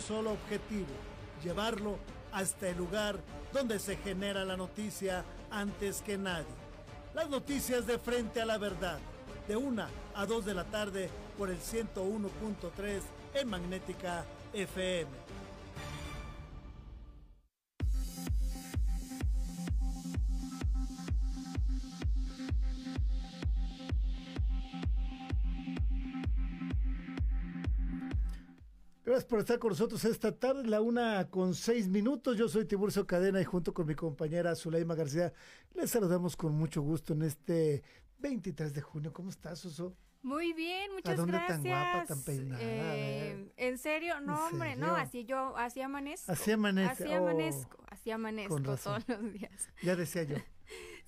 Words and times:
solo 0.00 0.32
objetivo, 0.32 0.86
llevarlo 1.42 1.98
hasta 2.32 2.68
el 2.68 2.76
lugar 2.76 3.18
donde 3.52 3.78
se 3.78 3.96
genera 3.96 4.44
la 4.44 4.56
noticia 4.56 5.24
antes 5.50 6.02
que 6.02 6.18
nadie. 6.18 6.46
Las 7.14 7.28
noticias 7.30 7.86
de 7.86 7.98
frente 7.98 8.40
a 8.40 8.46
la 8.46 8.58
verdad, 8.58 8.98
de 9.46 9.56
1 9.56 9.86
a 10.14 10.26
2 10.26 10.44
de 10.44 10.54
la 10.54 10.64
tarde 10.64 11.08
por 11.36 11.48
el 11.50 11.58
101.3 11.58 13.00
en 13.34 13.48
Magnética 13.48 14.24
FM. 14.52 15.27
Por 29.28 29.40
estar 29.40 29.58
con 29.58 29.70
nosotros 29.70 30.04
esta 30.04 30.32
tarde, 30.36 30.66
la 30.66 30.80
una 30.80 31.28
con 31.30 31.54
seis 31.54 31.86
minutos. 31.86 32.36
Yo 32.36 32.48
soy 32.48 32.64
Tiburcio 32.64 33.06
Cadena 33.06 33.40
y 33.40 33.44
junto 33.44 33.74
con 33.74 33.86
mi 33.86 33.94
compañera 33.94 34.56
Zuleima 34.56 34.94
García 34.94 35.32
les 35.74 35.90
saludamos 35.90 36.34
con 36.34 36.54
mucho 36.54 36.80
gusto 36.80 37.12
en 37.12 37.22
este 37.22 37.82
23 38.18 38.72
de 38.72 38.80
junio. 38.80 39.12
¿Cómo 39.12 39.28
estás, 39.30 39.60
Suso? 39.60 39.94
Muy 40.22 40.52
bien, 40.54 40.92
muchas 40.94 41.12
¿A 41.12 41.16
dónde 41.16 41.32
gracias. 41.32 41.62
tan 41.62 41.70
guapa, 41.70 42.04
tan 42.06 42.22
peinada? 42.22 42.60
Eh, 42.62 43.52
¿En 43.56 43.78
serio? 43.78 44.20
No, 44.20 44.48
¿En 44.48 44.54
hombre, 44.54 44.70
serio? 44.70 44.86
no, 44.86 44.96
así 44.96 45.24
yo, 45.24 45.56
así 45.56 45.80
amanezco. 45.80 46.32
Así 46.32 46.50
amanece. 46.50 47.04
Así 47.04 47.12
oh, 47.12 47.16
amanezco, 47.18 47.84
así 47.88 48.10
amanezco 48.10 48.60
todos 48.60 49.08
los 49.08 49.32
días. 49.32 49.68
ya 49.82 49.94
decía 49.94 50.24
yo. 50.24 50.36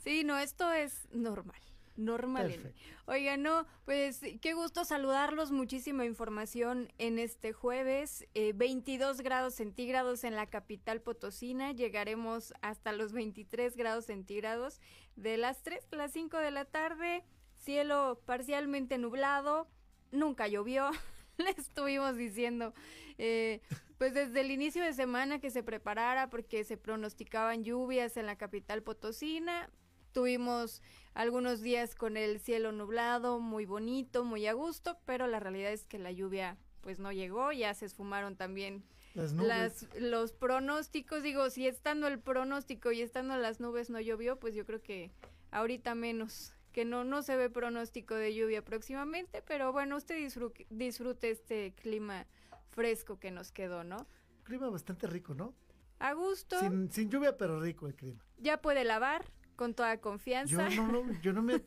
Sí, 0.02 0.25
no, 0.25 0.39
esto 0.39 0.73
es 0.73 1.06
normal. 1.12 1.61
Normal. 2.01 2.49
Perfecto. 2.49 2.81
Oiga, 3.05 3.37
no, 3.37 3.67
pues 3.85 4.21
qué 4.41 4.55
gusto 4.55 4.85
saludarlos. 4.87 5.51
Muchísima 5.53 6.07
información 6.07 6.91
en 6.97 7.19
este 7.19 7.53
jueves. 7.53 8.27
Eh, 8.33 8.53
22 8.55 9.21
grados 9.21 9.55
centígrados 9.55 10.25
en 10.25 10.35
la 10.35 10.47
capital 10.47 11.03
potosina. 11.03 11.73
Llegaremos 11.73 12.55
hasta 12.63 12.92
los 12.92 13.12
23 13.12 13.77
grados 13.77 14.07
centígrados 14.07 14.81
de 15.17 15.37
las 15.37 15.62
3 15.62 15.87
a 15.92 15.97
las 15.97 16.12
5 16.12 16.39
de 16.39 16.51
la 16.51 16.65
tarde. 16.65 17.23
Cielo 17.59 18.23
parcialmente 18.25 18.97
nublado. 18.97 19.69
Nunca 20.11 20.48
llovió. 20.48 20.91
Le 21.37 21.51
estuvimos 21.51 22.17
diciendo, 22.17 22.73
eh, 23.19 23.61
pues 23.98 24.14
desde 24.14 24.41
el 24.41 24.51
inicio 24.51 24.83
de 24.83 24.95
semana 24.95 25.39
que 25.39 25.51
se 25.51 25.62
preparara 25.62 26.31
porque 26.31 26.64
se 26.64 26.79
pronosticaban 26.79 27.62
lluvias 27.62 28.17
en 28.17 28.25
la 28.25 28.37
capital 28.37 28.83
potosina. 28.83 29.69
Tuvimos 30.12 30.83
algunos 31.14 31.61
días 31.61 31.94
con 31.94 32.16
el 32.16 32.41
cielo 32.41 32.72
nublado, 32.72 33.39
muy 33.41 33.66
bonito, 33.66 34.25
muy 34.25 34.47
a 34.47 34.52
gusto, 34.52 34.98
pero 35.06 35.27
la 35.27 35.41
realidad 35.41 35.72
es 35.72 35.84
que 35.86 35.98
la 35.98 36.11
lluvia 36.12 36.56
pues 36.80 36.98
no 36.98 37.12
llegó, 37.12 37.52
ya 37.52 37.75
se 37.75 37.84
esfumaron 37.86 38.36
también 38.36 38.83
Las 39.14 39.33
nubes. 39.33 39.48
las, 39.48 39.86
los 40.00 40.33
pronósticos, 40.33 41.22
digo, 41.22 41.50
si 41.50 41.67
estando 41.67 42.06
el 42.06 42.19
pronóstico 42.19 42.91
y 42.92 43.02
estando 43.02 43.36
las 43.36 43.61
nubes 43.61 43.91
no 43.91 44.00
llovió, 44.00 44.39
pues 44.39 44.55
yo 44.55 44.64
creo 44.64 44.83
que 44.83 45.11
ahorita 45.50 45.94
menos, 45.94 46.55
que 46.72 46.84
no, 46.84 47.05
no 47.05 47.22
se 47.22 47.36
ve 47.36 47.50
pronóstico 47.50 48.14
de 48.14 48.34
lluvia 48.34 48.64
próximamente, 48.64 49.42
pero 49.42 49.72
bueno, 49.72 49.97
usted 49.97 50.17
disfrute, 50.17 50.67
disfrute 50.70 51.30
este 51.30 51.72
clima 51.74 52.27
fresco 52.70 53.19
que 53.19 53.30
nos 53.30 53.52
quedó, 53.52 53.84
¿no? 53.84 54.06
clima 54.45 54.69
bastante 54.70 55.06
rico, 55.06 55.34
¿no? 55.34 55.55
A 55.98 56.12
gusto, 56.14 56.58
Sin, 56.58 56.91
sin 56.91 57.11
lluvia, 57.11 57.36
pero 57.36 57.61
rico 57.61 57.86
el 57.86 57.95
clima. 57.95 58.24
ya 58.39 58.61
puede 58.62 58.84
lavar 58.84 59.24
con 59.61 59.75
toda 59.75 59.94
Yo 59.97 60.00
confianza. 60.00 60.70
no, 60.70 60.91
lo- 60.91 61.20
yo 61.20 61.34
no 61.34 61.42
me 61.42 61.53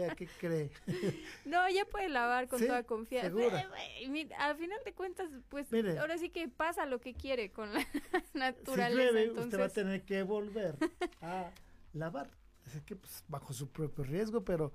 atrevería, 0.00 0.14
¿qué 0.14 0.26
cree? 0.26 0.70
No, 1.44 1.68
ya 1.68 1.84
puede 1.84 2.08
lavar 2.08 2.48
con 2.48 2.58
Sí, 2.60 2.66
toda 2.66 2.82
confianza. 2.84 3.28
segura. 3.28 3.68
Eh, 4.00 4.28
Al 4.38 4.56
final 4.56 4.78
de 4.86 4.94
cuentas, 4.94 5.28
pues 5.50 5.70
Mire. 5.70 5.98
ahora 5.98 6.16
sí 6.16 6.30
que 6.30 6.48
pasa 6.48 6.86
lo 6.86 6.98
que 6.98 7.12
quiere 7.12 7.50
con 7.52 7.74
la 7.74 7.80
Si 8.32 8.38
naturaleza. 8.38 8.88
llueve, 8.88 9.24
entonces, 9.24 9.44
usted 9.44 9.60
va 9.60 9.64
a 9.66 9.68
tener 9.68 10.02
que 10.06 10.22
volver 10.22 10.76
a 11.20 11.50
lavar. 11.92 12.30
Así 12.66 12.80
que, 12.80 12.96
pues, 12.96 13.22
bajo 13.28 13.52
su 13.52 13.70
propio 13.70 14.02
riesgo, 14.04 14.42
pero 14.42 14.72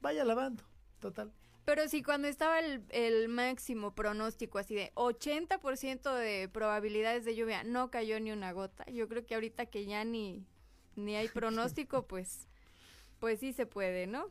vaya 0.00 0.24
lavando, 0.24 0.64
total. 0.98 1.32
Pero 1.64 1.86
si 1.88 2.02
cuando 2.02 2.26
estaba 2.26 2.58
el, 2.58 2.82
el 2.88 3.28
máximo 3.28 3.94
pronóstico, 3.94 4.58
así 4.58 4.74
de 4.74 4.90
80% 4.96 6.12
de 6.16 6.48
probabilidades 6.48 7.24
de 7.24 7.36
lluvia, 7.36 7.62
no 7.62 7.92
cayó 7.92 8.18
ni 8.18 8.32
una 8.32 8.50
gota. 8.50 8.84
Yo 8.90 9.08
creo 9.08 9.24
que 9.24 9.34
ahorita 9.36 9.66
que 9.66 9.86
ya 9.86 10.02
ni, 10.02 10.44
ni 10.96 11.16
hay 11.16 11.28
pronóstico, 11.28 12.02
pues, 12.06 12.48
pues 13.18 13.40
sí 13.40 13.52
se 13.52 13.66
puede, 13.66 14.06
¿no? 14.06 14.26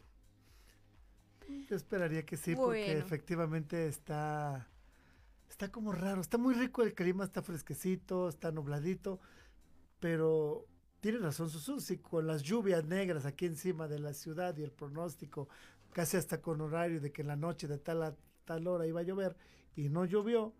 Yo 1.69 1.75
esperaría 1.75 2.25
que 2.25 2.37
sí, 2.37 2.55
porque 2.55 2.97
efectivamente 2.97 3.87
está, 3.87 4.67
está 5.49 5.71
como 5.71 5.91
raro. 5.91 6.21
Está 6.21 6.37
muy 6.37 6.53
rico 6.53 6.83
el 6.83 6.93
clima, 6.93 7.23
está 7.23 7.41
fresquecito, 7.41 8.29
está 8.29 8.51
nubladito, 8.51 9.19
pero 9.99 10.65
tiene 11.01 11.17
razón 11.17 11.49
Susu, 11.49 11.79
si 11.79 11.97
con 11.97 12.27
las 12.27 12.43
lluvias 12.43 12.85
negras 12.85 13.25
aquí 13.25 13.45
encima 13.45 13.87
de 13.87 13.99
la 13.99 14.13
ciudad 14.13 14.55
y 14.57 14.63
el 14.63 14.71
pronóstico, 14.71 15.49
casi 15.91 16.15
hasta 16.15 16.41
con 16.41 16.61
horario 16.61 17.01
de 17.01 17.11
que 17.11 17.21
en 17.21 17.27
la 17.27 17.35
noche 17.35 17.67
de 17.67 17.77
tal 17.77 18.03
a 18.03 18.15
tal 18.45 18.67
hora 18.67 18.85
iba 18.85 19.01
a 19.01 19.03
llover 19.03 19.35
y 19.75 19.89
no 19.89 20.05
llovió, 20.05 20.53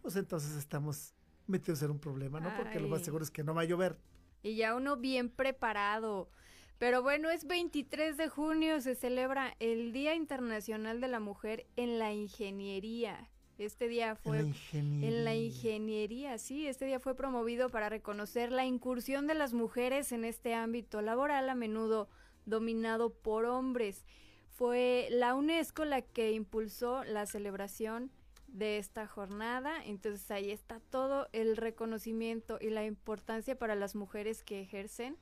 pues 0.00 0.16
entonces 0.16 0.56
estamos 0.56 1.14
metidos 1.46 1.82
en 1.82 1.90
un 1.90 1.98
problema, 1.98 2.40
¿no? 2.40 2.54
Porque 2.56 2.78
lo 2.80 2.88
más 2.88 3.02
seguro 3.02 3.24
es 3.24 3.30
que 3.30 3.42
no 3.42 3.54
va 3.54 3.62
a 3.62 3.64
llover. 3.64 3.98
Y 4.42 4.56
ya 4.56 4.74
uno 4.74 4.96
bien 4.96 5.30
preparado. 5.30 6.30
Pero 6.78 7.02
bueno, 7.02 7.28
es 7.30 7.46
23 7.46 8.16
de 8.16 8.28
junio, 8.28 8.80
se 8.80 8.94
celebra 8.94 9.56
el 9.58 9.92
Día 9.92 10.14
Internacional 10.14 11.00
de 11.00 11.08
la 11.08 11.18
Mujer 11.18 11.66
en 11.76 11.98
la 11.98 12.12
Ingeniería. 12.12 13.28
Este 13.58 13.88
día 13.88 14.10
En 14.10 14.16
fue 14.16 14.42
la 14.42 14.48
ingeniería. 14.48 15.08
En 15.08 15.24
la 15.24 15.34
ingeniería, 15.34 16.38
sí, 16.38 16.68
este 16.68 16.86
día 16.86 17.00
fue 17.00 17.16
promovido 17.16 17.70
para 17.70 17.88
reconocer 17.88 18.52
la 18.52 18.64
incursión 18.64 19.26
de 19.26 19.34
las 19.34 19.52
mujeres 19.52 20.12
en 20.12 20.24
este 20.24 20.54
ámbito 20.54 21.02
laboral 21.02 21.50
a 21.50 21.56
menudo 21.56 22.08
dominado 22.46 23.10
por 23.10 23.46
hombres. 23.46 24.04
Fue 24.50 25.08
la 25.10 25.34
UNESCO 25.34 25.84
la 25.84 26.02
que 26.02 26.30
impulsó 26.30 27.02
la 27.02 27.26
celebración 27.26 28.12
de 28.48 28.78
esta 28.78 29.06
jornada, 29.06 29.84
entonces 29.84 30.30
ahí 30.30 30.50
está 30.50 30.80
todo 30.80 31.28
el 31.32 31.56
reconocimiento 31.56 32.58
y 32.60 32.70
la 32.70 32.84
importancia 32.84 33.58
para 33.58 33.74
las 33.74 33.94
mujeres 33.94 34.42
que 34.42 34.60
ejercen 34.60 35.16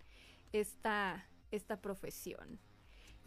esta, 0.52 1.28
esta 1.50 1.80
profesión. 1.80 2.58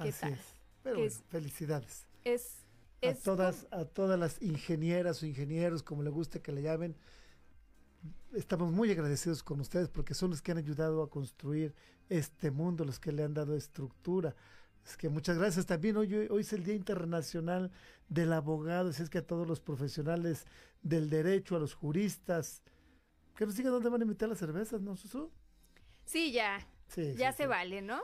¿Qué 0.02 0.10
Así 0.10 0.22
tal? 0.22 0.34
es. 0.34 0.40
Pero 0.82 0.96
¿Qué 0.96 1.02
bueno, 1.02 1.08
es? 1.08 1.24
felicidades. 1.28 2.08
Es, 2.24 2.66
a 3.02 3.14
todas, 3.14 3.68
a 3.72 3.86
todas 3.86 4.20
las 4.20 4.42
ingenieras 4.42 5.22
o 5.24 5.26
ingenieros, 5.26 5.84
como 5.84 6.04
le 6.04 6.10
guste 6.10 6.42
que 6.42 6.52
le 6.52 6.62
llamen. 6.62 6.96
Estamos 8.34 8.72
muy 8.72 8.92
agradecidos 8.92 9.44
con 9.44 9.60
ustedes 9.60 9.90
porque 9.90 10.14
son 10.14 10.30
los 10.32 10.42
que 10.42 10.52
han 10.52 10.58
ayudado 10.58 11.02
a 11.04 11.10
construir 11.10 11.74
este 12.10 12.52
mundo, 12.52 12.86
los 12.86 13.00
que 13.00 13.12
le 13.12 13.24
han 13.24 13.34
dado 13.34 13.56
estructura. 13.56 14.36
Es 14.86 14.98
que 14.98 15.10
muchas 15.10 15.38
gracias. 15.38 15.66
También 15.66 15.98
hoy, 15.98 16.14
hoy 16.30 16.42
es 16.42 16.54
el 16.54 16.64
Día 16.64 16.76
Internacional 16.76 17.72
del 18.08 18.34
Abogado. 18.34 18.90
Así 18.90 19.04
es 19.04 19.10
que 19.10 19.20
a 19.20 19.28
todos 19.28 19.48
los 19.48 19.60
profesionales 19.62 20.46
del 20.82 21.10
derecho, 21.10 21.56
a 21.56 21.60
los 21.60 21.74
juristas, 21.76 22.64
que 23.36 23.46
nos 23.46 23.56
digan 23.56 23.72
dónde 23.74 23.90
van 23.90 24.02
a 24.02 24.06
invitar 24.06 24.30
las 24.30 24.40
cervezas, 24.40 24.82
¿no, 24.82 24.96
Susu? 24.96 25.32
Sí, 26.06 26.32
ya, 26.32 26.68
Sí, 26.88 27.16
ya 27.16 27.32
sí, 27.32 27.38
se 27.38 27.44
sí. 27.44 27.48
vale, 27.48 27.82
¿no? 27.82 28.02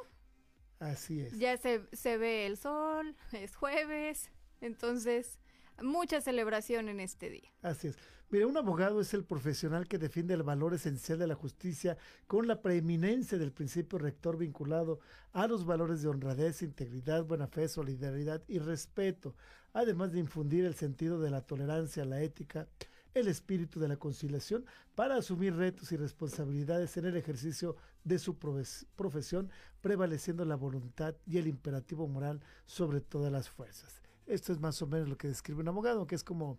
Así 0.80 1.22
es. 1.22 1.40
Ya 1.40 1.58
se, 1.58 1.88
se 1.94 2.18
ve 2.18 2.46
el 2.46 2.58
sol, 2.58 3.16
es 3.31 3.56
jueves, 3.56 4.31
entonces 4.62 5.40
mucha 5.81 6.22
celebración 6.22 6.90
en 6.90 7.00
este 7.00 7.30
día. 7.30 7.52
Así 7.62 7.88
es. 7.90 7.97
Mire, 8.31 8.46
un 8.46 8.58
abogado 8.58 9.02
es 9.02 9.13
el 9.13 9.24
profesional 9.24 9.88
que 9.88 10.00
defiende 10.00 10.34
el 10.34 10.41
valor 10.41 10.74
esencial 10.74 11.19
de 11.19 11.28
la 11.28 11.36
justicia 11.36 11.96
con 12.25 12.47
la 12.47 12.62
preeminencia 12.62 13.38
del 13.38 13.52
principio 13.52 14.00
rector 14.00 14.38
vinculado 14.38 15.00
a 15.31 15.46
los 15.47 15.63
valores 15.63 16.02
de 16.02 16.08
honradez, 16.08 16.64
integridad, 16.64 17.24
buena 17.24 17.47
fe, 17.47 17.68
solidaridad 17.68 18.41
y 18.47 18.58
respeto, 18.58 19.35
además 19.74 20.12
de 20.12 20.19
infundir 20.19 20.66
el 20.66 20.74
sentido 20.74 21.19
de 21.19 21.30
la 21.30 21.41
tolerancia, 21.41 22.03
la 22.03 22.22
ética, 22.22 22.68
el 23.14 23.28
espíritu 23.28 23.80
de 23.80 23.88
la 23.88 23.97
conciliación 23.97 24.66
para 24.96 25.18
asumir 25.18 25.55
retos 25.55 25.91
y 25.91 25.96
responsabilidades 25.97 26.97
en 26.97 27.05
el 27.05 27.17
ejercicio 27.17 27.78
de 28.03 28.17
su 28.17 28.38
profesión, 28.38 29.52
prevaleciendo 29.82 30.46
la 30.46 30.55
voluntad 30.55 31.16
y 31.28 31.38
el 31.38 31.47
imperativo 31.47 32.08
moral 32.08 32.41
sobre 32.66 33.02
todas 33.02 33.32
las 33.32 33.49
fuerzas. 33.49 34.02
Esto 34.26 34.52
es 34.52 34.59
más 34.59 34.82
o 34.82 34.88
menos 34.88 35.08
lo 35.08 35.17
que 35.17 35.28
describe 35.28 35.61
un 35.61 35.67
abogado, 35.67 36.08
que 36.08 36.16
es 36.16 36.23
como 36.23 36.58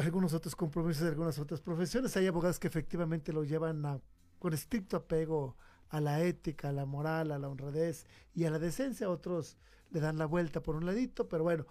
algunos 0.00 0.32
otros 0.34 0.56
compromisos 0.56 1.02
de 1.04 1.10
algunas 1.10 1.38
otras 1.38 1.60
profesiones. 1.60 2.16
Hay 2.16 2.26
abogados 2.26 2.58
que 2.58 2.68
efectivamente 2.68 3.32
lo 3.32 3.44
llevan 3.44 3.84
a- 3.86 4.00
con 4.38 4.52
estricto 4.52 4.96
apego 4.96 5.56
a 5.88 6.00
la 6.00 6.20
ética, 6.22 6.70
a 6.70 6.72
la 6.72 6.84
moral, 6.86 7.30
a 7.32 7.38
la 7.38 7.48
honradez 7.48 8.06
y 8.34 8.44
a 8.44 8.50
la 8.50 8.58
decencia. 8.58 9.10
Otros 9.10 9.56
le 9.90 10.00
dan 10.00 10.18
la 10.18 10.26
vuelta 10.26 10.62
por 10.62 10.74
un 10.74 10.86
ladito, 10.86 11.28
pero 11.28 11.44
bueno, 11.44 11.66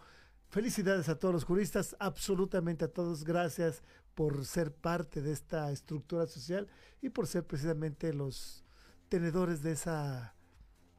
felicidades 0.50 1.10
a 1.10 1.18
todos 1.18 1.34
los 1.34 1.44
juristas, 1.44 1.96
absolutamente 2.00 2.86
a 2.86 2.88
todos. 2.94 3.24
Gracias 3.24 3.84
por 4.16 4.46
ser 4.46 4.74
parte 4.74 5.22
de 5.22 5.32
esta 5.32 5.72
estructura 5.72 6.28
social 6.28 6.68
y 7.02 7.10
por 7.10 7.28
ser 7.28 7.46
precisamente 7.46 8.14
los 8.14 8.64
tenedores 9.10 9.64
de 9.64 9.72
esa, 9.72 10.36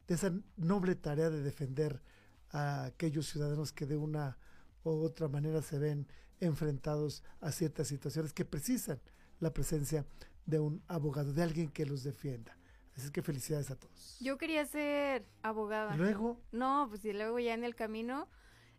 de 0.08 0.14
esa 0.14 0.32
noble 0.56 0.94
tarea 0.96 1.30
de 1.30 1.42
defender 1.42 2.02
a 2.50 2.84
aquellos 2.84 3.26
ciudadanos 3.28 3.72
que 3.72 3.86
de 3.86 3.96
una 3.96 4.36
u 4.84 4.90
otra 4.90 5.28
manera 5.28 5.62
se 5.62 5.78
ven 5.78 6.06
enfrentados 6.42 7.22
a 7.40 7.52
ciertas 7.52 7.88
situaciones 7.88 8.32
que 8.32 8.44
precisan 8.44 9.00
la 9.40 9.52
presencia 9.52 10.04
de 10.44 10.58
un 10.58 10.82
abogado, 10.88 11.32
de 11.32 11.42
alguien 11.42 11.68
que 11.68 11.86
los 11.86 12.02
defienda. 12.02 12.56
Así 12.96 13.10
que 13.10 13.22
felicidades 13.22 13.70
a 13.70 13.76
todos. 13.76 14.18
Yo 14.20 14.36
quería 14.36 14.66
ser 14.66 15.24
abogada. 15.42 15.96
¿Luego? 15.96 16.40
No, 16.50 16.86
pues 16.90 17.04
y 17.04 17.12
luego 17.12 17.38
ya 17.38 17.54
en 17.54 17.64
el 17.64 17.74
camino 17.74 18.28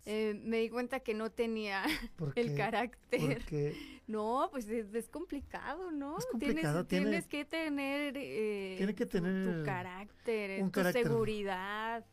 eh, 0.05 0.39
me 0.43 0.57
di 0.57 0.69
cuenta 0.69 0.99
que 0.99 1.13
no 1.13 1.31
tenía 1.31 1.83
el 2.35 2.55
carácter. 2.55 3.41
No, 4.05 4.49
pues 4.51 4.67
es, 4.67 5.07
complicado, 5.07 5.89
¿no? 5.89 6.17
Es 6.17 6.25
complicado. 6.25 6.85
Tienes, 6.85 7.25
que 7.25 7.45
tener, 7.45 8.17
eh, 8.17 8.75
tiene 8.77 8.93
que 8.93 9.05
tener 9.05 9.59
tu, 9.59 9.63
carácter, 9.63 10.69
tu 10.69 10.83
seguridad. 10.91 12.05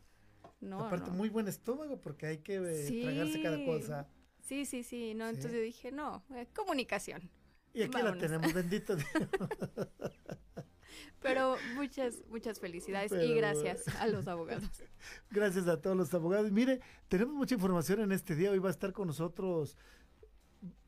No, 0.60 0.84
Aparte, 0.84 1.10
muy 1.10 1.28
buen 1.30 1.48
estómago 1.48 2.00
porque 2.00 2.26
hay 2.26 2.38
que 2.38 2.58
eh, 2.58 3.02
tragarse 3.02 3.42
cada 3.42 3.64
cosa. 3.64 4.08
Sí, 4.42 4.64
sí, 4.64 4.82
sí. 4.82 5.14
No, 5.14 5.28
entonces 5.28 5.52
yo 5.52 5.60
dije, 5.60 5.92
no, 5.92 6.22
comunicación. 6.54 7.30
Y 7.72 7.82
aquí 7.82 8.02
la 8.02 8.16
tenemos, 8.16 8.52
bendito 8.52 8.96
Dios. 8.96 9.08
Pero 11.20 11.56
muchas, 11.74 12.22
muchas 12.28 12.58
felicidades 12.58 13.12
y 13.12 13.34
gracias 13.34 13.86
a 14.00 14.06
los 14.06 14.26
abogados. 14.26 14.64
Gracias 15.30 15.68
a 15.68 15.80
todos 15.80 15.96
los 15.96 16.12
abogados. 16.14 16.50
Mire, 16.50 16.80
tenemos 17.08 17.34
mucha 17.34 17.54
información 17.54 18.00
en 18.00 18.12
este 18.12 18.34
día. 18.34 18.50
Hoy 18.50 18.58
va 18.58 18.68
a 18.68 18.72
estar 18.72 18.92
con 18.92 19.06
nosotros 19.06 19.76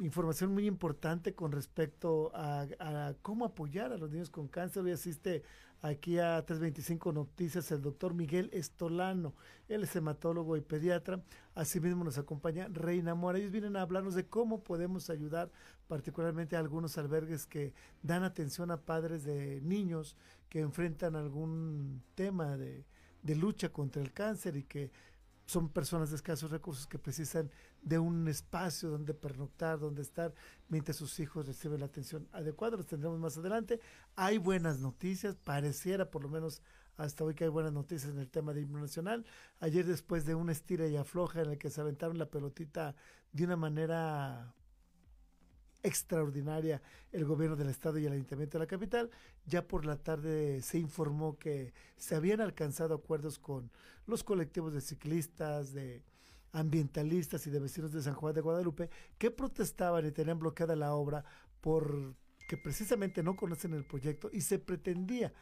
información 0.01 0.53
muy 0.53 0.67
importante 0.67 1.35
con 1.35 1.53
respecto 1.53 2.31
a, 2.35 2.67
a, 2.79 3.15
cómo 3.23 3.45
apoyar 3.45 3.93
a 3.93 3.97
los 3.97 4.11
niños 4.11 4.31
con 4.31 4.49
cáncer. 4.49 4.83
Hoy 4.83 4.93
asiste 4.93 5.43
aquí 5.83 6.19
a 6.19 6.45
325 6.47 7.13
Noticias 7.13 7.71
el 7.73 7.83
doctor 7.83 8.15
Miguel 8.15 8.49
Estolano. 8.53 9.35
Él 9.69 9.83
es 9.83 9.95
hematólogo 9.97 10.57
y 10.57 10.61
pediatra. 10.61 11.23
Asimismo 11.55 12.05
nos 12.05 12.19
acompaña 12.19 12.69
Reina 12.73 13.15
Mora. 13.15 13.39
Ellos 13.39 13.51
vienen 13.51 13.77
a 13.77 13.83
hablarnos 13.83 14.15
de 14.15 14.27
cómo 14.27 14.63
podemos 14.63 15.11
ayudar 15.11 15.51
particularmente 15.89 16.57
a 16.57 16.61
algunos 16.61 16.97
albergues 16.99 17.47
que 17.47 17.75
dan 18.03 18.23
atención 18.23 18.71
a 18.71 18.81
padres 18.81 19.25
de 19.25 19.61
niños 19.61 20.17
que 20.49 20.61
enfrentan 20.61 21.17
algún 21.17 22.03
tema 22.15 22.57
de, 22.57 22.87
de 23.23 23.35
lucha 23.35 23.71
contra 23.71 24.01
el 24.01 24.13
cáncer 24.13 24.57
y 24.57 24.63
que 24.63 24.93
son 25.47 25.69
personas 25.69 26.11
de 26.11 26.17
escasos 26.17 26.51
recursos 26.51 26.87
que 26.87 26.99
precisan 26.99 27.51
de 27.83 27.99
un 27.99 28.29
espacio 28.29 28.89
donde 28.89 29.13
pernoctar, 29.13 29.79
donde 29.79 30.03
estar, 30.03 30.33
mientras 30.69 30.97
sus 30.97 31.19
hijos 31.21 31.47
reciben 31.47 31.81
la 31.81 31.87
atención 31.87 32.29
adecuada. 32.33 32.77
Los 32.77 32.87
tendremos 32.87 33.19
más 33.19 33.37
adelante. 33.37 33.81
Hay 34.17 34.39
buenas 34.39 34.79
noticias, 34.79 35.37
pareciera 35.37 36.11
por 36.11 36.23
lo 36.23 36.29
menos 36.29 36.63
hasta 36.97 37.25
hoy 37.25 37.35
que 37.35 37.45
hay 37.45 37.51
buenas 37.51 37.73
noticias 37.73 38.11
en 38.11 38.19
el 38.19 38.29
tema 38.29 38.53
de 38.53 38.63
himno 38.63 38.81
nacional. 38.81 39.25
Ayer 39.61 39.85
después 39.85 40.25
de 40.25 40.35
una 40.35 40.53
estira 40.53 40.87
y 40.87 40.97
afloja 40.97 41.43
en 41.43 41.51
el 41.51 41.59
que 41.59 41.71
se 41.71 41.81
aventaron 41.81 42.19
la 42.19 42.31
pelotita 42.31 42.95
de 43.33 43.45
una 43.45 43.57
manera 43.57 44.55
extraordinaria 45.83 46.81
el 47.11 47.25
gobierno 47.25 47.57
del 47.57 47.69
estado 47.69 47.99
y 47.99 48.07
el 48.07 48.13
ayuntamiento 48.13 48.59
de 48.59 48.65
la 48.65 48.69
capital. 48.69 49.11
Ya 49.47 49.67
por 49.67 49.85
la 49.85 49.97
tarde 49.97 50.63
se 50.63 50.79
informó 50.79 51.39
que 51.39 51.73
se 51.97 52.15
habían 52.15 52.41
alcanzado 52.41 52.95
acuerdos 52.95 53.39
con 53.39 53.71
los 54.07 54.23
colectivos 54.23 54.73
de 54.73 54.81
ciclistas, 54.81 55.73
de 55.73 56.03
ambientalistas 56.53 57.47
y 57.47 57.51
de 57.51 57.59
vecinos 57.59 57.93
de 57.93 58.03
San 58.03 58.15
Juan 58.15 58.35
de 58.35 58.41
Guadalupe 58.41 58.91
que 59.19 59.31
protestaban 59.31 60.07
y 60.07 60.13
tenían 60.13 60.39
bloqueada 60.39 60.77
la 60.77 60.95
obra 60.95 61.25
porque 61.61 62.57
precisamente 62.63 63.23
no 63.23 63.37
conocen 63.37 63.75
el 63.75 63.85
proyecto 63.85 64.31
y 64.33 64.43
se 64.43 64.59
pretendía 64.59 65.33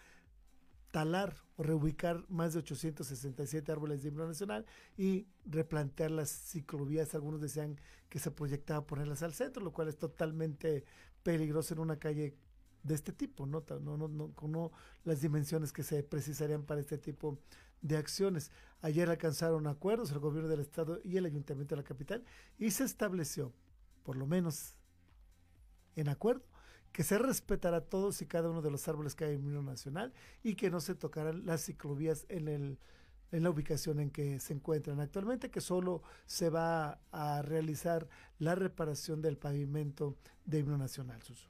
talar 0.90 1.36
o 1.56 1.62
reubicar 1.62 2.24
más 2.28 2.52
de 2.52 2.60
867 2.60 3.70
árboles 3.70 4.02
de 4.02 4.08
himno 4.08 4.26
nacional 4.26 4.66
y 4.96 5.26
replantear 5.44 6.10
las 6.10 6.30
ciclovías. 6.30 7.14
Algunos 7.14 7.40
decían 7.40 7.80
que 8.08 8.18
se 8.18 8.30
proyectaba 8.30 8.86
ponerlas 8.86 9.22
al 9.22 9.32
centro, 9.32 9.62
lo 9.62 9.72
cual 9.72 9.88
es 9.88 9.96
totalmente 9.96 10.84
peligroso 11.22 11.74
en 11.74 11.80
una 11.80 11.98
calle 11.98 12.34
de 12.82 12.94
este 12.94 13.12
tipo, 13.12 13.46
¿no? 13.46 13.64
No, 13.80 13.96
no, 13.96 14.08
no, 14.08 14.34
no 14.48 14.72
las 15.04 15.20
dimensiones 15.20 15.72
que 15.72 15.82
se 15.82 16.02
precisarían 16.02 16.64
para 16.64 16.80
este 16.80 16.98
tipo 16.98 17.38
de 17.82 17.96
acciones. 17.96 18.50
Ayer 18.82 19.10
alcanzaron 19.10 19.66
acuerdos 19.66 20.10
el 20.10 20.18
gobierno 20.18 20.48
del 20.48 20.60
estado 20.60 21.00
y 21.04 21.16
el 21.16 21.26
ayuntamiento 21.26 21.74
de 21.74 21.82
la 21.82 21.86
capital 21.86 22.24
y 22.58 22.70
se 22.70 22.84
estableció, 22.84 23.52
por 24.02 24.16
lo 24.16 24.26
menos 24.26 24.74
en 25.96 26.08
acuerdo, 26.08 26.44
que 26.92 27.04
se 27.04 27.18
respetará 27.18 27.82
todos 27.82 28.20
y 28.22 28.26
cada 28.26 28.50
uno 28.50 28.62
de 28.62 28.70
los 28.70 28.88
árboles 28.88 29.14
que 29.14 29.24
hay 29.24 29.34
en 29.34 29.46
el 29.46 29.64
nacional 29.64 30.12
y 30.42 30.54
que 30.54 30.70
no 30.70 30.80
se 30.80 30.94
tocarán 30.94 31.44
las 31.46 31.64
ciclovías 31.64 32.26
en 32.28 32.48
el 32.48 32.78
en 33.32 33.42
la 33.44 33.50
ubicación 33.50 34.00
en 34.00 34.10
que 34.10 34.40
se 34.40 34.52
encuentran 34.52 35.00
actualmente, 35.00 35.50
que 35.50 35.60
solo 35.60 36.02
se 36.26 36.50
va 36.50 37.00
a 37.12 37.42
realizar 37.42 38.08
la 38.38 38.54
reparación 38.54 39.22
del 39.22 39.38
pavimento 39.38 40.16
de 40.44 40.58
himno 40.58 40.76
nacional, 40.76 41.22
Susu. 41.22 41.48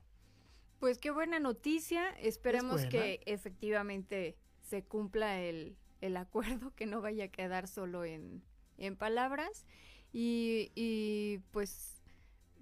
Pues 0.79 0.99
qué 0.99 1.11
buena 1.11 1.41
noticia, 1.41 2.09
esperemos 2.21 2.85
que 2.87 3.21
efectivamente 3.27 4.37
se 4.63 4.85
cumpla 4.85 5.41
el, 5.41 5.77
el, 6.01 6.17
acuerdo, 6.17 6.73
que 6.75 6.87
no 6.87 7.01
vaya 7.01 7.25
a 7.25 7.29
quedar 7.29 7.69
solo 7.69 8.05
en, 8.05 8.43
en 8.79 8.97
palabras 8.97 9.67
y, 10.13 10.73
y 10.75 11.39
pues 11.51 12.01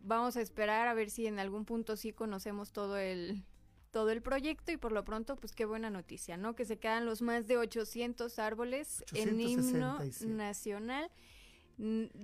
vamos 0.03 0.37
a 0.37 0.41
esperar 0.41 0.89
a 0.89 0.95
ver 0.95 1.11
si 1.11 1.27
en 1.27 1.39
algún 1.39 1.65
punto 1.65 1.97
sí 1.97 2.13
conocemos 2.13 2.73
todo 2.73 2.97
el 2.97 3.45
todo 3.91 4.11
el 4.11 4.23
proyecto 4.23 4.71
y 4.73 4.77
por 4.77 4.93
lo 4.93 5.05
pronto 5.05 5.37
pues 5.37 5.55
qué 5.55 5.65
buena 5.65 5.91
noticia, 5.91 6.37
¿no? 6.37 6.55
Que 6.55 6.65
se 6.65 6.79
quedan 6.79 7.07
los 7.07 7.23
más 7.23 7.47
de 7.47 7.57
800 7.57 8.39
árboles 8.39 9.05
en 9.13 9.41
himno 9.41 9.99
nacional. 10.27 11.11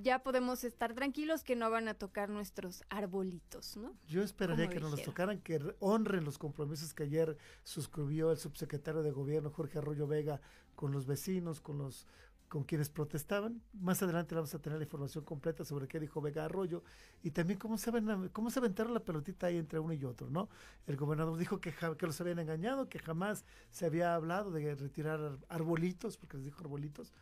Ya 0.02 0.18
podemos 0.18 0.64
estar 0.64 0.94
tranquilos 0.94 1.44
que 1.44 1.54
no 1.54 1.70
van 1.70 1.86
a 1.86 1.94
tocar 1.94 2.28
nuestros 2.28 2.82
arbolitos, 2.90 3.76
¿no? 3.76 3.96
Yo 4.08 4.22
esperaría 4.22 4.68
que 4.68 4.80
no 4.80 4.90
los 4.90 5.02
tocaran, 5.02 5.40
que 5.40 5.60
honren 5.78 6.24
los 6.24 6.38
compromisos 6.38 6.92
que 6.92 7.04
ayer 7.04 7.36
suscribió 7.62 8.32
el 8.32 8.36
subsecretario 8.36 9.02
de 9.02 9.12
gobierno 9.12 9.50
Jorge 9.50 9.78
Arroyo 9.78 10.08
Vega 10.08 10.40
con 10.74 10.92
los 10.92 11.06
vecinos, 11.06 11.60
con 11.60 11.78
los 11.78 12.06
con 12.54 12.62
quienes 12.62 12.88
protestaban. 12.88 13.60
Más 13.72 14.00
adelante 14.04 14.34
vamos 14.34 14.54
a 14.54 14.60
tener 14.60 14.78
la 14.78 14.84
información 14.84 15.24
completa 15.24 15.64
sobre 15.64 15.88
qué 15.88 15.98
dijo 15.98 16.20
Vega 16.20 16.44
Arroyo 16.44 16.84
y 17.20 17.32
también 17.32 17.58
cómo 17.58 17.78
se, 17.78 17.90
ven, 17.90 18.28
cómo 18.28 18.48
se 18.48 18.60
aventaron 18.60 18.94
la 18.94 19.00
pelotita 19.00 19.48
ahí 19.48 19.56
entre 19.56 19.80
uno 19.80 19.92
y 19.92 20.04
otro, 20.04 20.30
¿no? 20.30 20.48
El 20.86 20.96
gobernador 20.96 21.36
dijo 21.36 21.60
que, 21.60 21.74
los 22.00 22.20
habían 22.20 22.38
engañado, 22.38 22.88
que 22.88 23.00
jamás 23.00 23.44
se 23.70 23.86
había 23.86 24.14
hablado 24.14 24.52
de 24.52 24.72
retirar 24.76 25.36
arbolitos, 25.48 26.16
porque 26.16 26.36
les 26.36 26.46
dijo 26.46 26.60
arbolitos, 26.60 27.12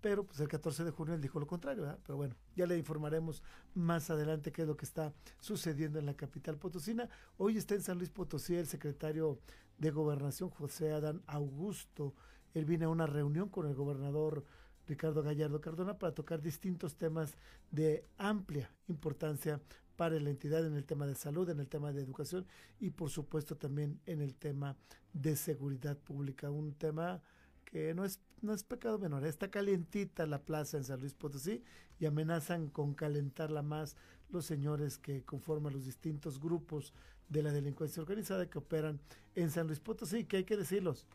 pero 0.00 0.24
pues 0.24 0.40
el 0.40 0.48
14 0.48 0.82
de 0.82 0.90
junio 0.90 1.14
él 1.14 1.20
dijo 1.20 1.38
lo 1.38 1.46
contrario, 1.46 1.82
¿verdad? 1.82 2.00
Pero 2.04 2.16
bueno, 2.16 2.34
ya 2.56 2.66
le 2.66 2.76
informaremos 2.76 3.44
más 3.74 4.10
adelante 4.10 4.50
qué 4.50 4.62
es 4.62 4.68
lo 4.68 4.76
que 4.76 4.86
está 4.86 5.12
sucediendo 5.38 6.00
en 6.00 6.06
la 6.06 6.14
capital 6.14 6.56
potosina. 6.56 7.08
Hoy 7.36 7.58
está 7.58 7.76
en 7.76 7.82
San 7.82 7.98
Luis 7.98 8.10
Potosí 8.10 8.56
el 8.56 8.66
secretario 8.66 9.38
de 9.78 9.92
Gobernación, 9.92 10.50
José 10.50 10.92
Adán 10.92 11.22
Augusto. 11.28 12.14
Él 12.54 12.64
viene 12.64 12.86
a 12.86 12.88
una 12.88 13.06
reunión 13.06 13.48
con 13.48 13.66
el 13.66 13.74
gobernador 13.74 14.44
Ricardo 14.86 15.22
Gallardo 15.22 15.60
Cardona 15.60 15.98
para 15.98 16.14
tocar 16.14 16.42
distintos 16.42 16.96
temas 16.96 17.36
de 17.70 18.04
amplia 18.18 18.70
importancia 18.88 19.60
para 19.96 20.18
la 20.18 20.30
entidad 20.30 20.66
en 20.66 20.74
el 20.74 20.84
tema 20.84 21.06
de 21.06 21.14
salud, 21.14 21.48
en 21.50 21.60
el 21.60 21.68
tema 21.68 21.92
de 21.92 22.02
educación 22.02 22.46
y 22.80 22.90
por 22.90 23.10
supuesto 23.10 23.56
también 23.56 24.00
en 24.06 24.20
el 24.20 24.34
tema 24.34 24.76
de 25.12 25.36
seguridad 25.36 25.96
pública, 25.98 26.50
un 26.50 26.72
tema 26.72 27.22
que 27.64 27.94
no 27.94 28.04
es, 28.04 28.18
no 28.40 28.52
es 28.52 28.64
pecado 28.64 28.98
menor. 28.98 29.24
Está 29.24 29.50
calientita 29.50 30.26
la 30.26 30.42
plaza 30.42 30.76
en 30.76 30.84
San 30.84 31.00
Luis 31.00 31.14
Potosí 31.14 31.62
y 31.98 32.06
amenazan 32.06 32.68
con 32.68 32.94
calentarla 32.94 33.62
más 33.62 33.96
los 34.30 34.46
señores 34.46 34.98
que 34.98 35.22
conforman 35.22 35.72
los 35.72 35.84
distintos 35.84 36.40
grupos 36.40 36.92
de 37.28 37.42
la 37.42 37.52
delincuencia 37.52 38.02
organizada 38.02 38.48
que 38.48 38.58
operan 38.58 39.00
en 39.34 39.50
San 39.50 39.66
Luis 39.66 39.80
Potosí, 39.80 40.24
que 40.24 40.38
hay 40.38 40.44
que 40.44 40.56
decirlos, 40.56 41.06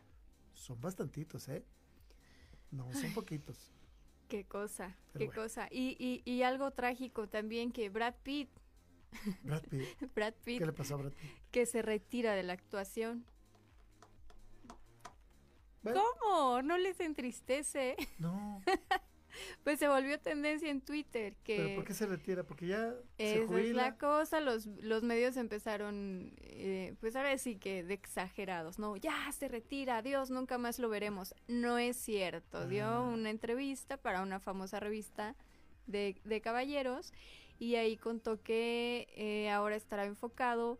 son 0.56 0.80
bastantitos, 0.80 1.48
¿eh? 1.48 1.64
No, 2.70 2.92
son 2.92 3.12
poquitos. 3.14 3.70
Qué 4.28 4.44
cosa, 4.44 4.96
qué 5.16 5.28
cosa. 5.28 5.68
Y, 5.70 5.96
y, 5.98 6.28
y, 6.30 6.42
algo 6.42 6.72
trágico 6.72 7.28
también 7.28 7.70
que 7.70 7.88
Brad 7.90 8.14
Pitt. 8.24 8.50
Brad 9.42 9.62
Pitt. 9.62 9.86
Brad 10.14 10.34
Pitt. 10.44 10.58
¿Qué 10.58 10.66
le 10.66 10.72
pasó 10.72 10.94
a 10.94 10.96
Brad 10.98 11.12
Pitt? 11.12 11.30
Que 11.52 11.66
se 11.66 11.82
retira 11.82 12.34
de 12.34 12.42
la 12.42 12.54
actuación. 12.54 13.24
¿Cómo? 15.84 16.62
¿No 16.62 16.76
les 16.78 16.98
entristece? 16.98 17.96
No. 18.18 18.60
pues 19.64 19.78
se 19.78 19.88
volvió 19.88 20.18
tendencia 20.18 20.70
en 20.70 20.80
Twitter 20.80 21.36
que... 21.44 21.56
¿Pero 21.56 21.74
por 21.76 21.84
qué 21.84 21.94
se 21.94 22.06
retira? 22.06 22.44
Porque 22.44 22.66
ya 22.66 22.94
se 23.16 23.46
juila. 23.46 23.62
es 23.62 23.74
la 23.74 23.98
cosa, 23.98 24.40
los, 24.40 24.66
los 24.66 25.02
medios 25.02 25.36
empezaron, 25.36 26.32
eh, 26.40 26.94
pues 27.00 27.16
ahora 27.16 27.36
sí 27.38 27.56
que 27.56 27.82
de 27.82 27.94
exagerados, 27.94 28.78
¿no? 28.78 28.96
Ya 28.96 29.30
se 29.32 29.48
retira, 29.48 29.98
adiós, 29.98 30.30
nunca 30.30 30.58
más 30.58 30.78
lo 30.78 30.88
veremos. 30.88 31.34
No 31.48 31.78
es 31.78 31.96
cierto, 31.96 32.66
dio 32.66 32.86
ah. 32.86 33.02
una 33.02 33.30
entrevista 33.30 33.96
para 33.96 34.22
una 34.22 34.40
famosa 34.40 34.80
revista 34.80 35.36
de, 35.86 36.20
de 36.24 36.40
caballeros 36.40 37.12
y 37.58 37.76
ahí 37.76 37.96
contó 37.96 38.42
que 38.42 39.08
eh, 39.16 39.50
ahora 39.50 39.76
estará 39.76 40.04
enfocado 40.04 40.78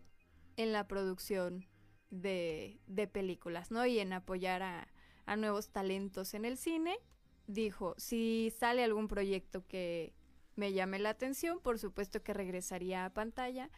en 0.56 0.72
la 0.72 0.86
producción 0.86 1.66
de, 2.10 2.78
de 2.86 3.06
películas, 3.06 3.70
¿no? 3.70 3.84
Y 3.86 3.98
en 3.98 4.12
apoyar 4.12 4.62
a, 4.62 4.88
a 5.26 5.36
nuevos 5.36 5.70
talentos 5.70 6.34
en 6.34 6.44
el 6.44 6.56
cine 6.56 6.98
dijo, 7.46 7.94
si 7.98 8.52
sale 8.58 8.84
algún 8.84 9.08
proyecto 9.08 9.66
que, 9.66 10.12
me 10.56 10.72
llame 10.72 10.98
la 10.98 11.10
atención, 11.10 11.60
por 11.60 11.78
supuesto 11.78 12.22
que 12.22 12.32
regresaría 12.32 13.04
a 13.04 13.10
pantalla, 13.10 13.70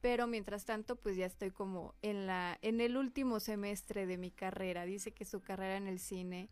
pero 0.00 0.26
mientras 0.26 0.64
tanto 0.64 0.96
pues 0.96 1.16
ya 1.16 1.26
estoy 1.26 1.50
como 1.50 1.94
en 2.02 2.26
la 2.26 2.58
en 2.62 2.80
el 2.80 2.96
último 2.96 3.38
semestre 3.38 4.06
de 4.06 4.18
mi 4.18 4.30
carrera. 4.30 4.84
Dice 4.84 5.12
que 5.12 5.24
su 5.24 5.40
carrera 5.40 5.76
en 5.76 5.86
el 5.86 6.00
cine 6.00 6.48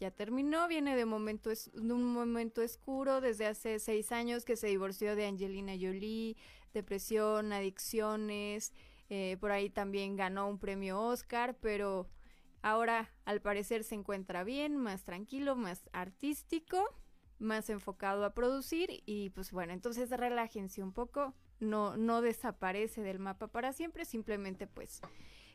ya 0.00 0.10
terminó, 0.10 0.66
viene 0.66 0.96
de 0.96 1.04
momento 1.04 1.50
es, 1.50 1.70
un 1.74 2.04
momento 2.04 2.62
oscuro 2.62 3.20
desde 3.20 3.46
hace 3.46 3.78
seis 3.78 4.10
años 4.10 4.44
que 4.44 4.56
se 4.56 4.68
divorció 4.68 5.14
de 5.14 5.26
Angelina 5.26 5.74
Jolie, 5.74 6.36
depresión, 6.72 7.52
adicciones, 7.52 8.72
eh, 9.10 9.36
por 9.40 9.52
ahí 9.52 9.70
también 9.70 10.16
ganó 10.16 10.48
un 10.48 10.58
premio 10.58 11.00
Oscar, 11.00 11.56
pero 11.60 12.08
ahora 12.70 13.10
al 13.24 13.40
parecer 13.40 13.84
se 13.84 13.94
encuentra 13.94 14.44
bien, 14.44 14.76
más 14.76 15.04
tranquilo, 15.04 15.56
más 15.56 15.88
artístico 15.92 16.94
más 17.38 17.70
enfocado 17.70 18.24
a 18.24 18.34
producir 18.34 19.02
y 19.06 19.30
pues 19.30 19.52
bueno, 19.52 19.72
entonces 19.72 20.10
relájense 20.10 20.82
un 20.82 20.92
poco, 20.92 21.34
no, 21.60 21.96
no 21.96 22.20
desaparece 22.20 23.02
del 23.02 23.18
mapa 23.18 23.48
para 23.48 23.72
siempre, 23.72 24.04
simplemente 24.04 24.66
pues 24.66 25.00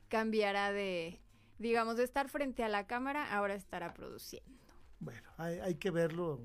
cambiará 0.08 0.72
de, 0.72 1.20
digamos, 1.60 1.98
de 1.98 2.04
estar 2.04 2.30
frente 2.30 2.64
a 2.64 2.70
la 2.70 2.88
cámara, 2.88 3.34
ahora 3.34 3.56
estará 3.56 3.94
produciendo. 3.94 4.52
Bueno, 5.00 5.30
hay, 5.38 5.60
hay 5.60 5.76
que 5.76 5.92
verlo, 5.92 6.40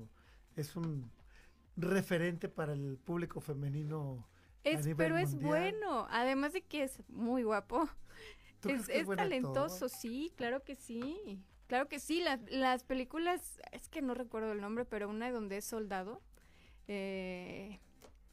es 0.55 0.75
un 0.75 1.09
referente 1.77 2.49
para 2.49 2.73
el 2.73 2.97
público 2.97 3.39
femenino. 3.39 4.27
Es, 4.65 4.89
pero 4.97 5.17
es 5.17 5.39
bueno, 5.39 6.05
además 6.09 6.51
de 6.51 6.61
que 6.61 6.83
es 6.83 7.01
muy 7.07 7.43
guapo. 7.43 7.87
Es, 8.67 8.89
es 8.89 9.07
talentoso, 9.07 9.89
sí, 9.89 10.33
claro 10.35 10.63
que 10.63 10.75
sí. 10.75 11.41
Claro 11.67 11.87
que 11.87 11.99
sí, 11.99 12.23
las 12.49 12.83
películas, 12.83 13.61
es 13.71 13.89
que 13.89 14.01
no 14.01 14.15
recuerdo 14.15 14.51
el 14.53 14.59
nombre, 14.59 14.85
pero 14.85 15.07
una 15.07 15.31
donde 15.31 15.57
es 15.57 15.65
soldado. 15.65 16.19
Eh, 16.87 17.79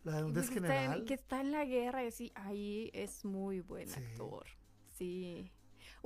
la 0.04 0.22
donde 0.22 0.40
es 0.40 0.48
general. 0.48 1.04
que 1.04 1.12
está 1.12 1.42
en 1.42 1.52
la 1.52 1.66
guerra 1.66 2.02
y 2.02 2.06
así, 2.06 2.32
ahí 2.34 2.90
es 2.94 3.26
muy 3.26 3.60
buen 3.60 3.92
actor. 3.92 4.46
Sí. 4.92 5.52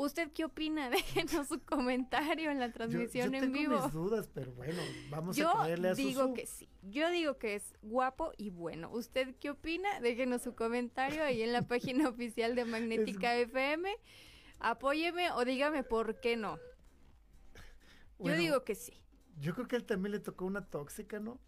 ¿Usted 0.00 0.32
qué 0.32 0.44
opina? 0.44 0.90
Déjenos 0.90 1.48
su 1.48 1.60
comentario 1.60 2.50
en 2.50 2.58
la 2.58 2.72
transmisión 2.72 3.32
yo, 3.32 3.38
yo 3.38 3.44
en 3.44 3.52
tengo 3.52 3.58
vivo. 3.58 3.82
Mis 3.82 3.92
dudas, 3.92 4.28
pero 4.32 4.52
bueno, 4.52 4.80
vamos 5.10 5.36
yo 5.36 5.50
a 5.50 5.64
creerle 5.64 5.88
a 5.90 5.94
digo 5.94 6.34
que 6.34 6.46
sí. 6.46 6.68
Yo 6.82 7.10
digo 7.10 7.38
que 7.38 7.56
es 7.56 7.74
guapo 7.82 8.32
y 8.36 8.50
bueno. 8.50 8.90
¿Usted 8.90 9.34
qué 9.38 9.50
opina? 9.50 10.00
Déjenos 10.00 10.42
su 10.42 10.54
comentario 10.54 11.22
ahí 11.22 11.42
en 11.42 11.52
la 11.52 11.62
página 11.62 12.08
oficial 12.08 12.54
de 12.54 12.64
Magnética 12.64 13.36
FM. 13.36 13.94
Apóyeme 14.58 15.30
o 15.32 15.44
dígame 15.44 15.82
por 15.84 16.20
qué 16.20 16.36
no 16.36 16.58
yo 18.28 18.36
digo 18.36 18.64
que 18.64 18.74
sí. 18.74 18.92
Yo 19.38 19.54
creo 19.54 19.68
que 19.68 19.76
él 19.76 19.84
también 19.84 20.12
le 20.12 20.20
tocó 20.20 20.44
una 20.44 20.66
tóxica, 20.66 21.18
¿no? 21.18 21.38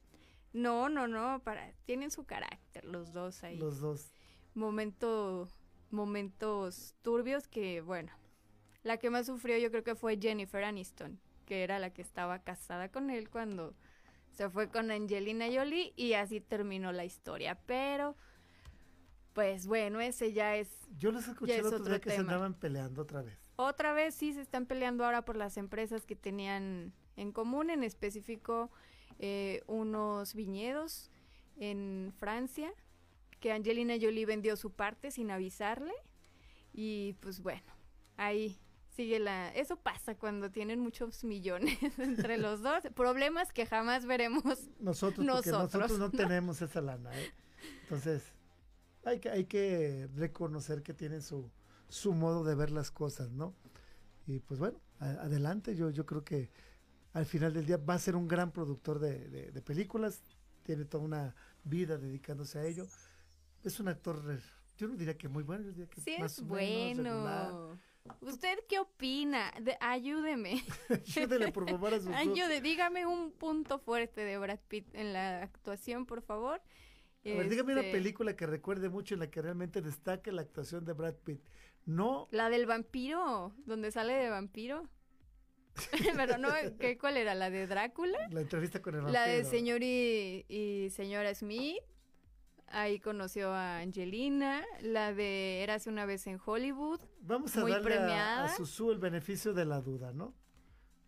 No, 0.53 0.89
no, 0.89 1.09
no, 1.09 1.43
para 1.43 1.73
tienen 1.85 2.11
su 2.11 2.25
carácter 2.25 2.85
los 2.85 3.13
dos 3.13 3.43
ahí. 3.43 3.59
Los 3.59 3.81
dos. 3.81 4.13
Momento 4.55 5.49
momentos 5.91 6.95
turbios 7.03 7.49
que 7.49 7.83
bueno, 7.83 8.13
la 8.83 8.97
que 8.97 9.11
más 9.11 9.27
sufrió 9.27 9.59
yo 9.59 9.71
creo 9.71 9.85
que 9.85 9.95
fue 9.95 10.19
Jennifer 10.21 10.65
Aniston, 10.65 11.21
que 11.47 11.63
era 11.63 11.79
la 11.79 11.93
que 11.93 12.03
estaba 12.03 12.41
casada 12.41 12.91
con 12.91 13.11
él 13.11 13.31
cuando 13.31 13.75
se 14.31 14.49
fue 14.49 14.69
con 14.69 14.91
Angelina 14.91 15.47
Jolie 15.53 15.93
y 15.97 16.15
así 16.15 16.41
terminó 16.41 16.93
la 16.93 17.05
historia, 17.05 17.59
pero 17.67 18.17
pues 19.33 19.67
bueno, 19.67 20.01
ese 20.01 20.33
ya 20.33 20.57
es 20.57 20.69
Yo 20.99 21.11
les 21.11 21.27
escuché 21.29 21.59
el 21.59 21.67
otro 21.67 21.85
día 21.85 22.01
que 22.01 22.11
se 22.11 22.17
andaban 22.17 22.55
peleando 22.55 23.03
otra 23.03 23.23
vez. 23.23 23.39
Otra 23.57 23.93
vez 23.93 24.15
sí 24.15 24.33
se 24.33 24.41
están 24.41 24.67
peleando 24.67 25.05
ahora 25.05 25.25
por 25.25 25.37
las 25.37 25.57
empresas 25.57 26.05
que 26.05 26.17
tenían 26.17 26.93
en 27.17 27.33
común, 27.33 27.71
en 27.71 27.83
específico 27.85 28.71
eh, 29.19 29.63
unos 29.67 30.35
viñedos 30.35 31.11
en 31.57 32.13
Francia, 32.19 32.73
que 33.41 33.53
Angelina 33.53 33.95
Jolie 34.01 34.27
vendió 34.27 34.57
su 34.57 34.71
parte 34.71 35.11
sin 35.11 35.31
avisarle. 35.31 35.93
Y 36.73 37.15
pues 37.21 37.41
bueno, 37.41 37.73
ahí 38.17 38.59
sigue 38.95 39.19
la... 39.19 39.49
Eso 39.51 39.77
pasa 39.77 40.17
cuando 40.17 40.51
tienen 40.51 40.81
muchos 40.81 41.25
millones 41.25 41.79
entre 41.99 42.39
los 42.39 42.63
dos. 42.63 42.83
Problemas 42.95 43.53
que 43.53 43.67
jamás 43.67 44.07
veremos 44.07 44.45
nosotros. 44.81 45.27
Porque 45.27 45.51
nosotros, 45.51 45.99
no, 45.99 46.11
tenemos 46.11 46.63
esa 46.63 46.81
lana. 46.81 47.11
¿eh? 47.19 47.33
Entonces, 47.83 48.23
hay 49.05 49.21
que, 49.21 49.31
hay 49.31 49.45
que 49.45 50.09
reconocer 50.15 50.83
que 50.83 50.95
tienen 50.95 51.23
su 51.23 51.51
su 51.93 52.15
modo 52.15 52.43
de 52.43 52.55
ver 52.55 52.71
las 52.71 52.91
cosas, 52.91 53.31
¿no? 53.33 53.55
Y 54.27 54.39
pues 54.39 54.59
bueno, 54.59 54.81
adelante, 54.99 55.77
yo, 55.77 55.91
yo 55.91 56.07
creo 56.07 56.25
que 56.25 56.51
al 57.13 57.27
final 57.27 57.53
del 57.53 57.67
día 57.67 57.77
va 57.77 57.93
a 57.93 57.99
ser 57.99 58.17
un 58.17 58.27
gran 58.27 58.51
productor 58.51 58.99
de, 58.99 59.63
películas, 59.63 60.23
tiene 60.63 60.87
toda 60.87 61.05
una 61.05 61.35
vida 61.65 61.99
dedicándose 61.99 62.59
a 62.59 62.65
ello. 62.65 62.87
Es 63.63 63.79
un 63.79 63.89
actor, 63.89 64.41
yo 64.79 64.89
no 64.89 64.97
diría 64.97 65.19
que 65.19 65.29
muy 65.29 65.43
bueno, 65.43 65.65
yo 65.65 65.71
diría 65.73 65.87
que 65.87 66.01
sí 66.01 66.17
más 66.19 66.39
es 66.39 66.47
bueno. 66.47 67.79
¿Usted 68.21 68.59
qué 68.69 68.79
opina? 68.79 69.53
ayúdeme. 69.81 70.63
Ayúdele, 71.07 71.53
por 71.53 71.69
favor, 71.69 71.95
a 71.95 72.01
sus 72.01 72.09
Ayúdeme, 72.09 72.61
dígame 72.61 73.07
un 73.07 73.33
punto 73.33 73.79
fuerte 73.79 74.23
de 74.23 74.39
Brad 74.39 74.61
Pitt 74.69 74.95
en 74.95 75.13
la 75.13 75.43
actuación, 75.43 76.07
por 76.07 76.23
favor. 76.23 76.61
A 77.25 77.29
ver, 77.29 77.49
dígame 77.49 77.73
una 77.73 77.83
este 77.83 77.93
película 77.93 78.35
que 78.35 78.47
recuerde 78.47 78.89
mucho 78.89 79.15
en 79.15 79.21
la 79.21 79.31
que 79.31 79.41
realmente 79.41 79.81
destaque 79.81 80.33
la 80.33 80.43
actuación 80.43 80.85
de 80.85 80.93
Brad 80.93 81.15
Pitt. 81.15 81.41
No. 81.85 82.29
La 82.33 82.49
del 82.49 82.67
vampiro, 82.67 83.55
donde 83.65 83.91
sale 83.93 84.15
de 84.15 84.29
vampiro. 84.29 84.89
Pero 86.17 86.39
no, 86.39 86.49
¿qué, 86.79 86.99
¿cuál 86.99 87.17
era? 87.17 87.35
¿La 87.35 87.51
de 87.51 87.67
Drácula? 87.67 88.29
La 88.31 88.41
entrevista 88.41 88.83
con 88.83 88.95
el 88.95 89.03
vampiro. 89.03 89.21
La 89.21 89.27
de 89.27 89.45
señor 89.45 89.83
y, 89.83 90.89
señora 90.91 91.35
Smith. 91.35 91.79
Ahí 92.73 93.01
conoció 93.01 93.51
a 93.51 93.81
Angelina. 93.81 94.65
La 94.81 95.13
de 95.13 95.63
Érase 95.63 95.91
una 95.91 96.07
vez 96.07 96.27
en 96.27 96.41
Hollywood. 96.45 97.01
Vamos 97.21 97.55
a 97.57 97.61
muy 97.61 97.71
darle 97.71 97.91
premiada. 97.91 98.47
a, 98.47 98.57
Susu 98.57 98.91
el 98.91 98.99
beneficio 98.99 99.53
de 99.53 99.67
la 99.67 99.81
duda, 99.83 100.13
¿no? 100.13 100.35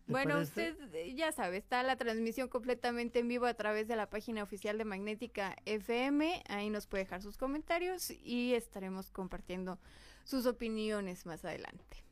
Bueno, 0.07 0.39
usted 0.39 0.77
ya 1.15 1.31
sabe, 1.31 1.57
está 1.57 1.81
la 1.81 1.95
transmisión 1.95 2.47
completamente 2.47 3.17
en 3.17 3.27
vivo 3.27 3.47
a 3.47 3.55
través 3.55 3.87
de 3.87 3.95
la 3.95 4.07
página 4.07 4.43
oficial 4.43 4.77
de 4.77 4.85
Magnética 4.85 5.55
FM. 5.65 6.43
Ahí 6.47 6.69
nos 6.69 6.85
puede 6.85 7.05
dejar 7.05 7.23
sus 7.23 7.37
comentarios 7.37 8.11
y 8.11 8.53
estaremos 8.53 9.09
compartiendo 9.09 9.79
sus 10.23 10.45
opiniones 10.45 11.25
más 11.25 11.43
adelante. 11.43 12.03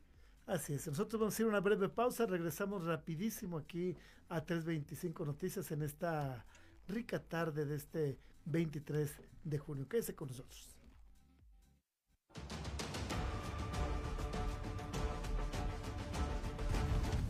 Así 0.47 0.73
es, 0.73 0.87
nosotros 0.87 1.19
vamos 1.19 1.33
a 1.33 1.35
hacer 1.35 1.45
una 1.45 1.59
breve 1.59 1.87
pausa, 1.87 2.25
regresamos 2.25 2.83
rapidísimo 2.83 3.59
aquí 3.59 3.95
a 4.27 4.43
325 4.43 5.25
Noticias 5.25 5.71
en 5.71 5.83
esta 5.83 6.43
rica 6.87 7.19
tarde 7.19 7.65
de 7.65 7.75
este 7.75 8.17
23 8.45 9.21
de 9.43 9.57
junio. 9.57 9.87
Quédese 9.87 10.15
con 10.15 10.27
nosotros. 10.27 10.73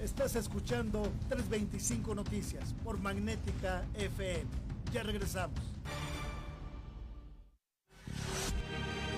Estás 0.04 0.36
escuchando 0.36 1.02
325 1.30 2.14
Noticias 2.14 2.74
por 2.84 3.00
Magnética 3.00 3.86
FM. 3.96 4.46
Ya 4.92 5.02
regresamos. 5.02 5.60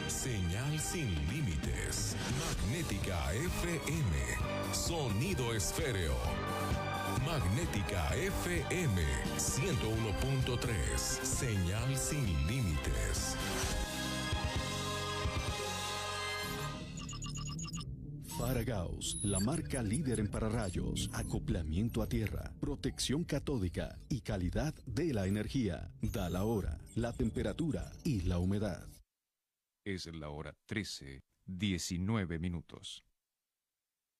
Señal 0.07 0.79
sin 0.79 1.07
límites. 1.29 2.15
Magnética 2.39 3.33
FM. 3.33 4.73
Sonido 4.73 5.53
esféreo. 5.53 6.15
Magnética 7.25 8.15
FM 8.15 9.01
101.3. 9.37 10.97
Señal 10.97 11.97
sin 11.97 12.25
límites. 12.47 13.35
Faragaos, 18.37 19.19
la 19.23 19.39
marca 19.39 19.81
líder 19.81 20.19
en 20.19 20.27
pararrayos, 20.27 21.09
acoplamiento 21.13 22.03
a 22.03 22.07
tierra, 22.07 22.53
protección 22.59 23.23
catódica 23.23 23.97
y 24.07 24.21
calidad 24.21 24.75
de 24.85 25.11
la 25.13 25.25
energía. 25.25 25.89
Da 26.01 26.29
la 26.29 26.43
hora, 26.43 26.77
la 26.95 27.11
temperatura 27.11 27.91
y 28.03 28.21
la 28.21 28.37
humedad. 28.37 28.87
Es 29.83 30.05
la 30.13 30.29
hora 30.29 30.55
13, 30.67 31.23
19 31.45 32.37
minutos. 32.37 33.03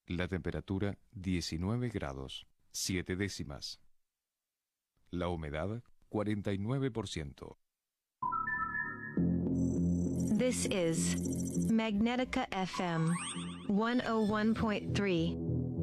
La 0.08 0.28
temperatura 0.28 0.98
19 1.12 1.90
grados, 1.90 2.48
7 2.76 3.16
décimas. 3.16 3.80
La 5.10 5.30
humedad 5.30 5.82
49%. 6.10 7.56
This 10.38 10.66
is 10.66 11.16
Magnetica 11.72 12.48
FM 12.52 13.14
101.3. 13.70 15.45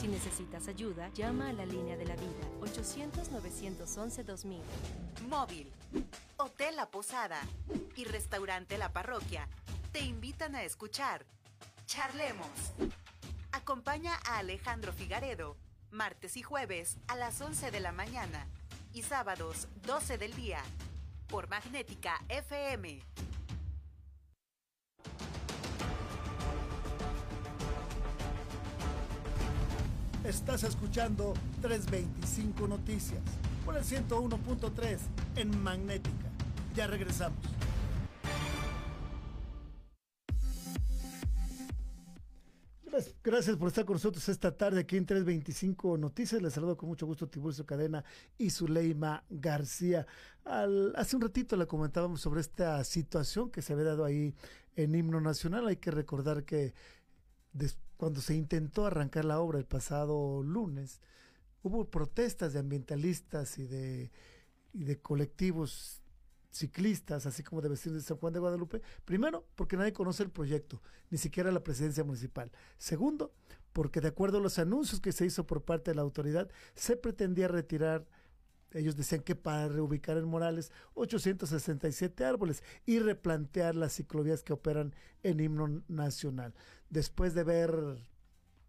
Si 0.00 0.08
necesitas 0.08 0.66
ayuda, 0.66 1.10
llama 1.12 1.50
a 1.50 1.52
la 1.52 1.66
línea 1.66 1.94
de 1.94 2.06
la 2.06 2.16
vida 2.16 2.48
800-911-2000. 2.62 4.62
Móvil, 5.28 5.70
Hotel 6.38 6.76
La 6.76 6.86
Posada 6.86 7.38
y 7.96 8.04
Restaurante 8.04 8.78
La 8.78 8.94
Parroquia 8.94 9.46
te 9.92 10.00
invitan 10.00 10.54
a 10.54 10.62
escuchar 10.62 11.26
Charlemos. 11.84 12.48
Acompaña 13.52 14.18
a 14.24 14.38
Alejandro 14.38 14.94
Figaredo, 14.94 15.58
martes 15.90 16.38
y 16.38 16.42
jueves 16.42 16.96
a 17.06 17.16
las 17.16 17.38
11 17.38 17.70
de 17.70 17.80
la 17.80 17.92
mañana 17.92 18.46
y 18.94 19.02
sábados 19.02 19.68
12 19.84 20.16
del 20.16 20.34
día 20.34 20.62
por 21.28 21.50
Magnética 21.50 22.22
FM. 22.30 23.02
Estás 30.30 30.62
escuchando 30.62 31.34
325 31.60 32.68
Noticias 32.68 33.20
por 33.64 33.76
el 33.76 33.82
101.3 33.82 34.98
en 35.34 35.60
Magnética. 35.60 36.30
Ya 36.76 36.86
regresamos. 36.86 37.36
Gracias, 43.22 43.56
por 43.56 43.68
estar 43.68 43.84
con 43.84 43.94
nosotros 43.94 44.28
esta 44.28 44.56
tarde 44.56 44.80
aquí 44.80 44.96
en 44.96 45.04
325 45.06 45.96
Noticias. 45.98 46.40
Les 46.40 46.52
saludo 46.52 46.76
con 46.76 46.88
mucho 46.88 47.06
gusto 47.06 47.28
Tiburcio 47.28 47.66
Cadena 47.66 48.04
y 48.36 48.50
Zuleima 48.50 49.24
García. 49.30 50.06
Hace 50.44 51.16
un 51.16 51.22
ratito 51.22 51.56
le 51.56 51.66
comentábamos 51.66 52.20
sobre 52.20 52.40
esta 52.40 52.82
situación 52.84 53.50
que 53.50 53.62
se 53.62 53.72
había 53.72 53.84
dado 53.86 54.04
ahí 54.04 54.34
en 54.76 54.94
Himno 54.94 55.20
Nacional. 55.20 55.66
Hay 55.68 55.76
que 55.76 55.90
recordar 55.90 56.44
que 56.44 56.72
des- 57.52 57.78
cuando 58.00 58.22
se 58.22 58.34
intentó 58.34 58.86
arrancar 58.86 59.26
la 59.26 59.40
obra 59.40 59.58
el 59.58 59.66
pasado 59.66 60.42
lunes, 60.42 61.02
hubo 61.62 61.90
protestas 61.90 62.54
de 62.54 62.58
ambientalistas 62.58 63.58
y 63.58 63.66
de, 63.66 64.10
y 64.72 64.84
de 64.84 64.98
colectivos 65.02 66.00
ciclistas, 66.50 67.26
así 67.26 67.42
como 67.42 67.60
de 67.60 67.68
vecinos 67.68 67.96
de 67.96 68.08
San 68.08 68.16
Juan 68.16 68.32
de 68.32 68.38
Guadalupe. 68.38 68.80
Primero, 69.04 69.46
porque 69.54 69.76
nadie 69.76 69.92
conoce 69.92 70.22
el 70.22 70.30
proyecto, 70.30 70.80
ni 71.10 71.18
siquiera 71.18 71.52
la 71.52 71.62
presidencia 71.62 72.02
municipal. 72.02 72.50
Segundo, 72.78 73.34
porque 73.74 74.00
de 74.00 74.08
acuerdo 74.08 74.38
a 74.38 74.40
los 74.40 74.58
anuncios 74.58 74.98
que 75.02 75.12
se 75.12 75.26
hizo 75.26 75.46
por 75.46 75.66
parte 75.66 75.90
de 75.90 75.96
la 75.96 76.00
autoridad, 76.00 76.48
se 76.74 76.96
pretendía 76.96 77.48
retirar 77.48 78.06
ellos 78.72 78.96
decían 78.96 79.22
que 79.22 79.34
para 79.34 79.68
reubicar 79.68 80.16
en 80.16 80.26
Morales 80.26 80.70
867 80.94 82.24
árboles 82.24 82.62
y 82.86 82.98
replantear 82.98 83.74
las 83.74 83.94
ciclovías 83.94 84.42
que 84.42 84.52
operan 84.52 84.94
en 85.22 85.40
himno 85.40 85.82
nacional. 85.88 86.54
Después 86.88 87.34
de 87.34 87.44
ver 87.44 87.74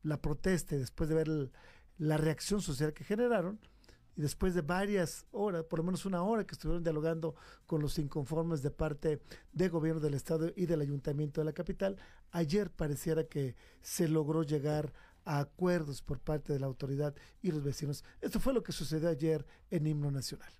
la 0.03 0.21
protesta, 0.21 0.75
después 0.75 1.09
de 1.09 1.15
ver 1.15 1.51
la 1.97 2.17
reacción 2.17 2.61
social 2.61 2.93
que 2.93 3.03
generaron, 3.03 3.59
y 4.15 4.21
después 4.21 4.53
de 4.53 4.61
varias 4.61 5.25
horas, 5.31 5.63
por 5.63 5.79
lo 5.79 5.85
menos 5.85 6.05
una 6.05 6.21
hora 6.23 6.45
que 6.45 6.53
estuvieron 6.53 6.83
dialogando 6.83 7.35
con 7.65 7.81
los 7.81 7.97
inconformes 7.97 8.61
de 8.61 8.71
parte 8.71 9.21
del 9.53 9.69
gobierno 9.69 10.01
del 10.01 10.15
estado 10.15 10.51
y 10.55 10.65
del 10.65 10.81
ayuntamiento 10.81 11.39
de 11.39 11.45
la 11.45 11.53
capital, 11.53 11.97
ayer 12.31 12.69
pareciera 12.69 13.23
que 13.23 13.55
se 13.81 14.07
logró 14.09 14.43
llegar 14.43 14.91
a 15.25 15.39
acuerdos 15.39 16.01
por 16.01 16.19
parte 16.19 16.53
de 16.53 16.59
la 16.59 16.67
autoridad 16.67 17.15
y 17.41 17.51
los 17.51 17.63
vecinos. 17.63 18.03
Esto 18.21 18.39
fue 18.39 18.53
lo 18.53 18.63
que 18.63 18.71
sucedió 18.71 19.09
ayer 19.09 19.45
en 19.69 19.87
Himno 19.87 20.11
Nacional. 20.11 20.51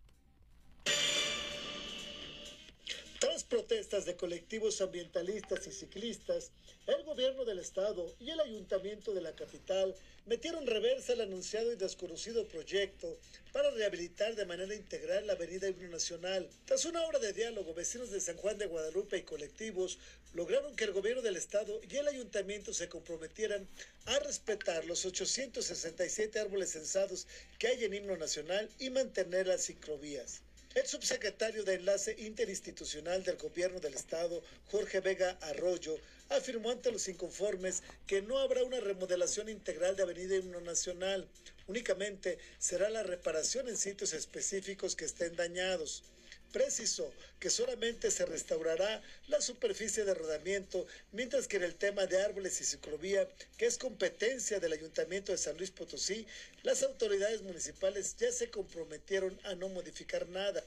Protestas 3.51 4.05
de 4.05 4.15
colectivos 4.15 4.79
ambientalistas 4.79 5.67
y 5.67 5.73
ciclistas, 5.73 6.51
el 6.87 7.03
gobierno 7.03 7.43
del 7.43 7.59
estado 7.59 8.15
y 8.17 8.29
el 8.29 8.39
ayuntamiento 8.39 9.13
de 9.13 9.19
la 9.19 9.35
capital 9.35 9.93
metieron 10.25 10.65
reversa 10.65 11.11
el 11.11 11.19
anunciado 11.19 11.69
y 11.73 11.75
desconocido 11.75 12.47
proyecto 12.47 13.19
para 13.51 13.69
rehabilitar 13.71 14.35
de 14.35 14.45
manera 14.45 14.73
integral 14.73 15.27
la 15.27 15.33
avenida 15.33 15.67
Himno 15.67 15.89
Nacional. 15.89 16.49
Tras 16.65 16.85
una 16.85 17.03
hora 17.05 17.19
de 17.19 17.33
diálogo, 17.33 17.73
vecinos 17.73 18.09
de 18.09 18.21
San 18.21 18.37
Juan 18.37 18.57
de 18.57 18.67
Guadalupe 18.67 19.17
y 19.17 19.23
colectivos 19.23 19.99
lograron 20.33 20.73
que 20.77 20.85
el 20.85 20.93
gobierno 20.93 21.21
del 21.21 21.35
estado 21.35 21.81
y 21.89 21.97
el 21.97 22.07
ayuntamiento 22.07 22.73
se 22.73 22.87
comprometieran 22.87 23.67
a 24.05 24.17
respetar 24.19 24.85
los 24.85 25.05
867 25.05 26.39
árboles 26.39 26.71
censados 26.71 27.27
que 27.59 27.67
hay 27.67 27.83
en 27.83 27.95
Himno 27.95 28.15
Nacional 28.15 28.69
y 28.79 28.91
mantener 28.91 29.47
las 29.47 29.65
ciclovías. 29.65 30.41
El 30.73 30.87
subsecretario 30.87 31.65
de 31.65 31.73
Enlace 31.73 32.15
Interinstitucional 32.17 33.25
del 33.25 33.35
Gobierno 33.35 33.81
del 33.81 33.93
Estado, 33.93 34.41
Jorge 34.71 35.01
Vega 35.01 35.37
Arroyo, 35.41 35.97
afirmó 36.29 36.71
ante 36.71 36.93
los 36.93 37.09
inconformes 37.09 37.83
que 38.07 38.21
no 38.21 38.39
habrá 38.39 38.63
una 38.63 38.79
remodelación 38.79 39.49
integral 39.49 39.97
de 39.97 40.03
Avenida 40.03 40.37
Himno 40.37 40.61
Nacional. 40.61 41.27
Únicamente 41.67 42.37
será 42.57 42.89
la 42.89 43.03
reparación 43.03 43.67
en 43.67 43.75
sitios 43.75 44.13
específicos 44.13 44.95
que 44.95 45.03
estén 45.03 45.35
dañados. 45.35 46.03
Precisó 46.51 47.13
que 47.39 47.49
solamente 47.49 48.11
se 48.11 48.25
restaurará 48.25 49.01
la 49.27 49.41
superficie 49.41 50.03
de 50.03 50.13
rodamiento, 50.13 50.85
mientras 51.11 51.47
que 51.47 51.57
en 51.57 51.63
el 51.63 51.75
tema 51.75 52.05
de 52.05 52.21
árboles 52.21 52.59
y 52.59 52.65
ciclovía, 52.65 53.27
que 53.57 53.65
es 53.65 53.77
competencia 53.77 54.59
del 54.59 54.73
Ayuntamiento 54.73 55.31
de 55.31 55.37
San 55.37 55.57
Luis 55.57 55.71
Potosí, 55.71 56.27
las 56.63 56.83
autoridades 56.83 57.41
municipales 57.41 58.15
ya 58.17 58.31
se 58.31 58.49
comprometieron 58.49 59.39
a 59.43 59.55
no 59.55 59.69
modificar 59.69 60.27
nada. 60.27 60.63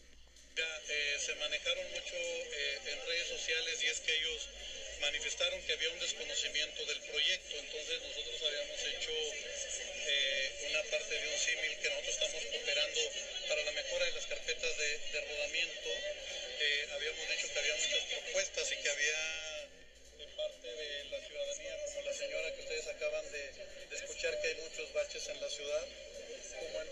Ya, 0.56 0.80
eh, 0.88 1.16
se 1.18 1.34
manejaron 1.34 1.84
mucho 1.90 2.14
eh, 2.14 2.78
en 2.86 3.06
redes 3.06 3.28
sociales 3.28 3.82
y 3.82 3.86
es 3.86 4.00
que 4.00 4.16
ellos 4.16 4.48
manifestaron 5.00 5.60
que 5.62 5.72
había 5.72 5.90
un 5.90 5.98
desconocimiento 5.98 6.86
del 6.86 7.00
proyecto, 7.02 7.56
entonces 7.58 8.00
nosotros 8.02 8.40
habíamos 8.40 8.80
hecho 8.86 9.10
eh, 10.06 10.68
una 10.70 10.82
parte 10.90 11.14
de 11.14 11.28
un 11.28 11.38
símil 11.38 11.76
que 11.82 11.90
nosotros 11.90 12.14
estamos 12.14 12.44
cooperando 12.52 13.00
para 13.48 13.64
la 13.64 13.72
mejora 13.72 14.04
de 14.06 14.12
las 14.12 14.26
carpetas 14.26 14.78
de, 14.78 14.98
de 15.12 15.20
acaban 23.04 23.32
de, 23.32 23.96
escuchar, 23.96 24.40
que 24.40 24.48
hay 24.48 24.54
muchos 24.62 24.92
baches 24.94 25.28
en 25.28 25.40
la 25.40 25.48
ciudad, 25.48 25.86
como 26.58 26.80
en 26.80 26.88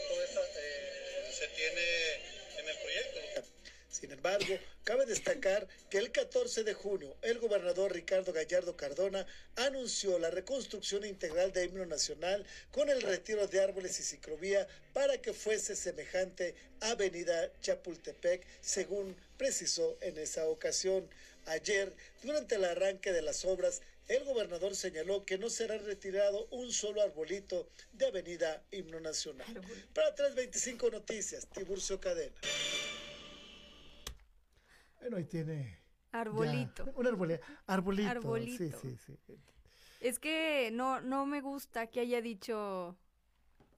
eh, 0.56 1.30
se 1.32 1.48
tiene 1.48 2.14
en 2.58 2.68
el 2.68 2.76
proyecto. 2.78 3.48
Sin 3.88 4.10
embargo, 4.10 4.58
cabe 4.84 5.04
destacar 5.06 5.68
que 5.90 5.98
el 5.98 6.10
14 6.12 6.64
de 6.64 6.72
junio 6.74 7.14
el 7.22 7.38
gobernador 7.38 7.92
Ricardo 7.92 8.32
Gallardo 8.32 8.76
Cardona 8.76 9.26
anunció 9.56 10.18
la 10.18 10.30
reconstrucción 10.30 11.04
integral 11.04 11.52
de 11.52 11.66
himno 11.66 11.84
nacional 11.84 12.44
con 12.70 12.88
el 12.88 13.02
retiro 13.02 13.46
de 13.46 13.60
árboles 13.60 14.00
y 14.00 14.02
ciclovía 14.02 14.66
para 14.92 15.18
que 15.18 15.34
fuese 15.34 15.76
semejante 15.76 16.54
a 16.80 16.90
Avenida 16.92 17.52
Chapultepec, 17.60 18.46
según 18.60 19.14
precisó 19.36 19.98
en 20.00 20.18
esa 20.18 20.48
ocasión. 20.48 21.08
Ayer, 21.46 21.92
durante 22.22 22.54
el 22.54 22.64
arranque 22.64 23.12
de 23.12 23.22
las 23.22 23.44
obras, 23.44 23.82
el 24.08 24.24
gobernador 24.24 24.74
señaló 24.74 25.24
que 25.24 25.38
no 25.38 25.48
será 25.50 25.78
retirado 25.78 26.46
un 26.50 26.70
solo 26.72 27.02
arbolito 27.02 27.68
de 27.92 28.06
Avenida 28.06 28.62
Himno 28.70 29.00
Nacional. 29.00 29.46
Para 29.94 30.14
325 30.14 30.90
Noticias, 30.90 31.46
Tiburcio 31.48 32.00
Cadena. 32.00 32.34
Bueno, 35.00 35.16
ahí 35.16 35.24
tiene. 35.24 35.78
ya, 36.12 36.20
Arbolito. 36.20 36.84
un 36.94 37.06
arbole- 37.06 37.40
arbolito. 37.66 38.08
Arbolito. 38.10 38.78
Sí, 38.80 38.96
sí, 39.04 39.16
sí. 39.26 39.38
Es 40.00 40.18
que 40.18 40.70
no, 40.72 41.00
no 41.00 41.26
me 41.26 41.40
gusta 41.40 41.86
que 41.88 42.00
haya 42.00 42.20
dicho. 42.20 42.96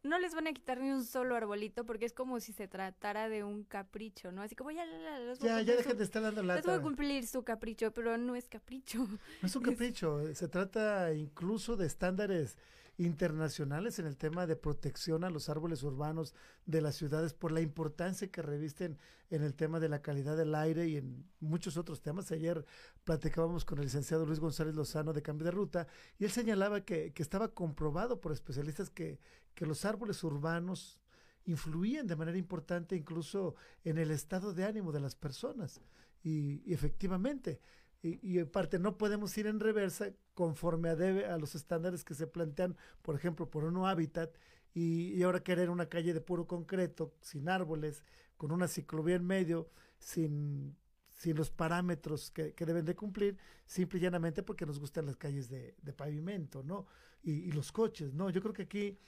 No 0.05 0.19
les 0.19 0.35
van 0.35 0.47
a 0.47 0.53
quitar 0.53 0.79
ni 0.81 0.91
un 0.91 1.03
solo 1.05 1.35
arbolito 1.35 1.85
porque 1.87 2.05
es 2.05 2.13
como 2.13 2.39
si 2.39 2.53
se 2.53 2.69
tratara 2.69 3.29
de 3.29 3.43
un 3.43 3.65
capricho, 3.65 4.31
¿no? 4.33 4.43
Así 4.43 4.55
como 4.55 4.71
ya, 4.71 4.85
ya, 4.85 4.99
ya, 5.01 5.19
les 5.19 5.39
voy 5.41 5.49
a 5.49 5.63
Ya, 5.63 5.75
dejen 5.77 5.97
de 5.97 6.05
estar 6.05 6.23
dando 6.23 6.43
Les 6.43 6.57
voy 6.57 6.57
lata. 6.57 6.75
a 6.75 6.83
cumplir 6.83 7.27
su 7.27 7.43
capricho, 7.43 7.91
pero 7.93 8.17
no 8.19 8.37
es 8.37 8.47
capricho. 8.49 8.99
No 9.41 9.47
es 9.47 9.57
un 9.57 9.63
capricho, 9.65 10.21
eh, 10.21 10.35
se 10.35 10.47
trata 10.49 11.13
incluso 11.15 11.77
de 11.77 11.87
estándares 11.87 12.59
internacionales 12.97 13.99
en 13.99 14.07
el 14.07 14.17
tema 14.17 14.47
de 14.47 14.57
protección 14.57 15.25
a 15.25 15.31
los 15.31 15.49
árboles 15.49 15.83
urbanos 15.83 16.35
de 16.67 16.81
las 16.81 16.95
ciudades 16.95 17.35
por 17.35 17.51
la 17.51 17.61
importancia 17.61 18.31
que 18.31 18.43
revisten 18.43 18.99
en 19.31 19.43
el 19.43 19.55
tema 19.55 19.81
de 19.81 19.89
la 19.89 20.03
calidad 20.03 20.37
del 20.37 20.55
aire 20.55 20.87
y 20.87 20.97
en 20.97 21.25
muchos 21.41 21.77
otros 21.77 22.03
temas. 22.03 22.31
Ayer 22.31 22.65
platicábamos 23.05 23.65
con 23.65 23.79
el 23.79 23.85
licenciado 23.85 24.27
Luis 24.27 24.41
González 24.41 24.75
Lozano 24.75 25.13
de 25.13 25.23
Cambio 25.23 25.47
de 25.47 25.51
Ruta 25.51 25.87
y 26.19 26.25
él 26.25 26.31
señalaba 26.31 26.83
que, 26.83 27.13
que 27.13 27.23
estaba 27.23 27.49
comprobado 27.49 28.21
por 28.21 28.33
especialistas 28.33 28.91
que, 28.91 29.19
que 29.55 29.67
los 29.67 29.85
árboles 29.85 30.23
urbanos 30.23 31.01
influían 31.47 32.07
de 32.07 32.17
manera 32.17 32.39
importante 32.39 32.97
incluso 32.97 33.55
en 33.83 33.99
el 33.99 34.11
estado 34.11 34.55
de 34.55 34.65
ánimo 34.65 34.93
de 34.93 35.01
las 35.01 35.15
personas. 35.15 35.81
Y, 36.23 36.63
y 36.65 36.73
efectivamente, 36.73 37.61
y, 38.05 38.21
y 38.23 38.39
en 38.39 38.49
parte 38.49 38.79
no 38.79 38.99
podemos 38.99 39.37
ir 39.39 39.47
en 39.47 39.59
reversa 39.59 40.13
conforme 40.35 40.91
a, 40.91 40.97
debe, 40.97 41.27
a 41.27 41.39
los 41.39 41.55
estándares 41.55 42.05
que 42.05 42.15
se 42.15 42.27
plantean, 42.27 42.77
por 43.03 43.17
ejemplo, 43.17 43.51
por 43.51 43.65
uno 43.65 43.87
hábitat, 43.87 44.37
y, 44.75 45.13
y 45.15 45.23
ahora 45.23 45.43
querer 45.43 45.71
una 45.71 45.89
calle 45.89 46.13
de 46.13 46.21
puro 46.21 46.47
concreto, 46.47 47.15
sin 47.21 47.49
árboles, 47.49 48.05
con 48.37 48.53
una 48.53 48.69
ciclovía 48.69 49.17
en 49.17 49.25
medio, 49.25 49.71
sin, 49.99 50.77
sin 51.15 51.37
los 51.37 51.51
parámetros 51.51 52.31
que, 52.31 52.53
deben 52.55 52.85
de 52.85 52.95
cumplir, 52.95 53.39
simple 53.65 53.99
y 53.99 54.03
llanamente 54.03 54.43
porque 54.43 54.67
nos 54.67 54.79
gustan 54.79 55.07
las 55.07 55.17
calles 55.17 55.49
de, 55.49 55.75
pavimento, 55.97 56.63
¿no? 56.63 56.87
Y, 57.23 57.51
los 57.53 57.73
coches, 57.73 58.13
¿no? 58.13 58.29
Yo 58.29 58.43
creo 58.43 58.53
que 58.53 58.63
aquí 58.63 58.99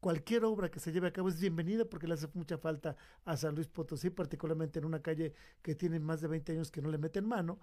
cualquier 0.00 0.44
obra 0.44 0.70
que 0.70 0.80
se 0.80 0.92
lleve 0.92 1.08
a 1.08 1.12
cabo 1.12 1.28
es 1.28 1.40
bienvenida 1.40 1.84
porque 1.86 2.06
le 2.06 2.14
hace 2.14 2.28
mucha 2.34 2.58
falta 2.58 2.96
a 3.24 3.36
San 3.36 3.54
Luis 3.54 3.68
Potosí, 3.68 4.10
particularmente 4.10 4.80
en 4.80 4.84
una 4.84 5.00
calle 5.00 5.32
que 5.62 5.74
tiene 5.74 6.00
más 6.00 6.20
de 6.20 6.28
20 6.28 6.52
años 6.52 6.70
que 6.70 6.82
no 6.82 6.90
le 6.90 6.98
meten 6.98 7.24
mano, 7.24 7.58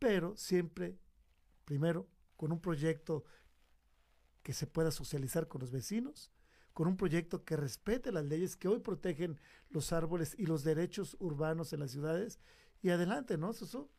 pero 0.00 0.36
siempre, 0.36 0.98
primero, 1.64 2.08
con 2.36 2.50
un 2.50 2.60
proyecto 2.60 3.24
que 4.42 4.52
se 4.52 4.66
pueda 4.66 4.90
socializar 4.90 5.46
con 5.46 5.60
los 5.60 5.70
vecinos, 5.70 6.32
con 6.72 6.88
un 6.88 6.96
proyecto 6.96 7.44
que 7.44 7.56
respete 7.56 8.10
las 8.10 8.24
leyes 8.24 8.56
que 8.56 8.66
hoy 8.66 8.80
protegen 8.80 9.38
los 9.68 9.92
árboles 9.92 10.34
y 10.38 10.46
los 10.46 10.64
derechos 10.64 11.16
urbanos 11.20 11.72
en 11.72 11.80
las 11.80 11.90
ciudades. 11.90 12.40
Y 12.82 12.88
adelante, 12.88 13.36
¿no, 13.36 13.52
Susu? 13.52 13.90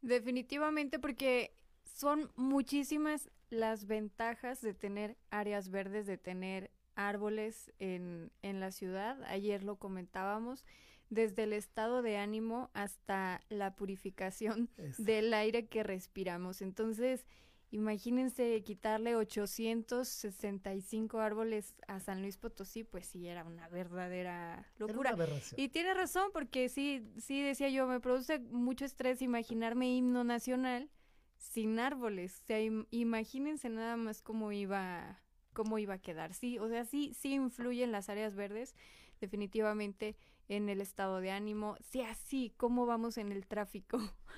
Definitivamente, 0.00 0.98
porque 0.98 1.54
son 1.84 2.32
muchísimas 2.36 3.30
las 3.50 3.86
ventajas 3.86 4.62
de 4.62 4.72
tener 4.72 5.18
áreas 5.30 5.68
verdes, 5.68 6.06
de 6.06 6.16
tener 6.16 6.70
árboles 6.94 7.72
en, 7.78 8.32
en 8.40 8.60
la 8.60 8.70
ciudad. 8.70 9.22
Ayer 9.24 9.62
lo 9.62 9.76
comentábamos, 9.76 10.64
desde 11.10 11.44
el 11.44 11.52
estado 11.52 12.02
de 12.02 12.16
ánimo 12.16 12.70
hasta 12.74 13.40
la 13.48 13.74
purificación 13.74 14.68
del 14.98 15.34
aire 15.34 15.66
que 15.66 15.82
respiramos. 15.82 16.62
Entonces, 16.62 17.24
Imagínense 17.70 18.62
quitarle 18.62 19.14
865 19.14 21.20
árboles 21.20 21.74
a 21.86 22.00
San 22.00 22.22
Luis 22.22 22.38
Potosí, 22.38 22.82
pues 22.82 23.06
sí, 23.06 23.28
era 23.28 23.44
una 23.44 23.68
verdadera 23.68 24.66
locura. 24.78 25.14
y 25.54 25.68
tiene 25.68 25.92
razón, 25.92 26.30
porque 26.32 26.70
sí, 26.70 27.06
sí 27.18 27.42
decía 27.42 27.68
yo, 27.68 27.86
me 27.86 28.00
produce 28.00 28.38
mucho 28.38 28.86
estrés 28.86 29.20
imaginarme 29.20 29.94
himno 29.94 30.24
nacional 30.24 30.88
sin 31.36 31.78
árboles. 31.78 32.40
O 32.42 32.46
sea, 32.46 32.58
imagínense 32.90 33.68
nada 33.68 33.98
más 33.98 34.22
cómo 34.22 34.50
iba, 34.50 35.20
cómo 35.52 35.78
iba 35.78 35.92
a 35.94 35.98
quedar. 35.98 36.32
Sí, 36.32 36.58
o 36.58 36.68
sea, 36.68 36.86
sí, 36.86 37.12
sí 37.12 37.34
influyen 37.34 37.92
las 37.92 38.08
áreas 38.08 38.34
verdes, 38.34 38.74
definitivamente 39.20 40.16
en 40.48 40.68
el 40.68 40.80
estado 40.80 41.20
de 41.20 41.30
ánimo. 41.30 41.76
Sí, 41.80 42.02
así, 42.02 42.52
cómo 42.56 42.86
vamos 42.86 43.18
en 43.18 43.32
el 43.32 43.46
tráfico. 43.46 43.98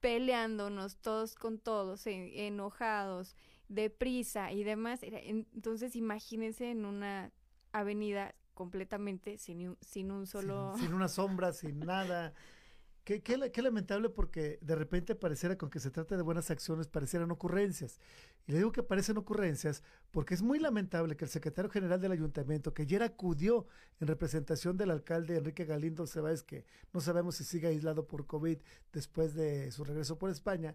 peleándonos 0.00 0.98
todos 0.98 1.34
con 1.34 1.58
todos, 1.58 2.06
enojados, 2.06 3.34
deprisa 3.68 4.52
y 4.52 4.62
demás. 4.62 5.00
Entonces 5.02 5.96
imagínense 5.96 6.70
en 6.70 6.84
una 6.84 7.32
avenida 7.72 8.34
completamente 8.54 9.38
sin, 9.38 9.76
sin 9.80 10.10
un 10.10 10.26
solo... 10.26 10.74
Sin, 10.76 10.86
sin 10.86 10.94
una 10.94 11.08
sombra, 11.08 11.52
sin 11.52 11.80
nada. 11.80 12.34
Qué, 13.06 13.22
qué, 13.22 13.62
lamentable 13.62 14.08
porque 14.08 14.58
de 14.62 14.74
repente 14.74 15.14
pareciera 15.14 15.56
con 15.56 15.70
que 15.70 15.78
se 15.78 15.92
trata 15.92 16.16
de 16.16 16.24
buenas 16.24 16.50
acciones, 16.50 16.88
parecieran 16.88 17.30
ocurrencias. 17.30 18.00
Y 18.48 18.50
le 18.50 18.58
digo 18.58 18.72
que 18.72 18.82
parecen 18.82 19.16
ocurrencias 19.16 19.84
porque 20.10 20.34
es 20.34 20.42
muy 20.42 20.58
lamentable 20.58 21.16
que 21.16 21.24
el 21.24 21.30
secretario 21.30 21.70
general 21.70 22.00
del 22.00 22.10
ayuntamiento, 22.10 22.74
que 22.74 22.82
ayer 22.82 23.04
acudió 23.04 23.68
en 24.00 24.08
representación 24.08 24.76
del 24.76 24.90
alcalde 24.90 25.36
Enrique 25.36 25.64
Galindo 25.64 26.04
Cebáez, 26.08 26.42
que 26.42 26.64
no 26.92 27.00
sabemos 27.00 27.36
si 27.36 27.44
sigue 27.44 27.68
aislado 27.68 28.08
por 28.08 28.26
COVID 28.26 28.58
después 28.92 29.34
de 29.34 29.70
su 29.70 29.84
regreso 29.84 30.18
por 30.18 30.30
España, 30.30 30.74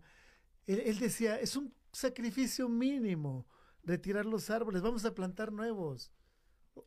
él, 0.68 1.00
decía, 1.00 1.38
es 1.38 1.58
un 1.58 1.74
sacrificio 1.92 2.70
mínimo 2.70 3.46
retirar 3.84 4.26
los 4.26 4.50
árboles, 4.50 4.82
vamos 4.82 5.04
a 5.04 5.14
plantar 5.14 5.52
nuevos. 5.52 6.14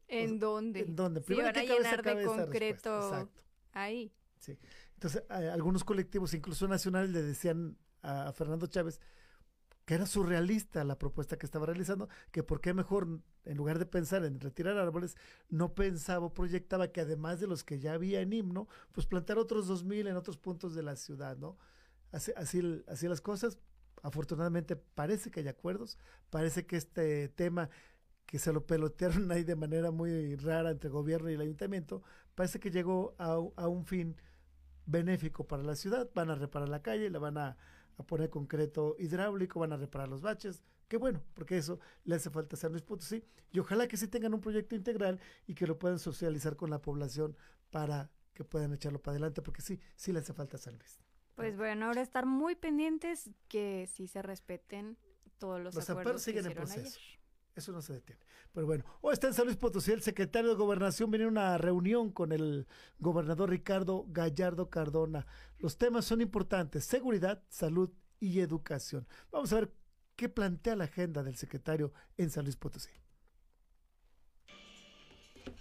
¿En 0.09 0.39
dónde? 0.39 0.81
¿En 0.81 0.97
dónde? 0.97 1.21
Primero 1.21 1.53
que 1.53 1.67
llenar 1.67 2.03
de 2.03 2.25
concreto 2.25 3.29
ahí. 3.73 4.11
Sí. 4.39 4.59
Entonces, 5.05 5.23
algunos 5.29 5.85
colectivos, 5.85 6.33
incluso 6.33 6.67
nacionales, 6.67 7.11
le 7.11 7.21
decían 7.21 7.77
a, 8.01 8.33
Fernando 8.33 8.67
Chávez 8.67 9.03
que 9.85 9.93
era 9.93 10.07
surrealista 10.07 10.83
la 10.83 10.99
propuesta 10.99 11.37
que 11.37 11.45
estaba 11.45 11.67
realizando, 11.67 12.09
que 12.31 12.43
por 12.43 12.63
qué 12.63 12.73
mejor, 12.73 13.21
en 13.45 13.57
lugar 13.59 13.79
de 13.79 13.85
pensar 13.85 14.25
en 14.25 14.41
retirar 14.41 14.79
árboles, 14.79 15.15
no 15.51 15.75
pensaba 15.75 16.33
proyectaba 16.33 16.89
que 16.89 17.03
además 17.03 17.39
de 17.39 17.47
los 17.47 17.65
que 17.65 17.81
ya 17.81 17.93
había 17.93 18.23
en 18.23 18.33
himno, 18.33 18.67
pues 18.93 19.07
plantar 19.07 19.37
otros 19.37 19.67
dos 19.67 19.85
mil 19.85 20.07
en 20.07 20.17
otros 20.17 20.39
puntos 20.39 20.75
de 20.75 20.83
la 20.83 20.97
ciudad, 20.97 21.37
¿no? 21.37 21.59
Así, 22.11 22.33
así, 22.35 22.83
así 22.89 23.07
las 23.07 23.21
cosas. 23.21 23.59
Afortunadamente 24.01 24.75
parece 24.75 25.31
que 25.31 25.41
hay 25.41 25.49
acuerdos, 25.49 25.99
parece 26.31 26.65
que 26.65 26.77
este 26.77 27.29
tema 27.29 27.69
que 28.25 28.39
se 28.39 28.55
lo 28.55 28.65
pelotearon 28.65 29.31
ahí 29.33 29.45
de 29.45 29.55
manera 29.55 29.91
muy 29.91 30.35
rara 30.37 30.71
entre 30.71 30.89
gobierno 30.89 31.29
y 31.29 31.35
el 31.35 31.43
ayuntamiento, 31.43 32.03
parece 32.35 32.59
que 32.59 32.71
llegó 32.71 33.15
a, 33.19 33.35
a 33.57 33.69
un 33.69 33.85
fin 33.85 34.17
benéfico 34.87 35.47
para 35.47 35.63
la 35.63 35.77
ciudad. 35.77 36.11
Van 36.15 36.31
a 36.31 36.35
reparar 36.35 36.69
la 36.69 36.83
calle, 36.83 37.11
le 37.11 37.19
van 37.19 37.39
a, 37.39 37.57
poner 38.07 38.31
concreto 38.31 38.97
hidráulico, 38.99 39.61
van 39.61 39.73
a 39.73 39.77
reparar 39.77 40.09
los 40.09 40.21
baches. 40.21 40.63
Qué 40.89 40.97
bueno, 40.97 41.23
porque 41.35 41.57
eso 41.57 41.81
le 42.05 42.17
hace 42.17 42.31
falta 42.31 42.57
a 42.57 42.59
San 42.59 42.73
Luis 42.73 42.83
Potosí. 42.83 43.25
Y 43.53 43.59
ojalá 43.59 43.89
que 43.89 43.97
sí 43.97 44.09
tengan 44.09 44.35
un 44.35 44.41
proyecto 44.41 44.75
integral 44.75 45.21
y 45.47 45.55
que 45.55 45.67
lo 45.67 45.79
puedan 45.79 45.99
socializar 45.99 46.57
con 46.57 46.71
la 46.71 46.83
población 46.83 47.37
para 47.71 48.11
que 48.35 48.45
puedan 48.45 48.73
echarlo 48.73 49.01
para 49.01 49.13
adelante, 49.13 49.43
porque 49.43 49.63
sí, 49.63 49.81
sí 49.97 50.13
le 50.13 50.19
hace 50.19 50.33
falta 50.33 50.57
a 50.57 50.61
San 50.61 50.77
Luis. 50.77 51.01
Pues 51.37 51.57
bueno, 51.57 51.87
ahora 51.87 52.03
estar 52.03 52.27
muy 52.27 52.55
pendientes 52.55 53.31
que 53.49 53.89
sí 53.93 54.07
se 54.07 54.23
respeten 54.23 54.97
todos 55.39 55.61
los, 55.61 55.75
los 55.75 55.91
acuerdos 55.91 56.23
siguen 56.23 56.47
en 56.47 56.55
proceso. 56.55 56.99
Eso 57.55 57.71
no 57.71 57.83
se 57.83 57.93
detiene. 57.93 58.21
Pero 58.53 58.67
bueno, 58.67 58.85
hoy 59.01 59.13
está 59.13 59.29
en 59.29 59.35
San 59.35 59.45
Luis 59.45 59.57
Potosí 59.57 59.93
el 59.93 60.03
secretario 60.03 60.51
de 60.51 60.57
Gobernación. 60.57 61.11
Viene 61.11 61.27
una 61.27 61.57
reunión 61.57 62.11
con 62.11 62.33
el 62.33 62.67
gobernador 62.99 63.51
Ricardo 63.51 64.07
Gallardo 64.09 64.71
Cardona. 64.71 65.27
Los 65.59 65.79
temas 65.79 66.05
son 66.05 66.21
importantes: 66.21 66.85
seguridad, 66.85 67.43
salud 67.49 67.91
y 68.19 68.41
educación. 68.41 69.07
Vamos 69.31 69.53
a 69.53 69.57
ver 69.57 69.73
qué 70.17 70.29
plantea 70.29 70.75
la 70.75 70.85
agenda 70.85 71.23
del 71.23 71.37
secretario 71.37 71.93
en 72.17 72.31
San 72.31 72.45
Luis 72.45 72.57
Potosí. 72.57 72.91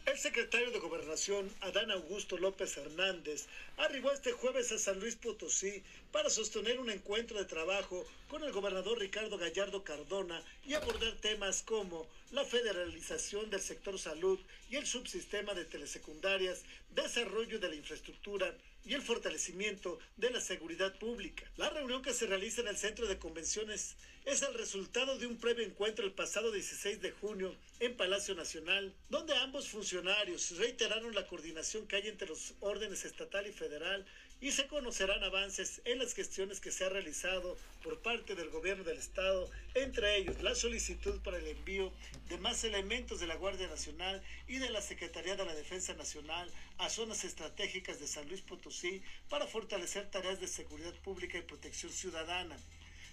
El 0.05 0.19
secretario 0.19 0.69
de 0.71 0.79
Gobernación, 0.79 1.49
Adán 1.61 1.89
Augusto 1.89 2.37
López 2.37 2.77
Hernández, 2.77 3.47
arribó 3.77 4.11
este 4.11 4.31
jueves 4.31 4.71
a 4.71 4.77
San 4.77 4.99
Luis 4.99 5.15
Potosí 5.15 5.81
para 6.11 6.29
sostener 6.29 6.79
un 6.79 6.89
encuentro 6.89 7.37
de 7.37 7.45
trabajo 7.45 8.05
con 8.29 8.43
el 8.43 8.51
gobernador 8.51 8.99
Ricardo 8.99 9.37
Gallardo 9.37 9.83
Cardona 9.83 10.43
y 10.65 10.75
abordar 10.75 11.13
temas 11.13 11.63
como 11.63 12.07
la 12.31 12.45
federalización 12.45 13.49
del 13.49 13.61
sector 13.61 13.97
salud 13.97 14.39
y 14.69 14.75
el 14.75 14.85
subsistema 14.85 15.53
de 15.53 15.65
telesecundarias, 15.65 16.63
desarrollo 16.91 17.59
de 17.59 17.69
la 17.69 17.75
infraestructura, 17.75 18.55
y 18.85 18.93
el 18.93 19.01
fortalecimiento 19.01 19.99
de 20.17 20.31
la 20.31 20.41
seguridad 20.41 20.97
pública. 20.97 21.49
La 21.57 21.69
reunión 21.69 22.01
que 22.01 22.13
se 22.13 22.27
realiza 22.27 22.61
en 22.61 22.67
el 22.67 22.77
Centro 22.77 23.07
de 23.07 23.17
Convenciones 23.17 23.95
es 24.25 24.41
el 24.41 24.53
resultado 24.53 25.17
de 25.17 25.27
un 25.27 25.37
previo 25.37 25.65
encuentro 25.65 26.05
el 26.05 26.13
pasado 26.13 26.51
16 26.51 27.01
de 27.01 27.11
junio 27.11 27.55
en 27.79 27.97
Palacio 27.97 28.35
Nacional, 28.35 28.93
donde 29.09 29.35
ambos 29.35 29.67
funcionarios 29.67 30.57
reiteraron 30.57 31.13
la 31.13 31.27
coordinación 31.27 31.87
que 31.87 31.97
hay 31.97 32.07
entre 32.07 32.27
los 32.27 32.53
órdenes 32.61 33.05
estatal 33.05 33.47
y 33.47 33.51
federal 33.51 34.05
y 34.43 34.51
se 34.51 34.67
conocerán 34.67 35.23
avances 35.23 35.81
en 35.85 35.99
las 35.99 36.13
gestiones 36.13 36.59
que 36.59 36.73
se 36.73 36.83
ha 36.83 36.89
realizado 36.89 37.57
por 37.81 38.01
parte 38.01 38.35
del 38.35 38.49
gobierno 38.49 38.83
del 38.83 38.97
estado, 38.97 39.49
entre 39.73 40.17
ellos 40.17 40.43
la 40.43 40.53
solicitud 40.53 41.21
para 41.21 41.37
el 41.37 41.47
envío 41.47 41.93
de 42.27 42.37
más 42.37 42.65
elementos 42.65 43.21
de 43.21 43.27
la 43.27 43.37
Guardia 43.37 43.69
Nacional 43.69 44.21
y 44.49 44.57
de 44.57 44.69
la 44.69 44.81
Secretaría 44.81 45.37
de 45.37 45.45
la 45.45 45.55
Defensa 45.55 45.93
Nacional 45.93 46.51
a 46.77 46.89
zonas 46.89 47.23
estratégicas 47.23 48.01
de 48.01 48.07
San 48.07 48.27
Luis 48.27 48.41
Potosí 48.41 49.01
para 49.29 49.47
fortalecer 49.47 50.11
tareas 50.11 50.41
de 50.41 50.49
seguridad 50.49 50.93
pública 50.95 51.37
y 51.37 51.43
protección 51.43 51.93
ciudadana 51.93 52.57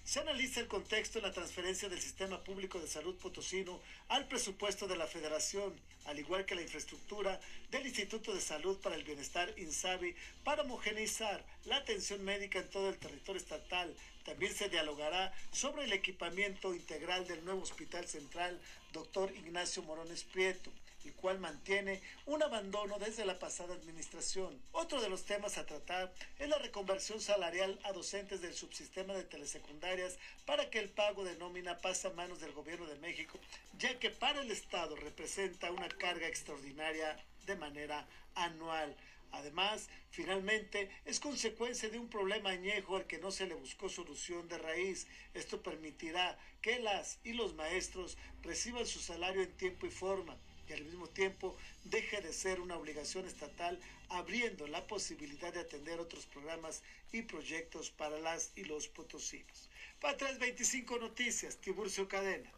se 0.04 0.20
analiza 0.20 0.60
el 0.60 0.66
contexto 0.66 1.18
en 1.18 1.24
la 1.24 1.32
transferencia 1.32 1.88
del 1.88 2.00
sistema 2.00 2.42
público 2.42 2.80
de 2.80 2.88
salud 2.88 3.14
potosino 3.16 3.80
al 4.08 4.26
presupuesto 4.26 4.88
de 4.88 4.96
la 4.96 5.06
federación, 5.06 5.74
al 6.06 6.18
igual 6.18 6.44
que 6.44 6.54
la 6.54 6.62
infraestructura 6.62 7.40
del 7.70 7.86
Instituto 7.86 8.34
de 8.34 8.40
Salud 8.40 8.78
para 8.78 8.96
el 8.96 9.04
Bienestar 9.04 9.52
INSABI 9.56 10.14
para 10.42 10.62
homogeneizar 10.62 11.44
la 11.66 11.76
atención 11.76 12.24
médica 12.24 12.58
en 12.58 12.70
todo 12.70 12.88
el 12.88 12.98
territorio 12.98 13.40
estatal. 13.40 13.94
También 14.24 14.54
se 14.54 14.68
dialogará 14.68 15.32
sobre 15.52 15.84
el 15.84 15.92
equipamiento 15.92 16.74
integral 16.74 17.26
del 17.26 17.44
nuevo 17.44 17.62
Hospital 17.62 18.06
Central, 18.08 18.60
doctor 18.92 19.32
Ignacio 19.36 19.82
Morones 19.82 20.24
Prieto 20.24 20.70
el 21.04 21.14
cual 21.14 21.38
mantiene 21.38 22.00
un 22.26 22.42
abandono 22.42 22.98
desde 22.98 23.24
la 23.24 23.38
pasada 23.38 23.74
administración. 23.74 24.60
Otro 24.72 25.00
de 25.00 25.08
los 25.08 25.24
temas 25.24 25.58
a 25.58 25.66
tratar 25.66 26.12
es 26.38 26.48
la 26.48 26.58
reconversión 26.58 27.20
salarial 27.20 27.78
a 27.84 27.92
docentes 27.92 28.40
del 28.40 28.54
subsistema 28.54 29.14
de 29.14 29.24
telesecundarias 29.24 30.18
para 30.46 30.68
que 30.70 30.78
el 30.78 30.90
pago 30.90 31.24
de 31.24 31.36
nómina 31.36 31.78
pase 31.78 32.08
a 32.08 32.12
manos 32.12 32.40
del 32.40 32.52
gobierno 32.52 32.86
de 32.86 32.98
México, 32.98 33.38
ya 33.78 33.98
que 33.98 34.10
para 34.10 34.42
el 34.42 34.50
Estado 34.50 34.96
representa 34.96 35.70
una 35.70 35.88
carga 35.88 36.28
extraordinaria 36.28 37.16
de 37.46 37.56
manera 37.56 38.06
anual. 38.34 38.96
Además, 39.32 39.88
finalmente, 40.10 40.90
es 41.04 41.20
consecuencia 41.20 41.88
de 41.88 41.98
un 41.98 42.08
problema 42.08 42.50
añejo 42.50 42.96
al 42.96 43.06
que 43.06 43.18
no 43.18 43.30
se 43.30 43.46
le 43.46 43.54
buscó 43.54 43.88
solución 43.88 44.48
de 44.48 44.58
raíz. 44.58 45.06
Esto 45.34 45.62
permitirá 45.62 46.36
que 46.60 46.80
las 46.80 47.18
y 47.22 47.32
los 47.32 47.54
maestros 47.54 48.18
reciban 48.42 48.86
su 48.86 48.98
salario 48.98 49.42
en 49.42 49.56
tiempo 49.56 49.86
y 49.86 49.90
forma 49.90 50.36
y 50.70 50.72
al 50.72 50.84
mismo 50.84 51.08
tiempo 51.08 51.56
deje 51.84 52.20
de 52.20 52.32
ser 52.32 52.60
una 52.60 52.76
obligación 52.76 53.26
estatal, 53.26 53.78
abriendo 54.08 54.66
la 54.68 54.86
posibilidad 54.86 55.52
de 55.52 55.60
atender 55.60 55.98
otros 55.98 56.26
programas 56.26 56.82
y 57.12 57.22
proyectos 57.22 57.90
para 57.90 58.18
las 58.20 58.52
y 58.56 58.64
los 58.64 58.88
potosinos. 58.88 59.68
Para 60.00 60.16
325 60.16 60.98
Noticias, 60.98 61.56
Tiburcio 61.58 62.08
Cadena. 62.08 62.50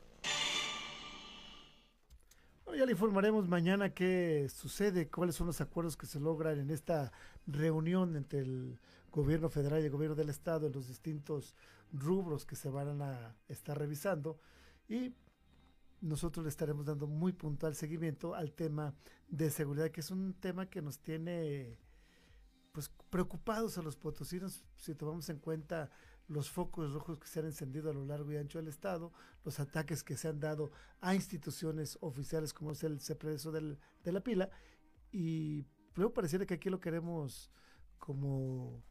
ya 2.76 2.86
le 2.86 2.92
informaremos 2.92 3.48
mañana 3.48 3.92
qué 3.92 4.48
sucede, 4.48 5.08
cuáles 5.08 5.34
son 5.34 5.46
los 5.46 5.60
acuerdos 5.60 5.96
que 5.96 6.06
se 6.06 6.20
logran 6.20 6.58
en 6.58 6.70
esta 6.70 7.12
reunión 7.46 8.16
entre 8.16 8.40
el 8.40 8.78
gobierno 9.10 9.50
federal 9.50 9.82
y 9.82 9.86
el 9.86 9.90
gobierno 9.90 10.16
del 10.16 10.30
estado 10.30 10.66
en 10.66 10.72
los 10.72 10.88
distintos 10.88 11.54
rubros 11.92 12.46
que 12.46 12.56
se 12.56 12.70
van 12.70 13.02
a 13.02 13.36
estar 13.48 13.78
revisando 13.78 14.38
y 14.88 15.12
nosotros 16.02 16.44
le 16.44 16.50
estaremos 16.50 16.84
dando 16.84 17.06
muy 17.06 17.32
puntual 17.32 17.74
seguimiento 17.76 18.34
al 18.34 18.52
tema 18.52 18.94
de 19.28 19.50
seguridad, 19.50 19.90
que 19.90 20.00
es 20.00 20.10
un 20.10 20.34
tema 20.34 20.66
que 20.66 20.82
nos 20.82 20.98
tiene 20.98 21.78
pues 22.72 22.90
preocupados 23.08 23.78
a 23.78 23.82
los 23.82 23.96
potosinos. 23.96 24.64
Si 24.76 24.94
tomamos 24.94 25.28
en 25.28 25.38
cuenta 25.38 25.90
los 26.26 26.50
focos 26.50 26.92
rojos 26.92 27.18
que 27.18 27.28
se 27.28 27.40
han 27.40 27.46
encendido 27.46 27.88
a 27.88 27.94
lo 27.94 28.04
largo 28.04 28.32
y 28.32 28.36
ancho 28.36 28.58
del 28.58 28.68
estado, 28.68 29.12
los 29.44 29.60
ataques 29.60 30.02
que 30.02 30.16
se 30.16 30.28
han 30.28 30.40
dado 30.40 30.72
a 31.00 31.14
instituciones 31.14 31.96
oficiales 32.00 32.52
como 32.52 32.72
es 32.72 32.82
el 32.82 33.00
CEPRESO 33.00 33.52
de 33.52 34.12
la 34.12 34.20
pila 34.20 34.50
y 35.12 35.64
luego 35.94 36.12
pareciera 36.12 36.46
que 36.46 36.54
aquí 36.54 36.68
lo 36.68 36.80
queremos 36.80 37.52
como 37.98 38.82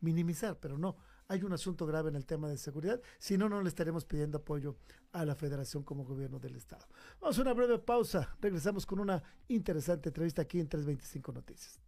minimizar, 0.00 0.58
pero 0.58 0.76
no, 0.76 0.96
hay 1.32 1.44
un 1.44 1.52
asunto 1.54 1.86
grave 1.86 2.10
en 2.10 2.16
el 2.16 2.26
tema 2.26 2.48
de 2.48 2.58
seguridad, 2.58 3.00
si 3.18 3.38
no, 3.38 3.48
no 3.48 3.62
le 3.62 3.68
estaremos 3.70 4.04
pidiendo 4.04 4.36
apoyo 4.36 4.76
a 5.12 5.24
la 5.24 5.34
federación 5.34 5.82
como 5.82 6.04
gobierno 6.04 6.38
del 6.38 6.56
estado. 6.56 6.86
Vamos 7.22 7.38
a 7.38 7.42
una 7.42 7.54
breve 7.54 7.78
pausa, 7.78 8.36
regresamos 8.38 8.84
con 8.84 9.00
una 9.00 9.22
interesante 9.48 10.10
entrevista 10.10 10.42
aquí 10.42 10.60
en 10.60 10.68
325 10.68 11.32
Noticias. 11.32 11.80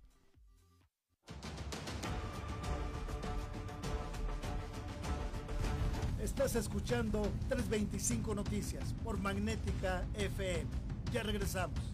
Estás 6.23 6.57
escuchando 6.57 7.21
325 7.51 8.35
Noticias 8.35 8.95
por 9.05 9.19
Magnética 9.19 10.07
FM. 10.15 10.65
Ya 11.13 11.23
regresamos. 11.23 11.94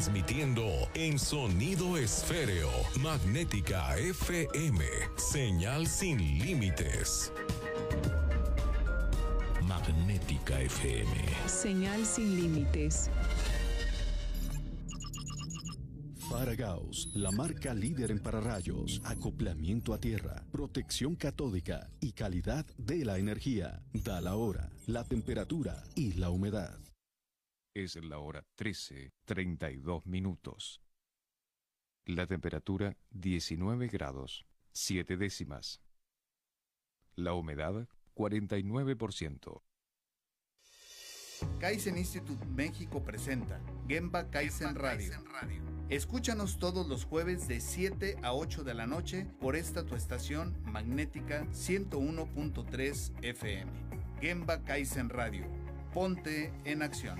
Transmitiendo 0.01 0.67
en 0.95 1.19
sonido 1.19 1.95
esféreo, 1.95 2.71
magnética 3.01 3.95
FM, 3.99 4.83
señal 5.15 5.85
sin 5.85 6.17
límites. 6.39 7.31
Magnética 9.61 10.59
FM. 10.59 11.11
Señal 11.45 12.03
sin 12.03 12.35
límites. 12.35 13.11
Faragaos, 16.31 17.11
la 17.13 17.29
marca 17.29 17.75
líder 17.75 18.09
en 18.09 18.23
pararrayos, 18.23 19.03
acoplamiento 19.05 19.93
a 19.93 19.99
tierra, 19.99 20.43
protección 20.51 21.15
catódica 21.15 21.91
y 21.99 22.13
calidad 22.13 22.65
de 22.75 23.05
la 23.05 23.19
energía. 23.19 23.83
Da 23.93 24.19
la 24.19 24.35
hora, 24.35 24.71
la 24.87 25.03
temperatura 25.03 25.83
y 25.93 26.13
la 26.13 26.31
humedad. 26.31 26.90
Es 27.73 27.95
la 27.95 28.19
hora 28.19 28.45
13, 28.55 29.13
32 29.23 30.05
minutos. 30.05 30.81
La 32.05 32.27
temperatura 32.27 32.97
19 33.11 33.87
grados, 33.87 34.45
7 34.73 35.15
décimas. 35.15 35.81
La 37.15 37.33
humedad 37.33 37.87
49%. 38.13 39.61
Kaizen 41.59 41.97
Institute 41.97 42.45
México 42.45 43.03
presenta 43.03 43.61
Gemba 43.87 44.29
Kaizen 44.29 44.75
Radio. 44.75 45.13
Escúchanos 45.89 46.59
todos 46.59 46.85
los 46.87 47.05
jueves 47.05 47.47
de 47.47 47.61
7 47.61 48.17
a 48.21 48.33
8 48.33 48.65
de 48.65 48.73
la 48.73 48.85
noche 48.85 49.27
por 49.39 49.55
esta 49.55 49.85
tu 49.85 49.95
estación 49.95 50.61
magnética 50.65 51.45
101.3 51.51 53.23
FM. 53.23 53.71
Gemba 54.19 54.61
Kaizen 54.65 55.09
Radio. 55.09 55.45
Ponte 55.93 56.53
en 56.65 56.81
acción. 56.81 57.19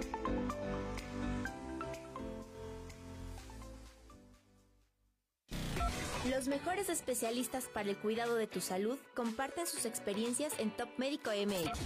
Los 6.41 6.47
mejores 6.47 6.89
especialistas 6.89 7.65
para 7.65 7.91
el 7.91 7.97
cuidado 7.97 8.33
de 8.33 8.47
tu 8.47 8.61
salud 8.61 8.97
comparten 9.13 9.67
sus 9.67 9.85
experiencias 9.85 10.53
en 10.57 10.71
Top 10.71 10.89
Médico 10.97 11.29
MX. 11.29 11.79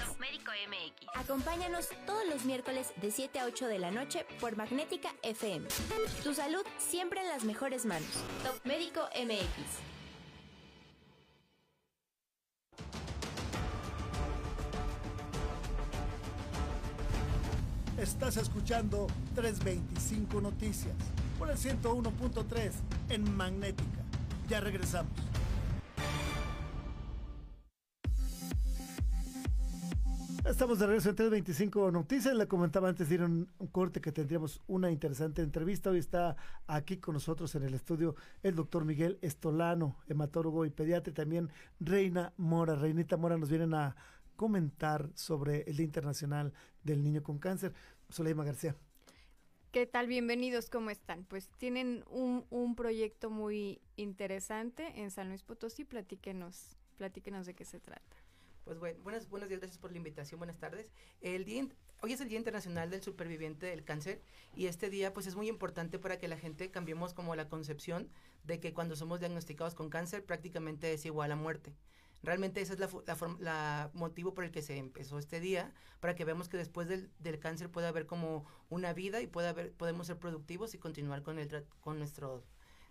Acompáñanos 1.13 1.89
todos 2.05 2.25
los 2.25 2.45
miércoles 2.45 2.93
de 3.01 3.11
7 3.11 3.37
a 3.39 3.47
8 3.47 3.67
de 3.67 3.79
la 3.79 3.91
noche 3.91 4.25
por 4.39 4.55
Magnética 4.55 5.09
FM. 5.23 5.67
Tu 6.23 6.33
salud 6.33 6.61
siempre 6.77 7.19
en 7.19 7.27
las 7.27 7.43
mejores 7.43 7.85
manos. 7.85 8.07
Top 8.45 8.65
Médico 8.65 9.01
MX. 9.13 9.81
Estás 17.99 18.37
escuchando 18.37 19.07
325 19.35 20.39
Noticias 20.39 20.95
por 21.37 21.51
el 21.51 21.57
101.3 21.57 22.71
en 23.09 23.35
Magnética. 23.35 24.04
Ya 24.47 24.59
regresamos. 24.59 25.11
Estamos 30.47 30.77
de 30.77 30.85
regreso 30.85 31.09
en 31.09 31.15
325 31.15 31.91
Noticias. 31.91 32.35
Le 32.35 32.47
comentaba 32.47 32.87
antes 32.87 33.09
de 33.09 33.15
ir 33.15 33.21
a 33.21 33.25
un, 33.25 33.49
corte 33.71 33.99
que 33.99 34.11
tendríamos 34.11 34.61
una 34.67 34.91
interesante 34.91 35.41
entrevista. 35.41 35.89
Hoy 35.89 35.97
está 35.97 36.35
aquí 36.67 36.97
con 36.97 37.15
nosotros 37.15 37.55
en 37.55 37.63
el 37.63 37.73
estudio 37.73 38.15
el 38.43 38.55
doctor 38.55 38.85
Miguel 38.85 39.17
Estolano, 39.23 39.97
hematólogo 40.07 40.65
y 40.65 40.69
pediatra, 40.69 41.11
también 41.11 41.49
Reina 41.79 42.31
Mora. 42.37 42.75
Reinita 42.75 43.17
Mora 43.17 43.37
nos 43.37 43.49
vienen 43.49 43.73
a 43.73 43.95
comentar 44.35 45.09
sobre 45.15 45.63
el 45.63 45.77
Día 45.77 45.85
Internacional 45.85 46.53
del 46.83 47.03
Niño 47.03 47.23
con 47.23 47.39
Cáncer. 47.39 47.73
Soleima 48.09 48.43
García. 48.43 48.75
¿Qué 49.75 49.85
tal? 49.85 50.07
Bienvenidos, 50.07 50.69
¿cómo 50.69 50.89
están? 50.89 51.25
Pues 51.25 51.49
tienen 51.57 52.05
un, 52.07 52.45
un, 52.49 52.77
proyecto 52.77 53.29
muy 53.29 53.81
interesante 53.97 55.01
en 55.01 55.11
San 55.11 55.27
Luis 55.27 55.43
Potosí. 55.43 55.83
Platíquenos, 55.83 56.77
platíquenos 56.95 57.45
de 57.45 57.55
qué 57.55 57.65
se 57.65 57.81
trata. 57.81 58.15
Pues 58.63 58.79
bueno, 58.79 58.97
buenas, 59.03 59.27
buenos 59.27 59.49
días, 59.49 59.59
gracias 59.59 59.77
por 59.77 59.91
la 59.91 59.97
invitación, 59.97 60.39
buenas 60.39 60.57
tardes. 60.59 60.93
El 61.19 61.43
día, 61.43 61.67
hoy 62.01 62.13
es 62.13 62.21
el 62.21 62.29
Día 62.29 62.37
Internacional 62.37 62.89
del 62.89 63.03
Superviviente 63.03 63.65
del 63.65 63.83
Cáncer 63.83 64.21
y 64.55 64.67
este 64.67 64.89
día 64.89 65.11
pues 65.11 65.27
es 65.27 65.35
muy 65.35 65.49
importante 65.49 65.99
para 65.99 66.19
que 66.19 66.29
la 66.29 66.37
gente 66.37 66.71
cambiemos 66.71 67.13
como 67.13 67.35
la 67.35 67.49
concepción 67.49 68.09
de 68.45 68.61
que 68.61 68.73
cuando 68.73 68.95
somos 68.95 69.19
diagnosticados 69.19 69.75
con 69.75 69.89
cáncer 69.89 70.23
prácticamente 70.23 70.93
es 70.93 71.05
igual 71.05 71.33
a 71.33 71.35
muerte. 71.35 71.75
Realmente 72.25 72.61
ese 72.61 72.73
es 72.73 72.79
la, 72.79 72.89
la, 73.05 73.35
la, 73.39 73.91
motivo 73.93 74.33
por 74.33 74.43
el 74.43 74.51
que 74.51 74.61
se 74.61 74.77
empezó 74.77 75.19
este 75.19 75.39
día, 75.39 75.73
para 75.99 76.15
que 76.15 76.25
veamos 76.25 76.49
que 76.49 76.57
después 76.57 76.87
del, 76.87 77.39
cáncer 77.39 77.69
puede 77.69 77.87
haber 77.87 78.05
como 78.05 78.45
una 78.69 78.93
vida 78.93 79.21
y 79.21 79.27
puede 79.27 79.47
haber, 79.47 79.71
podemos 79.73 80.07
ser 80.07 80.17
productivos 80.17 80.73
y 80.73 80.79
continuar 80.79 81.21
con, 81.21 81.39
el, 81.39 81.65
con 81.81 81.99
nuestro 81.99 82.43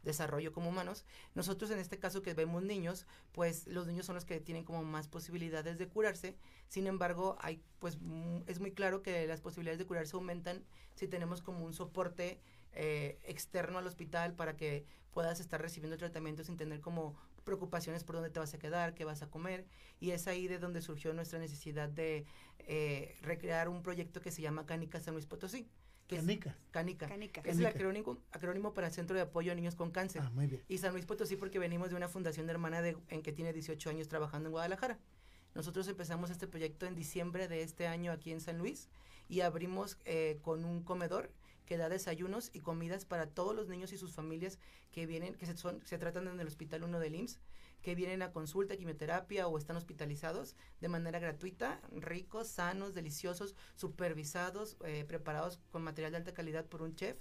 desarrollo 0.04 0.52
como 0.52 0.68
humanos. 0.68 1.04
Nosotros 1.34 1.70
en 1.70 1.78
este 1.78 1.98
caso 1.98 2.22
que 2.22 2.34
vemos 2.34 2.62
niños, 2.62 3.06
pues 3.32 3.66
los 3.66 3.86
niños 3.86 4.06
son 4.06 4.14
los 4.14 4.24
que 4.24 4.40
tienen 4.40 4.64
como 4.64 4.84
más 4.84 5.08
posibilidades 5.08 5.78
de 5.78 5.88
curarse. 5.88 6.36
Sin 6.68 6.86
embargo, 6.86 7.36
hay 7.40 7.62
pues 7.80 7.98
es 8.46 8.60
muy 8.60 8.72
claro 8.72 9.02
que 9.02 9.26
las 9.26 9.40
posibilidades 9.40 9.78
de 9.78 9.86
curarse 9.86 10.14
aumentan 10.16 10.64
si 10.94 11.08
tenemos 11.08 11.42
como 11.42 11.64
un 11.64 11.74
soporte 11.74 12.40
eh, 12.72 13.18
externo 13.24 13.78
al 13.78 13.86
hospital 13.86 14.34
para 14.34 14.56
que 14.56 14.84
puedas 15.12 15.40
estar 15.40 15.60
recibiendo 15.60 15.96
tratamiento 15.96 16.44
sin 16.44 16.56
tener 16.56 16.80
como 16.80 17.16
preocupaciones 17.44 18.04
por 18.04 18.16
dónde 18.16 18.30
te 18.30 18.40
vas 18.40 18.54
a 18.54 18.58
quedar, 18.58 18.94
qué 18.94 19.04
vas 19.04 19.22
a 19.22 19.30
comer. 19.30 19.64
Y 20.00 20.10
es 20.10 20.26
ahí 20.26 20.48
de 20.48 20.58
donde 20.58 20.80
surgió 20.82 21.12
nuestra 21.12 21.38
necesidad 21.38 21.88
de 21.88 22.26
eh, 22.60 23.16
recrear 23.22 23.68
un 23.68 23.82
proyecto 23.82 24.20
que 24.20 24.30
se 24.30 24.42
llama 24.42 24.66
Canica 24.66 25.00
San 25.00 25.14
Luis 25.14 25.26
Potosí. 25.26 25.68
Que 26.06 26.16
Canica. 26.16 26.56
Canica. 26.70 27.08
Canica. 27.08 27.40
Es 27.44 27.58
el 27.58 27.66
acrónimo, 27.66 28.18
acrónimo 28.30 28.74
para 28.74 28.90
Centro 28.90 29.16
de 29.16 29.22
Apoyo 29.22 29.52
a 29.52 29.54
Niños 29.54 29.74
con 29.74 29.90
Cáncer. 29.90 30.22
Ah, 30.24 30.30
muy 30.30 30.46
bien. 30.46 30.62
Y 30.68 30.78
San 30.78 30.92
Luis 30.92 31.06
Potosí 31.06 31.36
porque 31.36 31.58
venimos 31.58 31.90
de 31.90 31.96
una 31.96 32.08
fundación 32.08 32.46
de 32.46 32.52
hermana 32.52 32.82
de, 32.82 32.96
en 33.08 33.22
que 33.22 33.32
tiene 33.32 33.52
18 33.52 33.88
años 33.88 34.08
trabajando 34.08 34.48
en 34.48 34.52
Guadalajara. 34.52 34.98
Nosotros 35.54 35.86
empezamos 35.88 36.30
este 36.30 36.46
proyecto 36.46 36.84
en 36.86 36.94
diciembre 36.94 37.48
de 37.48 37.62
este 37.62 37.86
año 37.86 38.12
aquí 38.12 38.32
en 38.32 38.40
San 38.40 38.58
Luis 38.58 38.88
y 39.28 39.40
abrimos 39.40 39.98
eh, 40.04 40.38
con 40.42 40.64
un 40.64 40.82
comedor 40.82 41.30
que 41.66 41.76
da 41.76 41.88
desayunos 41.88 42.50
y 42.52 42.60
comidas 42.60 43.04
para 43.04 43.26
todos 43.26 43.54
los 43.54 43.68
niños 43.68 43.92
y 43.92 43.98
sus 43.98 44.12
familias 44.12 44.58
que 44.92 45.06
vienen, 45.06 45.34
que 45.34 45.46
se, 45.46 45.98
tratan 45.98 46.28
en 46.28 46.40
el 46.40 46.46
Hospital 46.46 46.84
1 46.84 46.98
del 47.00 47.14
IMSS, 47.14 47.38
que 47.82 47.94
vienen 47.94 48.22
a 48.22 48.32
consulta, 48.32 48.76
quimioterapia 48.76 49.46
o 49.46 49.58
están 49.58 49.76
hospitalizados 49.76 50.56
de 50.80 50.88
manera 50.88 51.18
gratuita, 51.18 51.80
ricos, 51.92 52.48
sanos, 52.48 52.94
deliciosos, 52.94 53.54
supervisados, 53.76 54.76
eh, 54.84 55.04
preparados 55.06 55.60
con 55.70 55.82
material 55.82 56.12
de 56.12 56.18
alta 56.18 56.34
calidad 56.34 56.66
por 56.66 56.82
un 56.82 56.94
chef. 56.94 57.16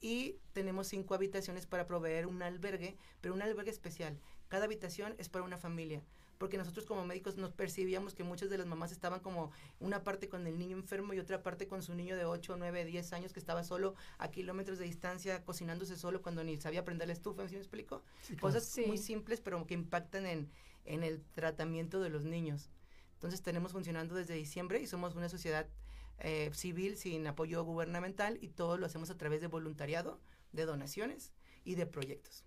Y 0.00 0.36
tenemos 0.52 0.86
cinco 0.86 1.14
habitaciones 1.14 1.66
para 1.66 1.86
proveer 1.86 2.26
un 2.26 2.42
albergue, 2.42 2.96
pero 3.20 3.34
un 3.34 3.42
albergue 3.42 3.70
especial. 3.70 4.18
Cada 4.48 4.64
habitación 4.64 5.14
es 5.18 5.28
para 5.28 5.44
una 5.44 5.58
familia 5.58 6.02
porque 6.38 6.56
nosotros 6.56 6.86
como 6.86 7.04
médicos 7.04 7.36
nos 7.36 7.52
percibíamos 7.52 8.14
que 8.14 8.24
muchas 8.24 8.48
de 8.48 8.58
las 8.58 8.66
mamás 8.66 8.92
estaban 8.92 9.20
como 9.20 9.50
una 9.80 10.04
parte 10.04 10.28
con 10.28 10.46
el 10.46 10.58
niño 10.58 10.76
enfermo 10.76 11.12
y 11.12 11.18
otra 11.18 11.42
parte 11.42 11.66
con 11.66 11.82
su 11.82 11.94
niño 11.94 12.16
de 12.16 12.24
8, 12.24 12.56
9, 12.56 12.84
10 12.84 13.12
años 13.12 13.32
que 13.32 13.40
estaba 13.40 13.64
solo 13.64 13.94
a 14.18 14.30
kilómetros 14.30 14.78
de 14.78 14.84
distancia 14.84 15.44
cocinándose 15.44 15.96
solo 15.96 16.22
cuando 16.22 16.44
ni 16.44 16.56
sabía 16.56 16.84
prender 16.84 17.08
la 17.08 17.14
estufa, 17.14 17.46
¿sí 17.48 17.54
me 17.54 17.60
explico? 17.60 18.02
Cosas 18.40 18.78
muy 18.86 18.98
simples 18.98 19.40
pero 19.40 19.66
que 19.66 19.74
impactan 19.74 20.26
en, 20.26 20.48
en 20.84 21.02
el 21.02 21.22
tratamiento 21.34 22.00
de 22.00 22.10
los 22.10 22.24
niños. 22.24 22.70
Entonces 23.14 23.42
tenemos 23.42 23.72
funcionando 23.72 24.14
desde 24.14 24.34
diciembre 24.34 24.80
y 24.80 24.86
somos 24.86 25.16
una 25.16 25.28
sociedad 25.28 25.66
eh, 26.20 26.50
civil 26.52 26.96
sin 26.96 27.26
apoyo 27.26 27.62
gubernamental 27.64 28.38
y 28.40 28.48
todo 28.48 28.76
lo 28.76 28.86
hacemos 28.86 29.10
a 29.10 29.16
través 29.16 29.40
de 29.40 29.46
voluntariado, 29.46 30.20
de 30.52 30.64
donaciones 30.64 31.32
y 31.64 31.74
de 31.76 31.86
proyectos. 31.86 32.44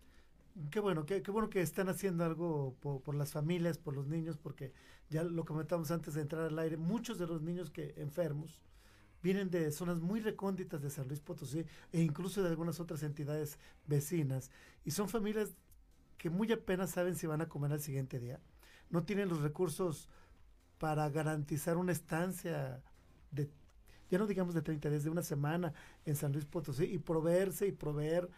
Qué 0.69 0.79
bueno, 0.79 1.05
qué, 1.05 1.21
qué 1.21 1.31
bueno 1.31 1.49
que 1.49 1.61
están 1.61 1.87
haciendo 1.87 2.25
algo 2.25 2.75
por, 2.81 3.15
las 3.15 3.31
familias, 3.31 3.77
por 3.77 3.95
los 3.95 4.07
niños, 4.07 4.37
porque 4.37 4.73
ya 5.09 5.23
lo 5.23 5.45
comentamos 5.45 5.91
antes 5.91 6.13
de 6.13 6.21
entrar 6.21 6.43
al 6.43 6.59
aire, 6.59 6.77
muchos 6.77 7.17
de 7.19 7.27
los 7.27 7.41
niños 7.41 7.69
que 7.69 7.93
enfermos 7.97 8.61
vienen 9.23 9.49
de 9.49 9.71
zonas 9.71 9.99
muy 9.99 10.19
recónditas 10.19 10.81
de 10.81 10.89
San 10.89 11.07
Luis 11.07 11.19
Potosí 11.19 11.65
e 11.91 12.01
incluso 12.01 12.41
de 12.41 12.49
algunas 12.49 12.79
otras 12.79 13.03
entidades 13.03 13.59
vecinas 13.85 14.49
y 14.83 14.91
son 14.91 15.09
familias 15.09 15.55
que 16.17 16.29
muy 16.29 16.51
apenas 16.51 16.91
saben 16.91 17.15
si 17.15 17.27
van 17.27 17.41
a 17.41 17.49
comer 17.49 17.71
al 17.71 17.81
siguiente 17.81 18.19
día. 18.19 18.39
No 18.89 19.03
tienen 19.03 19.29
los 19.29 19.41
recursos 19.41 20.09
para 20.77 21.09
garantizar 21.09 21.77
una 21.77 21.91
estancia 21.91 22.81
de, 23.31 23.49
ya 24.09 24.17
no 24.17 24.27
digamos 24.27 24.53
de 24.53 24.61
30 24.61 24.89
días, 24.89 25.03
de 25.03 25.09
una 25.09 25.23
semana 25.23 25.73
en 26.05 26.15
San 26.15 26.31
Luis 26.31 26.45
Potosí 26.45 26.85
y 26.85 26.97
proveerse 26.97 27.67
y 27.67 27.71
proveer 27.71 28.29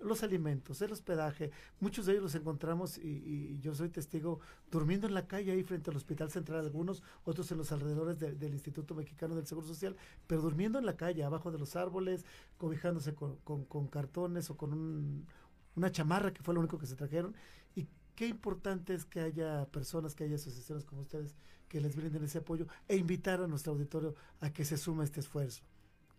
los 0.00 0.22
alimentos, 0.22 0.80
el 0.82 0.92
hospedaje, 0.92 1.50
muchos 1.80 2.06
de 2.06 2.12
ellos 2.12 2.24
los 2.24 2.34
encontramos 2.34 2.98
y, 2.98 3.58
yo 3.60 3.74
soy 3.74 3.88
testigo 3.88 4.40
durmiendo 4.70 5.06
en 5.06 5.14
la 5.14 5.26
calle 5.26 5.52
ahí 5.52 5.62
frente 5.62 5.90
al 5.90 5.96
Hospital 5.96 6.30
Central, 6.30 6.60
algunos, 6.60 7.02
otros 7.24 7.50
en 7.52 7.58
los 7.58 7.72
alrededores 7.72 8.18
del 8.18 8.52
Instituto 8.52 8.94
Mexicano 8.94 9.34
del 9.34 9.46
Seguro 9.46 9.66
Social, 9.66 9.96
pero 10.26 10.42
durmiendo 10.42 10.78
en 10.78 10.86
la 10.86 10.96
calle, 10.96 11.24
abajo 11.24 11.50
de 11.50 11.58
los 11.58 11.76
árboles, 11.76 12.24
cobijándose 12.58 13.14
con, 13.14 13.86
cartones 13.88 14.50
o 14.50 14.56
con 14.56 15.26
una 15.74 15.92
chamarra 15.92 16.32
que 16.32 16.42
fue 16.42 16.54
lo 16.54 16.60
único 16.60 16.78
que 16.78 16.86
se 16.86 16.96
trajeron. 16.96 17.34
Y 17.74 17.88
qué 18.14 18.26
importante 18.26 18.94
es 18.94 19.04
que 19.04 19.20
haya 19.20 19.66
personas, 19.66 20.14
que 20.14 20.24
haya 20.24 20.36
asociaciones 20.36 20.84
como 20.84 21.02
ustedes 21.02 21.34
que 21.68 21.80
les 21.80 21.96
brinden 21.96 22.24
ese 22.24 22.38
apoyo 22.38 22.66
e 22.88 22.96
invitar 22.96 23.40
a 23.40 23.48
nuestro 23.48 23.72
auditorio 23.72 24.14
a 24.40 24.52
que 24.52 24.64
se 24.64 24.76
sume 24.76 25.02
a 25.02 25.04
este 25.04 25.20
esfuerzo. 25.20 25.62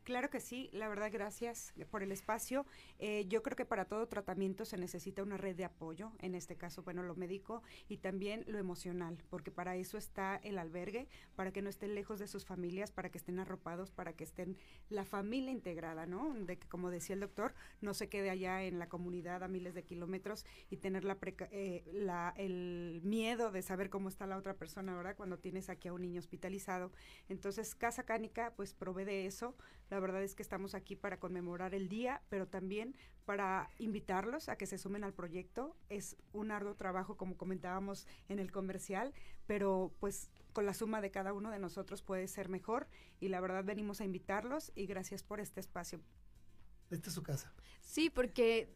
Claro 0.08 0.30
que 0.30 0.40
sí, 0.40 0.70
la 0.72 0.88
verdad 0.88 1.10
gracias 1.12 1.74
por 1.92 2.02
el 2.02 2.14
espacio. 2.14 2.66
Eh, 2.98 3.26
yo 3.28 3.44
creo 3.44 3.58
que 3.58 3.66
para 3.66 3.84
todo 3.84 4.08
tratamiento 4.08 4.64
se 4.64 4.78
necesita 4.78 5.22
una 5.22 5.36
red 5.36 5.54
de 5.54 5.66
apoyo, 5.66 6.14
en 6.20 6.34
este 6.34 6.56
caso, 6.56 6.82
bueno, 6.82 7.04
lo 7.04 7.14
médico 7.16 7.62
y 7.90 7.98
también 7.98 8.46
lo 8.48 8.58
emocional, 8.58 9.22
porque 9.30 9.52
para 9.52 9.76
eso 9.76 9.98
está 9.98 10.38
el 10.38 10.60
albergue, 10.60 11.10
para 11.36 11.52
que 11.52 11.62
no 11.62 11.68
estén 11.70 11.94
lejos 11.94 12.20
de 12.20 12.30
sus 12.30 12.46
familias, 12.46 12.90
para 12.90 13.10
que 13.10 13.18
estén 13.18 13.38
arropados, 13.38 13.92
para 13.92 14.14
que 14.14 14.24
estén 14.24 14.56
la 14.88 15.04
familia 15.04 15.52
integrada, 15.52 16.06
¿no? 16.06 16.34
De 16.34 16.58
que, 16.58 16.70
como 16.70 16.90
decía 16.90 17.14
el 17.16 17.20
doctor, 17.20 17.54
no 17.82 17.94
se 17.94 18.08
quede 18.08 18.30
allá 18.30 18.64
en 18.64 18.80
la 18.80 18.88
comunidad 18.88 19.44
a 19.44 19.50
miles 19.50 19.74
de 19.74 19.84
kilómetros 19.84 20.46
y 20.70 20.78
tener 20.78 21.04
la, 21.04 21.18
eh, 21.52 21.84
la 21.92 22.34
el 22.38 23.02
miedo 23.04 23.52
de 23.52 23.62
saber 23.62 23.90
cómo 23.90 24.08
está 24.08 24.26
la 24.26 24.38
otra 24.38 24.54
persona, 24.54 24.96
¿verdad? 24.96 25.18
Cuando 25.18 25.38
tienes 25.38 25.68
aquí 25.68 25.90
a 25.90 25.94
un 25.94 26.02
niño 26.02 26.20
hospitalizado. 26.20 26.94
Entonces, 27.28 27.76
Casa 27.76 28.04
Cánica, 28.04 28.54
pues 28.56 28.74
provee 28.74 29.04
de 29.04 29.26
eso. 29.26 29.54
Verdad 30.00 30.24
es 30.24 30.36
que 30.36 30.44
estamos 30.44 30.76
aquí 30.76 30.96
para 30.96 31.20
conmemorar 31.20 31.74
el 31.74 31.90
día, 31.90 32.22
pero 32.30 32.48
también 32.48 32.96
para 33.26 33.70
invitarlos 33.78 34.50
a 34.50 34.58
que 34.58 34.66
se 34.66 34.78
sumen 34.78 35.04
al 35.04 35.14
proyecto. 35.14 35.76
Es 35.90 36.16
un 36.34 36.52
arduo 36.52 36.76
trabajo, 36.76 37.18
como 37.18 37.38
comentábamos 37.38 38.08
en 38.30 38.40
el 38.40 38.52
comercial, 38.52 39.14
pero 39.46 39.94
pues 40.00 40.30
con 40.54 40.66
la 40.66 40.74
suma 40.74 41.02
de 41.02 41.12
cada 41.12 41.34
uno 41.34 41.52
de 41.52 41.60
nosotros 41.60 42.02
puede 42.02 42.28
ser 42.28 42.50
mejor 42.50 42.88
y 43.20 43.28
la 43.28 43.40
verdad 43.40 43.64
venimos 43.64 44.02
a 44.02 44.06
invitarlos 44.06 44.72
y 44.76 44.86
gracias 44.86 45.24
por 45.24 45.40
este 45.40 45.60
espacio. 45.60 46.00
Esta 46.90 47.10
es 47.10 47.16
su 47.16 47.24
casa. 47.24 47.54
Sí, 47.82 48.10
porque 48.10 48.70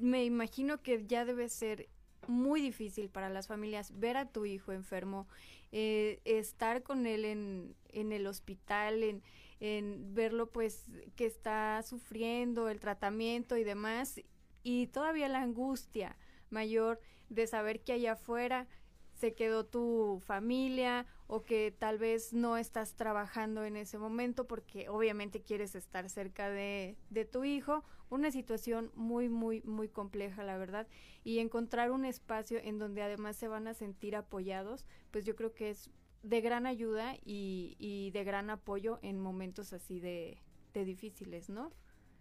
me 0.00 0.24
imagino 0.24 0.82
que 0.82 1.06
ya 1.06 1.24
debe 1.24 1.48
ser 1.48 1.88
muy 2.26 2.60
difícil 2.60 3.10
para 3.10 3.28
las 3.28 3.46
familias 3.48 3.98
ver 3.98 4.16
a 4.16 4.26
tu 4.26 4.46
hijo 4.46 4.72
enfermo, 4.72 5.28
eh, 5.72 6.20
estar 6.24 6.82
con 6.82 7.06
él 7.06 7.24
en, 7.24 7.74
en 7.90 8.12
el 8.12 8.26
hospital, 8.26 9.02
en, 9.02 9.22
en 9.64 10.14
verlo 10.14 10.50
pues 10.50 10.90
que 11.16 11.24
está 11.24 11.82
sufriendo 11.82 12.68
el 12.68 12.80
tratamiento 12.80 13.56
y 13.56 13.64
demás 13.64 14.20
y 14.62 14.88
todavía 14.88 15.26
la 15.26 15.40
angustia 15.40 16.18
mayor 16.50 17.00
de 17.30 17.46
saber 17.46 17.80
que 17.82 17.94
allá 17.94 18.12
afuera 18.12 18.66
se 19.14 19.32
quedó 19.32 19.64
tu 19.64 20.20
familia 20.22 21.06
o 21.28 21.44
que 21.44 21.74
tal 21.78 21.96
vez 21.96 22.34
no 22.34 22.58
estás 22.58 22.94
trabajando 22.94 23.64
en 23.64 23.76
ese 23.76 23.96
momento 23.96 24.46
porque 24.46 24.90
obviamente 24.90 25.40
quieres 25.40 25.74
estar 25.74 26.10
cerca 26.10 26.50
de, 26.50 26.98
de, 27.08 27.24
tu 27.24 27.44
hijo. 27.44 27.84
Una 28.10 28.30
situación 28.30 28.90
muy, 28.94 29.30
muy, 29.30 29.62
muy 29.62 29.88
compleja, 29.88 30.42
la 30.42 30.58
verdad. 30.58 30.86
Y 31.22 31.38
encontrar 31.38 31.90
un 31.90 32.04
espacio 32.04 32.58
en 32.62 32.78
donde 32.78 33.02
además 33.02 33.36
se 33.36 33.48
van 33.48 33.66
a 33.66 33.72
sentir 33.72 34.14
apoyados, 34.14 34.84
pues 35.10 35.24
yo 35.24 35.34
creo 35.36 35.54
que 35.54 35.70
es 35.70 35.90
de 36.24 36.40
gran 36.40 36.66
ayuda 36.66 37.16
y, 37.24 37.76
y 37.78 38.10
de 38.10 38.24
gran 38.24 38.48
apoyo 38.50 38.98
en 39.02 39.20
momentos 39.20 39.72
así 39.72 40.00
de, 40.00 40.38
de 40.72 40.84
difíciles, 40.84 41.50
¿no? 41.50 41.70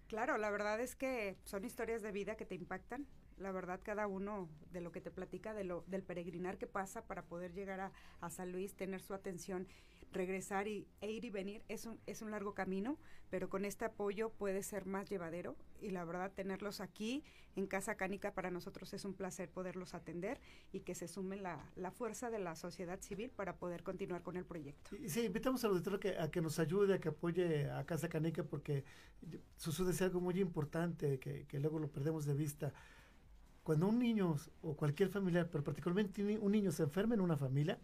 Claro, 0.08 0.38
la 0.38 0.52
verdad 0.52 0.80
es 0.82 0.96
que 0.96 1.38
son 1.46 1.64
historias 1.64 2.02
de 2.02 2.12
vida 2.12 2.36
que 2.36 2.46
te 2.46 2.56
impactan. 2.56 3.08
La 3.38 3.52
verdad, 3.52 3.80
cada 3.82 4.06
uno 4.06 4.50
de 4.72 4.82
lo 4.82 4.92
que 4.92 5.02
te 5.02 5.10
platica, 5.10 5.54
de 5.54 5.64
lo, 5.64 5.84
del 5.88 6.04
peregrinar 6.04 6.58
que 6.58 6.68
pasa 6.68 7.08
para 7.08 7.24
poder 7.24 7.54
llegar 7.54 7.80
a, 7.80 7.92
a 8.20 8.30
San 8.30 8.52
Luis, 8.52 8.76
tener 8.76 9.02
su 9.02 9.14
atención 9.14 9.68
regresar 10.14 10.68
y, 10.68 10.88
e 11.02 11.12
ir 11.12 11.26
y 11.26 11.30
venir 11.30 11.64
es 11.68 11.86
un, 11.86 12.00
es 12.06 12.22
un 12.22 12.32
largo 12.32 12.54
camino, 12.54 12.98
pero 13.30 13.50
con 13.50 13.66
este 13.66 13.86
apoyo 13.86 14.30
puede 14.30 14.64
ser 14.64 14.86
más 14.86 15.10
llevadero 15.10 15.56
y 15.82 15.90
la 15.90 16.06
verdad 16.06 16.32
tenerlos 16.32 16.80
aquí 16.80 17.24
en 17.56 17.68
Casa 17.68 17.96
Cánica 17.96 18.34
para 18.34 18.52
nosotros 18.52 18.94
es 18.94 19.06
un 19.06 19.14
placer 19.14 19.50
poderlos 19.50 19.94
atender 19.94 20.40
y 20.72 20.82
que 20.82 20.96
se 20.96 21.08
sume 21.08 21.38
la, 21.38 21.70
la 21.76 21.92
fuerza 21.92 22.30
de 22.30 22.40
la 22.40 22.56
sociedad 22.56 23.00
civil 23.02 23.30
para 23.30 23.58
poder 23.58 23.84
continuar 23.84 24.24
con 24.24 24.38
el 24.38 24.46
proyecto. 24.46 24.96
Sí, 25.08 25.22
invitamos 25.22 25.64
al 25.64 25.72
auditorio 25.72 26.00
que, 26.00 26.18
a 26.18 26.32
que 26.32 26.42
nos 26.42 26.60
ayude, 26.60 26.96
a 26.96 27.00
que 27.00 27.10
apoye 27.10 27.70
a 27.70 27.86
Casa 27.86 28.10
Canica 28.10 28.44
porque 28.44 28.84
sucede 29.58 30.06
algo 30.06 30.22
muy 30.22 30.40
importante 30.40 31.20
que, 31.20 31.46
que 31.46 31.60
luego 31.60 31.80
lo 31.80 31.90
perdemos 31.90 32.26
de 32.26 32.34
vista 32.34 32.74
cuando 33.64 33.88
un 33.88 33.98
niño 33.98 34.36
o 34.62 34.76
cualquier 34.76 35.10
familiar, 35.10 35.50
pero 35.50 35.64
particularmente 35.64 36.38
un 36.38 36.52
niño 36.52 36.72
se 36.72 36.84
enferma 36.84 37.16
en 37.16 37.22
una 37.22 37.38
familia, 37.38 37.80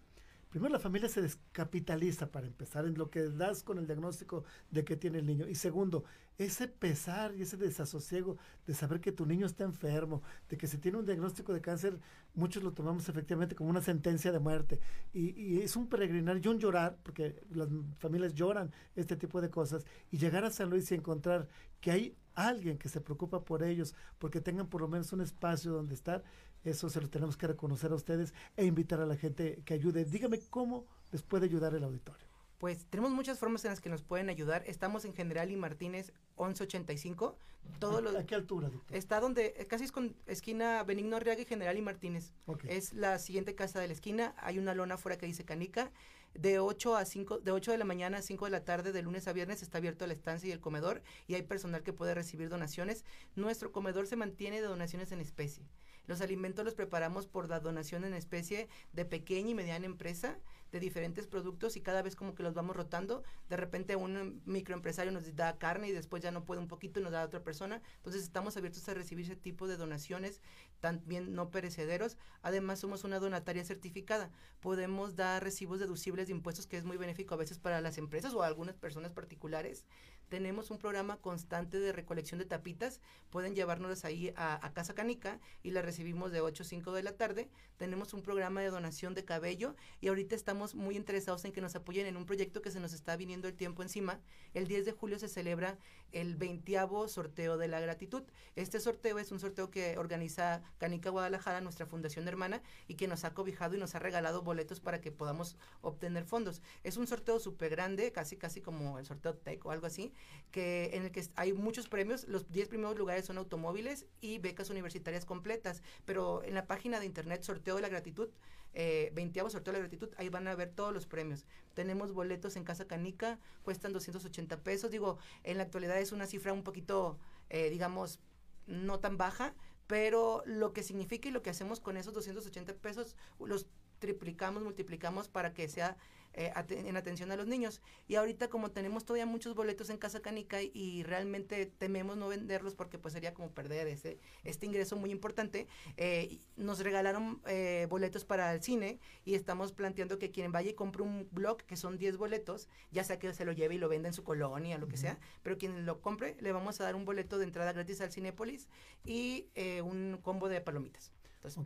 primero 0.49 0.73
la 0.73 0.79
familia 0.79 1.09
se 1.09 1.21
descapitaliza 1.21 2.31
para 2.31 2.47
empezar 2.47 2.85
en 2.85 2.97
lo 2.97 3.09
que 3.09 3.29
das 3.29 3.63
con 3.63 3.77
el 3.77 3.85
diagnóstico 3.85 4.43
de 4.71 4.83
que 4.83 4.97
tiene 4.97 5.19
el 5.19 5.25
niño. 5.25 5.47
Y 5.47 5.55
segundo, 5.55 6.03
ese 6.39 6.67
pesar 6.67 7.35
y 7.35 7.41
ese 7.41 7.57
desasosiego 7.57 8.37
de 8.65 8.73
saber 8.73 9.01
que 9.01 9.11
tu 9.11 9.25
niño 9.25 9.45
está 9.45 9.65
enfermo, 9.65 10.23
de 10.49 10.57
que 10.57 10.67
se 10.67 10.77
tiene 10.77 10.97
un 10.97 11.05
diagnóstico 11.05 11.53
de 11.53 11.61
cáncer, 11.61 11.99
muchos 12.33 12.63
lo 12.63 12.73
tomamos 12.73 13.07
efectivamente 13.09 13.55
como 13.55 13.69
una 13.69 13.81
sentencia 13.81 14.31
de 14.31 14.39
muerte. 14.39 14.79
Y, 15.13 15.59
es 15.59 15.75
un 15.75 15.87
peregrinar 15.87 16.39
y 16.43 16.47
un 16.47 16.57
llorar, 16.57 16.97
porque 17.03 17.43
las 17.51 17.67
familias 17.99 18.33
lloran 18.33 18.71
este 18.95 19.17
tipo 19.17 19.41
de 19.41 19.49
cosas, 19.49 19.85
y 20.11 20.17
llegar 20.17 20.45
a 20.45 20.49
San 20.49 20.69
Luis 20.69 20.89
y 20.91 20.95
encontrar 20.95 21.47
que 21.81 21.91
hay 21.91 22.17
alguien 22.35 22.77
que 22.77 22.87
se 22.87 23.01
preocupa 23.01 23.43
por 23.43 23.61
ellos, 23.61 23.93
porque 24.17 24.39
tengan 24.39 24.67
por 24.67 24.81
lo 24.81 24.87
menos 24.87 25.11
un 25.11 25.21
espacio 25.21 25.73
donde 25.73 25.93
estar, 25.93 26.23
eso 26.63 26.89
se 26.89 27.01
lo 27.01 27.09
tenemos 27.09 27.37
que 27.37 27.47
reconocer 27.47 27.91
a 27.91 27.95
ustedes 27.95 28.33
e 28.57 28.65
invitar 28.65 28.99
a 28.99 29.05
la 29.05 29.15
gente 29.15 29.61
que 29.65 29.73
ayude. 29.73 30.05
Dígame 30.05 30.39
cómo 30.49 30.85
les 31.11 31.23
puede 31.23 31.45
ayudar 31.45 31.73
el 31.75 31.83
auditorio. 31.83 32.27
Pues 32.59 32.85
tenemos 32.87 33.11
muchas 33.11 33.39
formas 33.39 33.63
en 33.63 33.71
las 33.71 33.79
que 33.79 33.89
nos 33.89 34.03
pueden 34.03 34.29
ayudar. 34.29 34.63
Estamos 34.67 35.05
en 35.05 35.13
General 35.13 35.49
y 35.49 35.55
Martínez 35.55 36.11
1185. 36.37 37.37
Todo 37.79 38.09
¿A, 38.09 38.19
¿A 38.19 38.25
qué 38.25 38.35
altura, 38.35 38.67
doctor? 38.69 38.97
Está 38.97 39.21
donde, 39.21 39.53
eh, 39.57 39.65
casi 39.65 39.85
es 39.85 39.93
con 39.93 40.13
esquina 40.25 40.83
Benigno 40.83 41.15
Arriaga 41.15 41.41
y 41.41 41.45
General 41.45 41.77
y 41.77 41.81
Martínez. 41.81 42.33
Es 42.67 42.93
la 42.93 43.17
siguiente 43.17 43.55
casa 43.55 43.79
de 43.79 43.87
la 43.87 43.93
esquina. 43.93 44.35
Hay 44.39 44.59
una 44.59 44.75
lona 44.75 44.95
afuera 44.95 45.17
que 45.17 45.25
dice 45.25 45.45
Canica. 45.45 45.91
De 46.33 46.59
8 46.59 46.95
a 46.95 47.05
5, 47.05 47.39
de 47.39 47.51
8 47.51 47.71
de 47.71 47.77
la 47.79 47.85
mañana 47.85 48.17
a 48.17 48.21
5 48.21 48.45
de 48.45 48.51
la 48.51 48.63
tarde, 48.63 48.91
de 48.91 49.01
lunes 49.01 49.27
a 49.27 49.33
viernes, 49.33 49.63
está 49.63 49.79
abierto 49.79 50.05
la 50.05 50.13
estancia 50.13 50.47
y 50.47 50.51
el 50.51 50.59
comedor 50.59 51.01
y 51.25 51.33
hay 51.33 51.41
personal 51.41 51.81
que 51.81 51.91
puede 51.91 52.13
recibir 52.13 52.49
donaciones. 52.49 53.03
Nuestro 53.35 53.71
comedor 53.71 54.05
se 54.05 54.15
mantiene 54.15 54.61
de 54.61 54.67
donaciones 54.67 55.11
en 55.11 55.21
especie. 55.21 55.65
Los 56.09 56.21
alimentos 56.21 56.65
los 56.65 56.73
preparamos 56.73 57.27
por 57.27 57.47
la 57.49 57.59
donación 57.59 58.03
en 58.03 58.15
especie 58.15 58.67
de 58.93 59.05
pequeña 59.05 59.51
y 59.51 59.53
mediana 59.53 59.85
empresa 59.85 60.39
de 60.71 60.79
diferentes 60.79 61.27
productos 61.27 61.77
y 61.77 61.81
cada 61.81 62.01
vez 62.01 62.15
como 62.15 62.33
que 62.33 62.41
los 62.41 62.55
vamos 62.55 62.75
rotando. 62.75 63.21
De 63.47 63.57
repente 63.57 63.95
un 63.95 64.41
microempresario 64.45 65.11
nos 65.11 65.35
da 65.35 65.59
carne 65.59 65.87
y 65.87 65.91
después 65.91 66.23
ya 66.23 66.31
no 66.31 66.45
puede 66.45 66.61
un 66.61 66.67
poquito 66.67 66.99
y 66.99 67.03
nos 67.03 67.11
da 67.11 67.21
a 67.21 67.25
otra 67.25 67.43
persona. 67.43 67.79
Entonces 67.97 68.23
estamos 68.23 68.57
abiertos 68.57 68.89
a 68.89 68.95
recibir 68.95 69.25
ese 69.25 69.35
tipo 69.35 69.67
de 69.67 69.77
donaciones, 69.77 70.41
también 70.79 71.35
no 71.35 71.51
perecederos. 71.51 72.17
Además 72.41 72.79
somos 72.79 73.03
una 73.03 73.19
donataria 73.19 73.63
certificada. 73.63 74.31
Podemos 74.61 75.15
dar 75.15 75.43
recibos 75.43 75.79
deducibles 75.79 76.25
de 76.25 76.33
impuestos 76.33 76.65
que 76.65 76.77
es 76.77 76.85
muy 76.85 76.97
benéfico 76.97 77.35
a 77.35 77.37
veces 77.37 77.59
para 77.59 77.81
las 77.81 77.99
empresas 77.99 78.33
o 78.33 78.41
algunas 78.41 78.77
personas 78.77 79.13
particulares. 79.13 79.85
Tenemos 80.29 80.69
un 80.69 80.77
programa 80.77 81.17
constante 81.17 81.79
de 81.79 81.91
recolección 81.91 82.39
de 82.39 82.45
tapitas. 82.45 83.01
Pueden 83.31 83.55
llevárnoslas 83.55 84.05
ahí 84.05 84.31
a, 84.35 84.71
Casa 84.73 84.93
Canica 84.93 85.39
y 85.63 85.71
las 85.71 85.83
recibimos 85.83 86.31
de 86.31 86.41
8 86.41 86.63
a 86.63 86.65
5 86.65 86.91
de 86.93 87.03
la 87.03 87.13
tarde. 87.13 87.49
Tenemos 87.77 88.13
un 88.13 88.21
programa 88.21 88.61
de 88.61 88.69
donación 88.69 89.15
de 89.15 89.25
cabello 89.25 89.75
y 89.99 90.07
ahorita 90.07 90.35
estamos 90.35 90.75
muy 90.75 90.95
interesados 90.95 91.43
en 91.45 91.51
que 91.51 91.61
nos 91.61 91.75
apoyen 91.75 92.05
en 92.05 92.15
un 92.15 92.25
proyecto 92.25 92.61
que 92.61 92.69
se 92.69 92.79
nos 92.79 92.93
está 92.93 93.17
viniendo 93.17 93.47
el 93.47 93.55
tiempo 93.55 93.81
encima. 93.81 94.19
El 94.53 94.67
10 94.67 94.85
de 94.85 94.91
julio 94.91 95.17
se 95.17 95.27
celebra 95.27 95.77
el 96.11 96.35
20 96.35 96.69
sorteo 97.07 97.57
de 97.57 97.67
la 97.67 97.79
gratitud. 97.79 98.23
Este 98.55 98.79
sorteo 98.79 99.17
es 99.19 99.31
un 99.31 99.39
sorteo 99.39 99.71
que 99.71 99.97
organiza 99.97 100.61
Canica 100.77 101.09
Guadalajara, 101.09 101.61
nuestra 101.61 101.85
fundación 101.85 102.27
hermana, 102.27 102.61
y 102.87 102.95
que 102.95 103.07
nos 103.07 103.23
ha 103.23 103.33
cobijado 103.33 103.75
y 103.75 103.79
nos 103.79 103.95
ha 103.95 103.99
regalado 103.99 104.43
boletos 104.43 104.79
para 104.79 105.01
que 105.01 105.11
podamos 105.11 105.57
obtener 105.81 106.25
fondos. 106.25 106.61
Es 106.83 106.97
un 106.97 107.07
sorteo 107.07 107.39
súper 107.39 107.71
grande, 107.71 108.11
casi 108.11 108.37
casi 108.37 108.61
como 108.61 108.99
el 108.99 109.05
sorteo 109.05 109.35
TEC 109.35 109.65
o 109.65 109.71
algo 109.71 109.87
así, 109.87 110.13
que 110.51 110.91
en 110.93 111.03
el 111.03 111.11
que 111.11 111.27
hay 111.35 111.53
muchos 111.53 111.87
premios. 111.87 112.27
Los 112.27 112.51
10 112.51 112.69
primeros 112.69 112.97
lugares 112.97 113.25
son 113.25 113.37
automóviles 113.37 114.05
y 114.21 114.39
becas 114.39 114.69
universitarias 114.69 115.25
completas, 115.25 115.83
pero 116.05 116.43
en 116.43 116.53
la 116.53 116.65
página 116.65 116.99
de 116.99 117.05
internet 117.05 117.43
Sorteo 117.43 117.75
de 117.75 117.81
la 117.81 117.89
Gratitud, 117.89 118.29
eh, 118.73 119.11
20 119.15 119.49
sorteo 119.49 119.73
de 119.73 119.79
la 119.79 119.87
gratitud, 119.87 120.09
ahí 120.17 120.29
van 120.29 120.47
a 120.47 120.55
ver 120.55 120.69
todos 120.69 120.93
los 120.93 121.07
premios. 121.07 121.45
Tenemos 121.73 122.13
boletos 122.13 122.55
en 122.55 122.63
Casa 122.63 122.85
Canica, 122.85 123.39
cuestan 123.63 123.93
280 123.93 124.61
pesos. 124.61 124.91
Digo, 124.91 125.17
en 125.43 125.57
la 125.57 125.63
actualidad 125.63 125.99
es 125.99 126.11
una 126.11 126.27
cifra 126.27 126.53
un 126.53 126.63
poquito, 126.63 127.17
eh, 127.49 127.69
digamos, 127.69 128.19
no 128.67 128.99
tan 128.99 129.17
baja, 129.17 129.55
pero 129.87 130.43
lo 130.45 130.71
que 130.71 130.83
significa 130.83 131.29
y 131.29 131.31
lo 131.31 131.41
que 131.41 131.49
hacemos 131.49 131.79
con 131.79 131.97
esos 131.97 132.13
280 132.13 132.75
pesos, 132.75 133.15
los 133.39 133.67
triplicamos, 133.97 134.63
multiplicamos 134.63 135.27
para 135.29 135.53
que 135.53 135.67
sea 135.67 135.97
eh, 136.33 136.53
en 136.69 136.95
atención 136.95 137.31
a 137.31 137.35
los 137.35 137.47
niños. 137.47 137.81
Y 138.07 138.15
ahorita 138.15 138.49
como 138.49 138.71
tenemos 138.71 139.05
todavía 139.05 139.25
muchos 139.25 139.55
boletos 139.55 139.89
en 139.89 139.97
Casa 139.97 140.21
Canica 140.21 140.61
y, 140.61 141.03
realmente 141.03 141.65
tememos 141.65 142.17
no 142.17 142.27
venderlos 142.27 142.75
porque 142.75 142.99
pues 142.99 143.13
sería 143.13 143.33
como 143.33 143.51
perder 143.51 143.87
ese, 143.87 144.19
este 144.43 144.65
ingreso 144.65 144.95
muy 144.95 145.11
importante, 145.11 145.67
eh, 145.97 146.39
nos 146.55 146.79
regalaron 146.79 147.41
eh, 147.47 147.87
boletos 147.89 148.25
para 148.25 148.53
el 148.53 148.61
cine 148.61 148.99
y 149.25 149.33
estamos 149.35 149.71
planteando 149.71 150.19
que 150.19 150.31
quien 150.31 150.51
vaya 150.51 150.71
y 150.71 150.73
compre 150.73 151.03
un 151.03 151.27
blog, 151.31 151.63
que 151.63 151.75
son 151.75 151.97
10 151.97 152.17
boletos, 152.17 152.67
ya 152.91 153.03
sea 153.03 153.17
que 153.17 153.33
se 153.33 153.45
lo 153.45 153.51
lleve 153.51 153.75
y 153.75 153.77
lo 153.77 153.89
venda 153.89 154.07
en 154.07 154.13
su 154.13 154.23
colonia, 154.23 154.77
lo 154.77 154.87
que 154.87 154.97
sea, 154.97 155.19
pero 155.41 155.57
quien 155.57 155.85
lo 155.85 156.01
compre 156.01 156.35
le 156.39 156.51
vamos 156.51 156.79
a 156.79 156.83
dar 156.83 156.95
un 156.95 157.05
boleto 157.05 157.37
de 157.37 157.45
entrada 157.45 157.73
gratis 157.73 158.01
al 158.01 158.11
Cinépolis 158.11 158.67
y 159.05 159.47
un 159.83 160.19
combo 160.21 160.49
de 160.49 160.61
palomitas. 160.61 161.11
Entonces, 161.35 161.63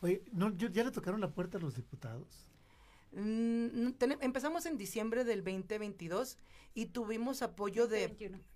Oye, 0.00 0.22
¿no, 0.32 0.54
¿ya 0.54 0.84
le 0.84 0.90
tocaron 0.90 1.20
la 1.20 1.32
puerta 1.32 1.56
a 1.56 1.60
los 1.60 1.74
diputados? 1.74 2.46
Mm, 3.14 3.90
empezamos 4.20 4.66
en 4.66 4.76
diciembre 4.76 5.24
del 5.24 5.44
2022 5.44 6.38
y 6.74 6.86
tuvimos 6.86 7.42
apoyo 7.42 7.86
de 7.86 8.08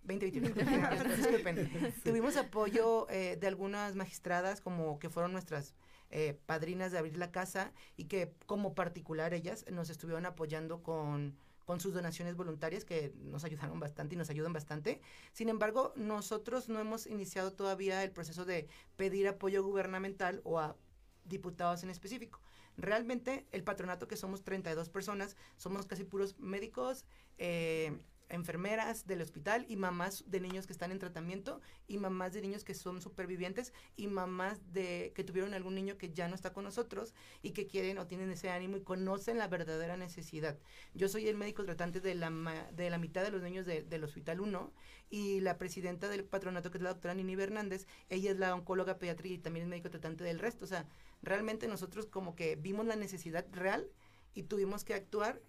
2021. 0.02 0.48
tuvimos 2.04 2.36
apoyo 2.36 3.08
eh, 3.10 3.36
de 3.40 3.46
algunas 3.46 3.94
magistradas 3.94 4.60
como 4.60 4.98
que 4.98 5.10
fueron 5.10 5.32
nuestras 5.32 5.74
eh, 6.10 6.38
padrinas 6.46 6.90
de 6.90 6.98
abrir 6.98 7.16
la 7.16 7.30
casa 7.30 7.72
y 7.96 8.04
que 8.04 8.32
como 8.46 8.74
particular 8.74 9.32
ellas 9.34 9.64
nos 9.70 9.90
estuvieron 9.90 10.26
apoyando 10.26 10.82
con 10.82 11.36
con 11.68 11.80
sus 11.80 11.92
donaciones 11.92 12.34
voluntarias 12.34 12.86
que 12.86 13.12
nos 13.16 13.44
ayudaron 13.44 13.78
bastante 13.78 14.14
y 14.14 14.18
nos 14.18 14.30
ayudan 14.30 14.54
bastante. 14.54 15.02
Sin 15.34 15.50
embargo, 15.50 15.92
nosotros 15.96 16.70
no 16.70 16.80
hemos 16.80 17.06
iniciado 17.06 17.52
todavía 17.52 18.02
el 18.02 18.10
proceso 18.10 18.46
de 18.46 18.68
pedir 18.96 19.28
apoyo 19.28 19.62
gubernamental 19.62 20.40
o 20.44 20.58
a 20.60 20.76
diputados 21.28 21.82
en 21.82 21.90
específico. 21.90 22.40
Realmente 22.76 23.46
el 23.52 23.64
patronato 23.64 24.08
que 24.08 24.16
somos 24.16 24.44
32 24.44 24.88
personas, 24.88 25.36
somos 25.56 25.86
casi 25.86 26.04
puros 26.04 26.38
médicos, 26.38 27.04
eh, 27.38 27.98
enfermeras 28.30 29.06
del 29.06 29.22
hospital 29.22 29.64
y 29.68 29.76
mamás 29.76 30.24
de 30.26 30.40
niños 30.40 30.66
que 30.66 30.72
están 30.72 30.92
en 30.92 30.98
tratamiento 30.98 31.60
y 31.86 31.98
mamás 31.98 32.32
de 32.32 32.42
niños 32.42 32.64
que 32.64 32.74
son 32.74 33.00
supervivientes 33.00 33.72
y 33.96 34.06
mamás 34.06 34.58
de 34.72 35.12
que 35.14 35.24
tuvieron 35.24 35.54
algún 35.54 35.74
niño 35.74 35.96
que 35.98 36.12
ya 36.12 36.28
no 36.28 36.34
está 36.34 36.52
con 36.52 36.64
nosotros 36.64 37.14
y 37.42 37.52
que 37.52 37.66
quieren 37.66 37.98
o 37.98 38.06
tienen 38.06 38.30
ese 38.30 38.50
ánimo 38.50 38.76
y 38.76 38.82
conocen 38.82 39.38
la 39.38 39.48
verdadera 39.48 39.96
necesidad. 39.96 40.58
Yo 40.94 41.08
soy 41.08 41.28
el 41.28 41.36
médico 41.36 41.64
tratante 41.64 42.00
de 42.00 42.14
la, 42.14 42.30
de 42.72 42.90
la 42.90 42.98
mitad 42.98 43.22
de 43.22 43.30
los 43.30 43.42
niños 43.42 43.66
del 43.66 44.04
Hospital 44.04 44.40
1 44.40 44.72
y 45.10 45.40
la 45.40 45.56
presidenta 45.58 46.08
del 46.08 46.24
patronato 46.24 46.70
que 46.70 46.78
es 46.78 46.82
la 46.82 46.90
doctora 46.90 47.14
Nini 47.14 47.34
Hernández, 47.34 47.86
ella 48.10 48.30
es 48.30 48.38
la 48.38 48.54
oncóloga 48.54 48.98
pediatría 48.98 49.34
y 49.34 49.38
también 49.38 49.64
es 49.64 49.70
médico 49.70 49.90
tratante 49.90 50.24
del 50.24 50.38
resto. 50.38 50.64
O 50.64 50.68
sea, 50.68 50.86
realmente 51.22 51.68
nosotros 51.68 52.06
como 52.06 52.36
que 52.36 52.56
vimos 52.56 52.86
la 52.86 52.96
necesidad 52.96 53.46
real 53.52 53.88
y 54.34 54.44
tuvimos 54.44 54.84
que 54.84 54.94
actuar 54.94 55.40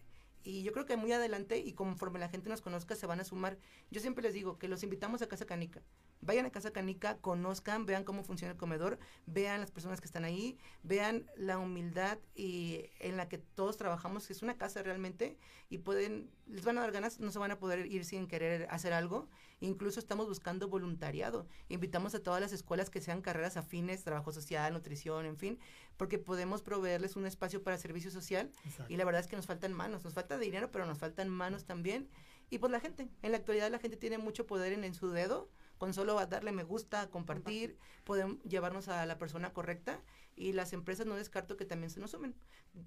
y 0.43 0.63
yo 0.63 0.71
creo 0.71 0.85
que 0.85 0.97
muy 0.97 1.11
adelante 1.11 1.57
y 1.57 1.73
conforme 1.73 2.19
la 2.19 2.29
gente 2.29 2.49
nos 2.49 2.61
conozca 2.61 2.95
se 2.95 3.05
van 3.05 3.19
a 3.19 3.23
sumar. 3.23 3.57
Yo 3.91 3.99
siempre 3.99 4.23
les 4.23 4.33
digo 4.33 4.57
que 4.57 4.67
los 4.67 4.83
invitamos 4.83 5.21
a 5.21 5.27
Casa 5.27 5.45
Canica. 5.45 5.81
Vayan 6.21 6.45
a 6.45 6.51
Casa 6.51 6.71
Canica, 6.71 7.17
conozcan, 7.17 7.85
vean 7.85 8.03
cómo 8.03 8.23
funciona 8.23 8.51
el 8.51 8.57
comedor, 8.57 8.99
vean 9.25 9.61
las 9.61 9.71
personas 9.71 10.01
que 10.01 10.05
están 10.05 10.25
ahí, 10.25 10.57
vean 10.83 11.25
la 11.37 11.57
humildad 11.57 12.17
y 12.35 12.85
en 12.99 13.17
la 13.17 13.29
que 13.29 13.37
todos 13.37 13.77
trabajamos, 13.77 14.27
que 14.27 14.33
es 14.33 14.41
una 14.41 14.57
casa 14.57 14.83
realmente 14.83 15.37
y 15.69 15.77
pueden, 15.77 16.29
les 16.47 16.65
van 16.65 16.77
a 16.77 16.81
dar 16.81 16.91
ganas, 16.91 17.19
no 17.19 17.31
se 17.31 17.39
van 17.39 17.51
a 17.51 17.59
poder 17.59 17.85
ir 17.85 18.03
sin 18.03 18.27
querer 18.27 18.67
hacer 18.69 18.91
algo. 18.91 19.29
Incluso 19.61 19.99
estamos 19.99 20.27
buscando 20.27 20.67
voluntariado. 20.67 21.47
Invitamos 21.67 22.15
a 22.15 22.23
todas 22.23 22.41
las 22.41 22.53
escuelas 22.53 22.89
que 22.89 23.01
sean 23.01 23.21
carreras 23.21 23.57
afines, 23.57 24.03
trabajo 24.03 24.31
social, 24.31 24.73
nutrición, 24.73 25.25
en 25.25 25.37
fin, 25.37 25.59
porque 25.99 26.17
podemos 26.17 26.61
proveerles 26.61 27.17
un 27.17 27.25
espacio 27.25 27.61
para 27.61 27.77
servicio 27.77 28.09
social 28.09 28.49
y 28.87 28.95
la 28.95 29.03
verdad 29.03 29.19
es 29.19 29.27
que 29.27 29.35
nos 29.35 29.45
faltan 29.45 29.73
manos, 29.73 30.05
nos 30.05 30.13
falta 30.13 30.37
dinero, 30.37 30.71
pero 30.71 30.85
nos 30.85 30.97
faltan 30.97 31.27
manos 31.27 31.65
también. 31.65 32.07
Y 32.49 32.59
pues 32.59 32.71
la 32.71 32.79
gente, 32.79 33.09
en 33.21 33.31
la 33.33 33.37
actualidad 33.37 33.69
la 33.69 33.79
gente 33.79 33.97
tiene 33.97 34.17
mucho 34.17 34.47
poder 34.47 34.71
en, 34.71 34.93
su 34.93 35.11
dedo, 35.11 35.49
con 35.77 35.93
solo 35.93 36.15
darle 36.25 36.53
me 36.53 36.63
gusta, 36.63 37.09
compartir, 37.09 37.77
podemos 38.05 38.41
llevarnos 38.43 38.87
a 38.87 39.05
la 39.05 39.17
persona 39.17 39.51
correcta 39.51 40.01
y 40.37 40.53
las 40.53 40.71
empresas 40.71 41.05
no 41.05 41.15
descarto 41.15 41.57
que 41.57 41.65
también 41.65 41.89
se 41.89 41.99
nos 41.99 42.11
sumen. 42.11 42.33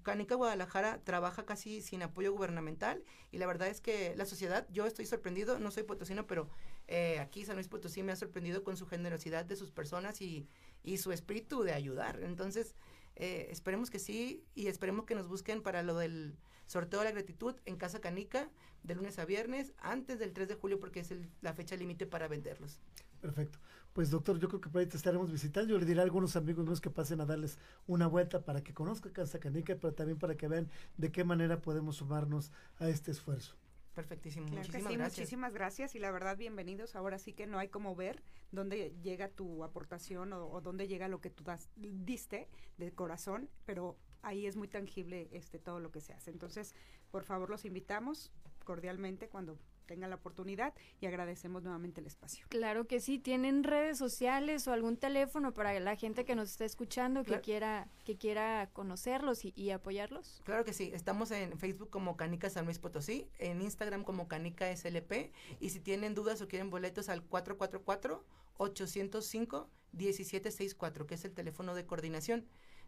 Canica 0.01 0.33
Guadalajara 0.33 1.03
trabaja 1.03 1.45
casi 1.45 1.81
sin 1.81 2.01
apoyo 2.01 2.33
gubernamental 2.33 3.03
y 3.31 3.37
la 3.37 3.45
verdad 3.45 3.67
es 3.67 3.79
que 3.79 4.15
la 4.15 4.25
sociedad, 4.25 4.67
yo 4.71 4.87
estoy 4.87 5.05
sorprendido, 5.05 5.59
no 5.59 5.69
soy 5.69 5.83
potosino, 5.83 6.25
pero 6.25 6.49
eh, 6.87 7.19
aquí 7.19 7.45
San 7.45 7.57
Luis 7.57 7.67
Potosí 7.67 8.01
me 8.01 8.11
ha 8.11 8.15
sorprendido 8.15 8.63
con 8.63 8.75
su 8.75 8.87
generosidad 8.87 9.45
de 9.45 9.55
sus 9.55 9.69
personas 9.69 10.19
y, 10.19 10.47
y 10.83 10.97
su 10.97 11.11
espíritu 11.11 11.61
de 11.61 11.73
ayudar. 11.73 12.19
Entonces, 12.23 12.75
eh, 13.15 13.47
esperemos 13.51 13.89
que 13.89 13.99
sí 13.99 14.43
y 14.55 14.67
esperemos 14.67 15.05
que 15.05 15.15
nos 15.15 15.27
busquen 15.27 15.61
para 15.61 15.83
lo 15.83 15.95
del 15.97 16.35
sorteo 16.65 16.99
de 16.99 17.05
la 17.05 17.11
gratitud 17.11 17.55
en 17.65 17.77
Casa 17.77 17.99
Canica 17.99 18.49
de 18.83 18.95
lunes 18.95 19.19
a 19.19 19.25
viernes 19.25 19.73
antes 19.77 20.19
del 20.19 20.33
3 20.33 20.47
de 20.47 20.55
julio 20.55 20.79
porque 20.79 21.01
es 21.01 21.13
la 21.41 21.53
fecha 21.53 21.75
límite 21.75 22.05
para 22.05 22.27
venderlos. 22.27 22.79
Perfecto. 23.21 23.59
Pues 23.93 24.09
doctor, 24.09 24.39
yo 24.39 24.49
creo 24.49 24.59
que 24.59 24.69
por 24.69 24.81
ahí 24.81 24.87
te 24.87 24.97
estaremos 24.97 25.31
visitando. 25.31 25.69
Yo 25.69 25.79
le 25.79 25.85
diré 25.85 26.01
a 26.01 26.03
algunos 26.03 26.35
amigos 26.35 26.81
que 26.81 26.89
pasen 26.89 27.21
a 27.21 27.25
darles 27.25 27.57
una 27.87 28.07
vuelta 28.07 28.43
para 28.43 28.61
que 28.61 28.73
conozcan 28.73 29.13
Casa 29.13 29.39
Canica, 29.39 29.75
pero 29.75 29.93
también 29.93 30.17
para 30.17 30.35
que 30.35 30.47
vean 30.47 30.69
de 30.97 31.11
qué 31.11 31.23
manera 31.23 31.61
podemos 31.61 31.97
sumarnos 31.97 32.51
a 32.79 32.89
este 32.89 33.11
esfuerzo. 33.11 33.55
Perfectísimo. 33.93 34.47
muchísimas 34.47 34.93
gracias. 34.93 35.17
Muchísimas 35.17 35.53
gracias 35.53 35.95
y 35.95 35.99
la 35.99 36.11
verdad 36.11 36.35
bienvenidos. 36.37 36.95
Ahora 36.95 37.19
sí 37.19 37.33
que 37.33 37.45
no 37.45 37.59
hay 37.59 37.69
como 37.69 37.95
ver 37.95 38.23
dónde 38.51 38.95
llega 39.01 39.29
tu 39.29 39.63
aportación 39.63 40.33
o, 40.33 40.61
dónde 40.61 40.87
llega 40.87 41.07
lo 41.07 41.21
que 41.21 41.29
tú 41.29 41.43
das, 41.43 41.69
diste 41.75 42.49
de 42.77 42.91
corazón, 42.91 43.49
pero 43.65 43.97
ahí 44.21 44.47
es 44.47 44.55
muy 44.55 44.67
tangible 44.67 45.29
este 45.31 45.59
todo 45.59 45.79
lo 45.79 45.91
que 45.91 46.01
se 46.01 46.13
hace. 46.13 46.31
Entonces, 46.31 46.73
por 47.11 47.23
favor, 47.23 47.49
los 47.49 47.65
invitamos 47.65 48.31
cordialmente 48.63 49.29
cuando 49.29 49.59
tengan 49.83 50.09
la 50.09 50.15
oportunidad 50.15 50.73
y 50.99 51.05
agradecemos 51.05 51.63
nuevamente 51.63 52.01
el 52.01 52.07
espacio. 52.07 52.45
Claro 52.49 52.85
que 52.85 52.99
sí, 52.99 53.19
tienen 53.19 53.63
redes 53.63 53.97
sociales 53.97 54.67
o 54.67 54.73
algún 54.73 54.97
teléfono 54.97 55.53
para 55.53 55.79
la 55.79 55.95
gente 55.95 56.25
que 56.25 56.35
nos 56.35 56.51
está 56.51 56.65
escuchando 56.65 57.23
que 57.23 57.41
quiera 57.41 57.87
que 58.05 58.17
quiera 58.17 58.69
conocerlos 58.73 59.45
y, 59.45 59.71
apoyarlos. 59.71 60.41
Claro 60.45 60.63
que 60.65 60.73
sí, 60.73 60.91
estamos 60.93 61.31
en 61.31 61.57
Facebook 61.57 61.89
como 61.89 62.17
Canica 62.17 62.49
San 62.49 62.65
Luis 62.65 62.79
Potosí, 62.79 63.27
en 63.39 63.61
Instagram 63.61 64.03
como 64.03 64.27
Canica 64.27 64.75
SLP 64.75 65.31
y 65.59 65.69
si 65.69 65.79
tienen 65.79 66.13
dudas 66.15 66.41
o 66.41 66.47
quieren 66.47 66.69
boletos 66.69 67.09
al 67.09 67.23
444 67.23 68.23
805 68.57 69.69
1764, 69.93 71.07
que 71.07 71.15
es 71.15 71.25
el 71.25 71.33
teléfono 71.33 71.75
de 71.75 71.85
coordinación. 71.85 72.45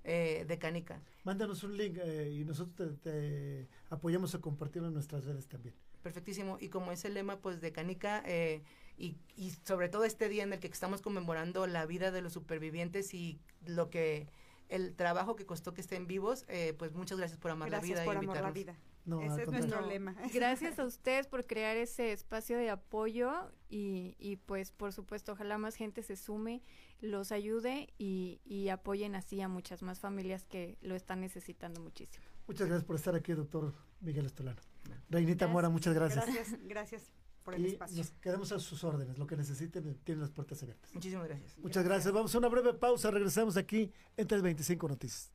Eh, 0.07 0.45
de 0.47 0.59
Canica. 0.59 1.01
Mándanos 1.23 1.63
un 1.63 1.75
link 1.75 1.97
eh, 1.97 2.29
y 2.31 2.45
nosotros 2.45 2.99
te, 3.01 3.67
apoyamos 3.89 4.35
a 4.35 4.39
compartirlo 4.39 4.87
en 4.87 4.93
nuestras 4.93 5.25
redes 5.25 5.47
también. 5.47 5.73
Perfectísimo. 6.05 6.59
Y 6.61 6.69
como 6.69 6.91
es 6.91 7.03
el 7.03 7.15
lema 7.15 7.39
pues 7.39 7.61
de 7.61 7.71
Canica 7.71 8.21
eh, 8.27 8.61
y, 8.95 9.17
y, 9.35 9.49
sobre 9.65 9.89
todo 9.89 10.03
este 10.03 10.29
día 10.29 10.43
en 10.43 10.53
el 10.53 10.59
que 10.59 10.67
estamos 10.67 11.01
conmemorando 11.01 11.65
la 11.65 11.87
vida 11.87 12.11
de 12.11 12.21
los 12.21 12.31
supervivientes 12.31 13.15
y 13.15 13.39
lo 13.65 13.89
que 13.89 14.27
el 14.69 14.93
trabajo 14.93 15.35
que 15.35 15.47
costó 15.47 15.73
que 15.73 15.81
estén 15.81 16.05
vivos, 16.05 16.45
pues 16.77 16.93
muchas 16.93 17.17
gracias 17.17 17.39
por 17.39 17.49
amar 17.49 17.71
la 17.71 17.79
vida 17.79 18.05
por 18.05 18.17
amar 18.17 18.39
la 18.39 18.51
vida. 18.51 18.75
ese 19.23 19.41
es 19.41 19.47
nuestro 19.49 19.81
lema. 19.81 20.15
Gracias 20.31 20.77
a 20.77 20.85
ustedes 20.85 21.25
por 21.25 21.47
crear 21.47 21.75
ese 21.75 22.11
espacio 22.11 22.55
de 22.55 22.69
apoyo 22.69 23.31
y, 23.67 24.15
y 24.19 24.35
pues 24.35 24.71
por 24.71 24.93
supuesto 24.93 25.31
ojalá 25.31 25.57
más 25.57 25.73
gente 25.75 26.03
se 26.03 26.15
sume 26.15 26.61
los 27.01 27.31
ayude 27.31 27.93
y, 27.97 28.41
y, 28.45 28.69
apoyen 28.69 29.15
así 29.15 29.41
a 29.41 29.47
muchas 29.47 29.81
más 29.81 29.99
familias 29.99 30.45
que 30.45 30.77
lo 30.81 30.93
están 30.93 31.21
necesitando 31.21 31.81
muchísimo. 31.81 32.25
Muchas 32.47 32.67
gracias 32.67 32.85
por 32.85 32.95
estar 32.95 33.15
aquí, 33.15 33.33
doctor 33.33 33.73
Miguel 34.01 34.27
Estolano. 34.27 34.61
Reinita 35.09 35.47
Mora, 35.47 35.69
muchas 35.69 35.93
gracias. 35.93 36.25
Gracias, 36.25 36.59
gracias 36.63 37.11
por 37.43 37.55
el 37.55 37.65
espacio. 37.65 37.97
Nos 37.97 38.11
quedamos 38.21 38.51
a 38.51 38.59
sus 38.59 38.83
órdenes, 38.83 39.17
lo 39.17 39.27
que 39.27 39.37
necesiten, 39.37 39.95
tienen 40.03 40.21
las 40.21 40.31
puertas 40.31 40.61
abiertas. 40.63 40.93
Muchísimas 40.93 41.27
gracias. 41.27 41.57
Muchas 41.59 41.83
gracias. 41.83 42.13
Vamos 42.13 42.33
a 42.33 42.37
una 42.37 42.49
breve 42.49 42.73
pausa, 42.73 43.11
regresamos 43.11 43.55
aquí 43.55 43.91
en 44.17 44.27
325 44.27 44.87
Noticias. 44.87 45.31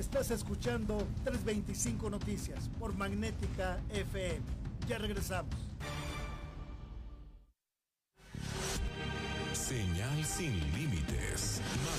Estás 0.00 0.30
escuchando 0.30 0.96
325 1.24 2.08
Noticias 2.08 2.70
por 2.78 2.94
Magnética 2.94 3.80
FM. 3.90 4.40
Ya 4.88 4.96
regresamos. 4.98 5.54
Señal 9.52 10.24
sin. 10.24 10.58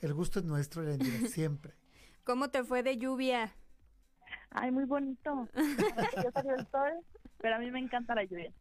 El 0.00 0.12
gusto 0.14 0.40
es 0.40 0.44
nuestro, 0.44 0.82
Erendira, 0.82 1.18
siempre. 1.28 1.72
¿Cómo 2.24 2.50
te 2.50 2.64
fue 2.64 2.82
de 2.82 2.98
lluvia? 2.98 3.54
Ay, 4.50 4.72
muy 4.72 4.86
bonito. 4.86 5.48
Yo 6.24 6.30
salió 6.32 6.54
el 6.56 6.66
sol, 6.66 6.92
pero 7.38 7.56
a 7.56 7.58
mí 7.58 7.70
me 7.70 7.78
encanta 7.78 8.14
la 8.14 8.24
lluvia. 8.24 8.52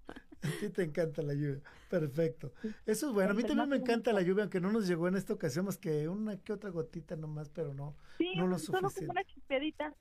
A 0.41 0.59
ti 0.59 0.69
te 0.69 0.84
encanta 0.84 1.21
la 1.21 1.34
lluvia. 1.34 1.61
Perfecto. 1.89 2.53
Eso 2.86 3.07
es 3.07 3.13
bueno. 3.13 3.32
A 3.32 3.34
mí 3.34 3.43
también 3.43 3.69
me 3.69 3.78
encanta 3.78 4.13
la 4.13 4.21
lluvia, 4.21 4.43
aunque 4.43 4.61
no 4.61 4.71
nos 4.71 4.88
llegó 4.88 5.07
en 5.07 5.15
esta 5.15 5.34
ocasión 5.34 5.65
más 5.65 5.78
que 5.78 6.07
una 6.07 6.38
que 6.38 6.53
otra 6.53 6.69
gotita 6.69 7.15
nomás, 7.15 7.49
pero 7.49 7.73
no, 7.73 7.95
no 8.36 8.47
lo 8.47 8.59
solo 8.59 8.89
como 8.89 9.11
una 9.11 9.23
chispeadita. 9.23 9.93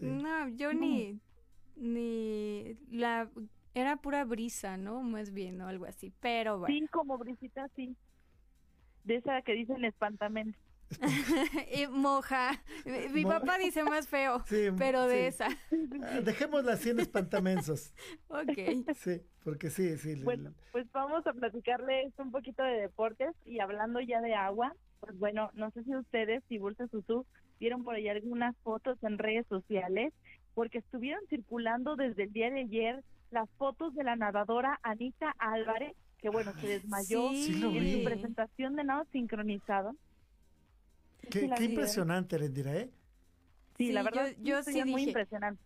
No, 0.00 0.48
yo 0.48 0.72
ni, 0.72 1.20
ni 1.76 2.76
la, 2.90 3.28
era 3.74 3.96
pura 3.96 4.24
brisa, 4.24 4.76
¿no? 4.76 5.02
Más 5.02 5.32
bien, 5.32 5.60
o 5.60 5.68
algo 5.68 5.84
así, 5.84 6.12
pero 6.20 6.58
bueno. 6.58 6.74
Sí, 6.74 6.86
como 6.88 7.18
brisita, 7.18 7.68
sí. 7.76 7.96
De 9.04 9.16
esa 9.16 9.42
que 9.42 9.52
dicen 9.52 9.84
espantamente. 9.84 10.58
y 11.74 11.86
moja. 11.86 12.62
Mi, 13.12 13.24
papá 13.24 13.58
dice 13.58 13.84
más 13.84 14.08
feo, 14.08 14.42
pero 14.76 15.06
de 15.06 15.28
esa. 15.28 15.48
Ah, 16.02 16.20
dejémosla 16.20 16.72
así 16.72 16.90
en 16.90 17.00
espantamensos. 17.00 17.94
ok. 18.28 18.86
Sí, 18.96 19.22
porque 19.44 19.70
sí, 19.70 19.96
sí. 19.98 20.22
Bueno, 20.22 20.52
pues 20.72 20.90
vamos 20.92 21.26
a 21.26 21.32
platicarles 21.32 22.12
un 22.18 22.30
poquito 22.30 22.62
de 22.62 22.80
deportes 22.80 23.34
y 23.44 23.60
hablando 23.60 24.00
ya 24.00 24.20
de 24.20 24.34
agua, 24.34 24.74
pues 25.00 25.18
bueno, 25.18 25.50
no 25.54 25.70
sé 25.70 25.84
si 25.84 25.94
ustedes, 25.94 26.42
si 26.48 26.58
Bursa 26.58 26.86
Susú, 26.88 27.24
vieron 27.58 27.84
por 27.84 27.94
ahí 27.94 28.08
algunas 28.08 28.56
fotos 28.58 28.98
en 29.02 29.18
redes 29.18 29.46
sociales, 29.48 30.12
porque 30.54 30.78
estuvieron 30.78 31.20
circulando 31.28 31.96
desde 31.96 32.24
el 32.24 32.32
día 32.32 32.50
de 32.50 32.60
ayer 32.60 33.04
las 33.30 33.48
fotos 33.58 33.94
de 33.94 34.04
la 34.04 34.16
nadadora 34.16 34.80
Anita 34.82 35.34
Álvarez, 35.38 35.94
que 36.18 36.30
bueno, 36.30 36.52
se 36.60 36.66
desmayó 36.66 37.30
en 37.30 37.92
su 37.92 38.04
presentación 38.04 38.76
de 38.76 38.84
nado 38.84 39.06
sincronizado. 39.12 39.94
Qué, 41.28 41.50
impresionante, 41.64 42.38
Rendira, 42.38 42.74
¿eh? 42.76 42.90
Sí, 43.76 43.86
sí 43.88 43.92
la 43.92 44.02
verdad, 44.02 44.30
yo, 44.40 44.62
sí 44.62 44.84
muy 44.84 45.04
impresionante. 45.04 45.62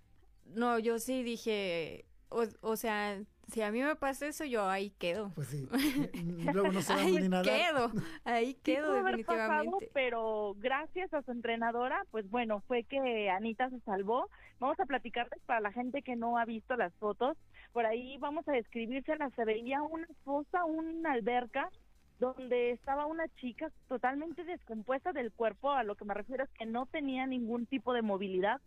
No, 0.47 0.79
yo 0.79 0.99
sí 0.99 1.23
dije, 1.23 2.05
o, 2.61 2.77
sea, 2.77 3.21
Si 3.47 3.63
a 3.63 3.71
mí 3.71 3.83
me 3.83 3.95
pasa 3.97 4.27
eso, 4.27 4.45
yo 4.45 4.69
ahí 4.69 4.91
quedo. 4.91 5.31
Pues 5.35 5.49
sí. 5.49 5.69
Luego 6.53 6.73
no 6.73 6.81
ahí 6.89 7.13
ni 7.13 7.29
nada. 7.29 7.43
quedo, 7.43 7.91
ahí 8.25 8.55
quedo 8.55 8.93
Sí 8.93 9.05
definitivamente. 9.05 9.25
pasado, 9.27 9.79
pero 9.93 10.57
gracias 10.59 11.13
a 11.13 11.23
su 11.23 11.31
entrenadora, 11.31 12.05
pues 12.11 12.29
bueno, 12.31 12.63
fue 12.67 12.85
que 12.85 13.31
Anita 13.31 13.69
se 13.71 13.81
salvó. 13.81 14.29
Vamos 14.59 14.81
a 14.81 14.87
platicarles 14.87 15.41
para 15.47 15.61
la 15.61 15.73
gente 15.73 16.03
que 16.03 16.17
no 16.17 16.39
ha 16.39 16.45
visto 16.45 16.77
las 16.77 16.95
fotos. 16.95 17.37
Por 17.73 17.87
ahí 17.87 18.17
vamos 18.19 18.49
a 18.49 18.53
describírselas. 18.53 19.33
Se 19.35 19.45
veía 19.45 19.83
una 19.83 20.09
fosa, 20.25 20.65
una 20.65 21.13
alberca, 21.13 21.71
donde 22.19 22.71
estaba 22.71 23.07
una 23.07 23.27
chica 23.41 23.71
totalmente 23.89 24.45
descompuesta 24.45 25.13
del 25.13 25.33
cuerpo. 25.33 25.73
A 25.73 25.83
lo 25.83 25.95
que 25.95 26.05
me 26.05 26.15
refiero 26.15 26.45
es 26.45 26.51
que 26.51 26.67
no 26.67 26.87
tenía 26.87 27.27
ningún 27.27 27.67
tipo 27.67 27.93
de 27.93 28.03
movilidad. 28.03 28.61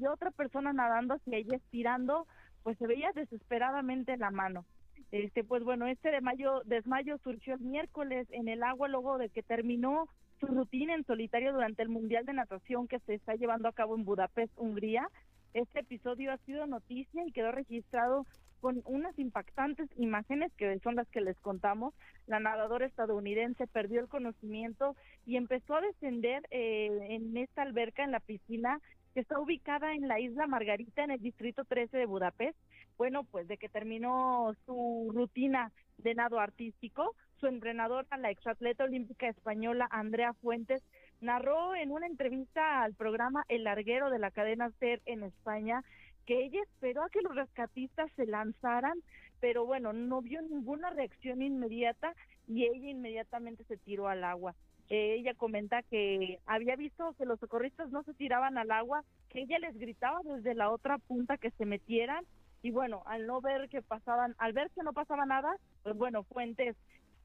Y 0.00 0.06
otra 0.06 0.30
persona 0.30 0.72
nadando 0.72 1.14
hacia 1.14 1.38
ella, 1.38 1.56
estirando, 1.56 2.26
pues 2.62 2.78
se 2.78 2.86
veía 2.86 3.12
desesperadamente 3.12 4.16
la 4.16 4.30
mano. 4.30 4.64
Este, 5.10 5.44
pues 5.44 5.62
bueno, 5.62 5.86
este 5.86 6.10
de 6.10 6.22
mayo, 6.22 6.62
desmayo 6.64 7.18
surgió 7.18 7.54
el 7.54 7.60
miércoles 7.60 8.26
en 8.30 8.48
el 8.48 8.62
agua 8.62 8.88
luego 8.88 9.18
de 9.18 9.28
que 9.28 9.42
terminó 9.42 10.08
su 10.40 10.46
rutina 10.46 10.94
en 10.94 11.04
solitario 11.04 11.52
durante 11.52 11.82
el 11.82 11.88
Mundial 11.88 12.24
de 12.24 12.32
Natación 12.32 12.88
que 12.88 12.98
se 13.00 13.14
está 13.14 13.34
llevando 13.34 13.68
a 13.68 13.72
cabo 13.72 13.94
en 13.94 14.04
Budapest, 14.04 14.52
Hungría. 14.56 15.06
Este 15.52 15.80
episodio 15.80 16.32
ha 16.32 16.38
sido 16.38 16.66
noticia 16.66 17.24
y 17.26 17.32
quedó 17.32 17.52
registrado 17.52 18.26
con 18.62 18.80
unas 18.84 19.18
impactantes 19.18 19.90
imágenes 19.96 20.52
que 20.56 20.78
son 20.78 20.94
las 20.94 21.08
que 21.08 21.20
les 21.20 21.36
contamos. 21.40 21.94
La 22.28 22.38
nadadora 22.38 22.86
estadounidense 22.86 23.66
perdió 23.66 24.00
el 24.00 24.06
conocimiento 24.06 24.94
y 25.26 25.36
empezó 25.36 25.74
a 25.74 25.80
descender 25.80 26.46
eh, 26.52 26.88
en 27.10 27.36
esta 27.36 27.62
alberca 27.62 28.04
en 28.04 28.12
la 28.12 28.20
piscina 28.20 28.78
que 29.14 29.20
está 29.20 29.40
ubicada 29.40 29.94
en 29.94 30.06
la 30.06 30.20
isla 30.20 30.46
Margarita, 30.46 31.02
en 31.02 31.10
el 31.10 31.20
distrito 31.20 31.64
13 31.64 31.98
de 31.98 32.06
Budapest. 32.06 32.56
Bueno, 32.96 33.24
pues 33.24 33.48
de 33.48 33.58
que 33.58 33.68
terminó 33.68 34.54
su 34.64 35.10
rutina 35.12 35.72
de 35.98 36.14
nado 36.14 36.38
artístico, 36.38 37.16
su 37.40 37.48
entrenadora, 37.48 38.16
la 38.16 38.30
exatleta 38.30 38.84
olímpica 38.84 39.28
española 39.28 39.88
Andrea 39.90 40.34
Fuentes, 40.34 40.84
narró 41.20 41.74
en 41.74 41.90
una 41.90 42.06
entrevista 42.06 42.82
al 42.82 42.94
programa 42.94 43.44
El 43.48 43.64
Larguero 43.64 44.08
de 44.08 44.20
la 44.20 44.30
cadena 44.30 44.70
SER 44.78 45.02
en 45.04 45.24
España 45.24 45.82
que 46.26 46.44
ella 46.44 46.60
esperó 46.62 47.02
a 47.02 47.10
que 47.10 47.22
los 47.22 47.34
rescatistas 47.34 48.10
se 48.16 48.26
lanzaran, 48.26 48.98
pero 49.40 49.66
bueno, 49.66 49.92
no 49.92 50.22
vio 50.22 50.40
ninguna 50.42 50.90
reacción 50.90 51.42
inmediata 51.42 52.14
y 52.46 52.64
ella 52.64 52.90
inmediatamente 52.90 53.64
se 53.64 53.76
tiró 53.76 54.08
al 54.08 54.24
agua. 54.24 54.54
Eh, 54.88 55.16
ella 55.18 55.34
comenta 55.34 55.82
que 55.82 56.38
había 56.46 56.76
visto 56.76 57.14
que 57.16 57.24
los 57.24 57.40
socorristas 57.40 57.90
no 57.90 58.02
se 58.02 58.14
tiraban 58.14 58.58
al 58.58 58.70
agua, 58.70 59.04
que 59.30 59.40
ella 59.40 59.58
les 59.58 59.78
gritaba 59.78 60.20
desde 60.22 60.54
la 60.54 60.70
otra 60.70 60.98
punta 60.98 61.38
que 61.38 61.50
se 61.52 61.64
metieran 61.64 62.24
y 62.62 62.70
bueno, 62.70 63.02
al 63.06 63.26
no 63.26 63.40
ver 63.40 63.68
que 63.68 63.82
pasaban, 63.82 64.34
al 64.38 64.52
ver 64.52 64.70
que 64.70 64.82
no 64.82 64.92
pasaba 64.92 65.26
nada, 65.26 65.56
pues 65.82 65.96
bueno, 65.96 66.22
Fuentes 66.24 66.76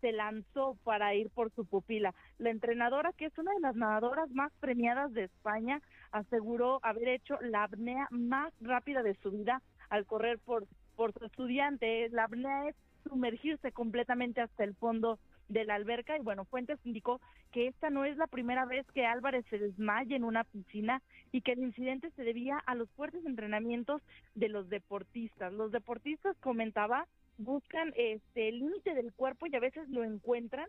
se 0.01 0.11
lanzó 0.11 0.77
para 0.83 1.13
ir 1.15 1.29
por 1.29 1.51
su 1.51 1.65
pupila. 1.65 2.13
La 2.37 2.49
entrenadora, 2.49 3.13
que 3.13 3.25
es 3.25 3.37
una 3.37 3.53
de 3.53 3.59
las 3.59 3.75
nadadoras 3.75 4.29
más 4.31 4.51
premiadas 4.59 5.13
de 5.13 5.25
España, 5.25 5.81
aseguró 6.11 6.79
haber 6.83 7.07
hecho 7.09 7.37
la 7.41 7.63
apnea 7.63 8.07
más 8.11 8.53
rápida 8.61 9.03
de 9.03 9.15
su 9.15 9.31
vida 9.31 9.61
al 9.89 10.05
correr 10.05 10.39
por, 10.39 10.67
por 10.95 11.13
su 11.13 11.25
estudiante. 11.25 12.09
La 12.09 12.25
apnea 12.25 12.69
es 12.69 12.75
sumergirse 13.07 13.71
completamente 13.71 14.41
hasta 14.41 14.63
el 14.63 14.75
fondo 14.75 15.19
de 15.49 15.65
la 15.65 15.75
alberca 15.75 16.17
y 16.17 16.21
bueno, 16.21 16.45
Fuentes 16.45 16.79
indicó 16.83 17.21
que 17.51 17.67
esta 17.67 17.89
no 17.89 18.05
es 18.05 18.17
la 18.17 18.27
primera 18.27 18.65
vez 18.65 18.85
que 18.93 19.05
Álvarez 19.05 19.45
se 19.49 19.57
desmaya 19.57 20.15
en 20.15 20.23
una 20.23 20.43
piscina 20.43 21.01
y 21.31 21.41
que 21.41 21.53
el 21.53 21.59
incidente 21.59 22.11
se 22.11 22.23
debía 22.23 22.61
a 22.65 22.75
los 22.75 22.89
fuertes 22.91 23.25
entrenamientos 23.25 24.01
de 24.35 24.49
los 24.49 24.69
deportistas. 24.69 25.53
Los 25.53 25.71
deportistas, 25.71 26.35
comentaba, 26.39 27.07
buscan 27.37 27.93
este 27.95 28.49
el 28.49 28.59
límite 28.59 28.93
del 28.93 29.13
cuerpo 29.13 29.47
y 29.47 29.55
a 29.55 29.59
veces 29.59 29.87
lo 29.89 30.03
encuentran 30.03 30.67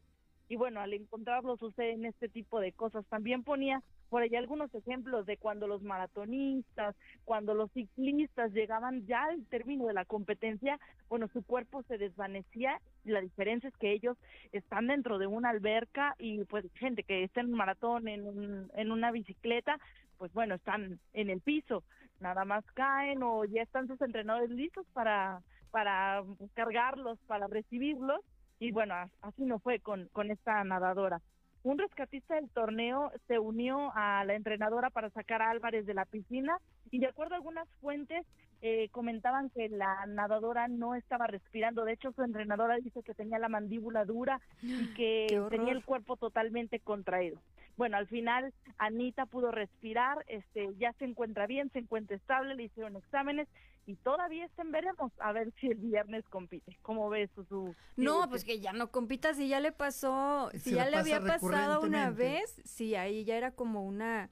y 0.49 0.57
bueno, 0.57 0.80
al 0.80 0.94
encontrarlo 0.94 1.57
suceden 1.57 2.05
este 2.07 2.28
tipo 2.28 2.61
de 2.61 2.72
cosas. 2.72 3.05
También 3.07 3.44
ponía 3.44 3.82
por 4.09 4.22
ahí 4.22 4.34
algunos 4.34 4.74
ejemplos 4.74 5.26
de 5.26 5.36
cuando 5.36 5.66
los 5.66 5.82
maratonistas, 5.82 6.96
cuando 7.24 7.53
los 7.53 7.70
ciclistas 7.72 8.53
llegaban 8.53 9.07
ya 9.07 9.24
al 9.24 9.44
término 9.46 9.86
de 9.86 9.92
la 9.92 10.07
competencia, 10.07 10.80
bueno, 11.09 11.28
su 11.28 11.42
cuerpo 11.42 11.82
se 11.82 11.99
desvanecía. 11.99 12.80
La 13.05 13.20
diferencia 13.20 13.68
es 13.68 13.76
que 13.76 13.92
ellos 13.92 14.16
están 14.53 14.86
dentro 14.86 15.18
de 15.18 15.26
una 15.26 15.51
alberca 15.51 16.14
y 16.18 16.44
pues 16.44 16.64
gente 16.74 17.03
que 17.03 17.24
está 17.24 17.40
en 17.40 17.49
un 17.49 17.59
maratón, 17.59 18.09
en, 18.09 18.26
un, 18.26 18.70
en 18.74 18.90
una 18.90 19.11
bicicleta, 19.11 19.78
pues 20.16 20.32
bueno, 20.32 20.55
están 20.55 20.99
en 21.12 21.28
el 21.28 21.40
piso, 21.42 21.84
nada 22.20 22.44
más 22.46 22.64
caen 22.72 23.22
o 23.22 23.44
ya 23.44 23.62
están 23.62 23.86
sus 23.86 24.01
entrenadores 24.01 24.51
listos 24.51 24.86
para 24.92 25.42
para 25.70 26.24
cargarlos, 26.55 27.18
para 27.26 27.46
recibirlos 27.46 28.20
y 28.59 28.73
bueno, 28.73 28.95
así 29.23 29.45
no 29.45 29.59
fue 29.59 29.81
con, 29.81 30.09
con 30.13 30.31
esta 30.31 30.63
nadadora. 30.65 31.21
Un 31.63 31.79
rescatista 31.79 32.37
del 32.37 32.51
torneo 32.51 33.13
se 33.27 33.39
unió 33.39 33.93
a 33.95 34.25
la 34.25 34.35
entrenadora 34.35 34.91
para 34.91 35.11
sacar 35.11 35.43
a 35.43 35.51
Álvarez 35.51 35.87
de 35.87 35.95
la 35.95 36.05
piscina 36.05 36.59
y 36.91 36.99
de 37.01 37.07
acuerdo 37.07 37.35
a 37.35 37.39
algunas 37.39 37.69
fuentes 37.81 38.25
eh, 38.61 38.89
comentaban 38.91 39.51
que 39.51 39.69
la 39.69 40.05
nadadora 40.07 40.69
no 40.69 40.95
estaba 40.95 41.27
respirando. 41.27 41.85
De 41.85 41.93
hecho, 41.93 42.13
su 42.13 42.23
entrenadora 42.23 42.77
dice 42.77 43.03
que 43.03 43.15
tenía 43.15 43.39
la 43.39 43.49
mandíbula 43.49 44.05
dura 44.05 44.41
y 44.63 44.87
que 44.95 45.41
tenía 45.51 45.73
el 45.73 45.85
cuerpo 45.85 46.17
totalmente 46.17 46.81
contraído. 46.81 47.41
Bueno, 47.77 47.97
al 47.97 48.09
final 48.09 48.53
Anita 48.79 49.27
pudo 49.27 49.53
respirar, 49.53 50.25
este, 50.27 50.75
ya 50.79 50.93
se 50.95 51.05
encuentra 51.05 51.47
bien, 51.47 51.71
se 51.71 51.79
encuentra 51.79 52.17
estable, 52.17 52.57
le 52.57 52.65
hicieron 52.65 52.97
exámenes 52.97 53.47
y 53.87 53.95
todavía 53.95 54.45
estén 54.45 54.73
veremos 54.73 55.13
a 55.21 55.31
ver 55.33 55.53
si 55.61 55.69
el 55.69 55.79
viernes 55.79 56.25
compite. 56.29 56.77
¿Cómo 56.83 57.09
ves 57.09 57.31
su 57.49 57.75
No, 57.97 58.29
pues 58.29 58.45
que 58.45 58.59
ya 58.59 58.73
no 58.73 58.91
compita 58.91 59.33
si 59.33 59.49
ya 59.49 59.61
le 59.61 59.71
pasó, 59.71 60.51
si, 60.55 60.73
ya 60.73 60.91
le 60.91 60.97
había 60.97 61.21
pasado 61.21 61.81
una 61.81 62.11
vez, 62.11 62.61
sí, 62.65 62.97
ahí 62.97 63.25
ya 63.25 63.37
era 63.37 63.53
como 63.53 63.85
una 63.85 64.29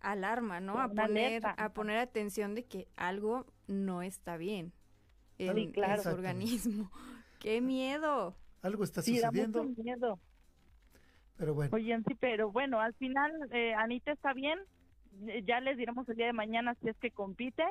alarma, 0.00 0.60
¿no? 0.60 0.78
A 0.78 0.88
poner 0.88 1.42
a 1.44 1.72
poner 1.72 1.98
atención 1.98 2.54
de 2.54 2.64
que 2.64 2.88
algo 2.96 3.46
no 3.66 4.02
está 4.02 4.36
bien 4.36 4.72
en, 5.38 5.72
su 6.02 6.08
organismo. 6.08 6.90
¡Qué 7.40 7.60
miedo! 7.60 8.36
Algo 8.62 8.84
está 8.84 9.02
sucediendo. 9.02 9.32
Sí, 9.32 9.40
da 9.52 9.62
mucho 9.62 9.82
miedo. 9.82 10.18
Pero 11.36 11.54
bueno. 11.54 11.70
Oye, 11.74 11.96
sí, 12.06 12.14
pero 12.18 12.50
bueno, 12.50 12.80
al 12.80 12.94
final 12.94 13.30
eh, 13.52 13.74
Anita 13.74 14.12
está 14.12 14.32
bien. 14.32 14.58
Eh, 15.28 15.42
Ya 15.46 15.60
les 15.60 15.76
diremos 15.76 16.08
el 16.08 16.16
día 16.16 16.26
de 16.26 16.32
mañana 16.32 16.74
si 16.80 16.88
es 16.88 16.96
que 16.96 17.10
compite. 17.10 17.64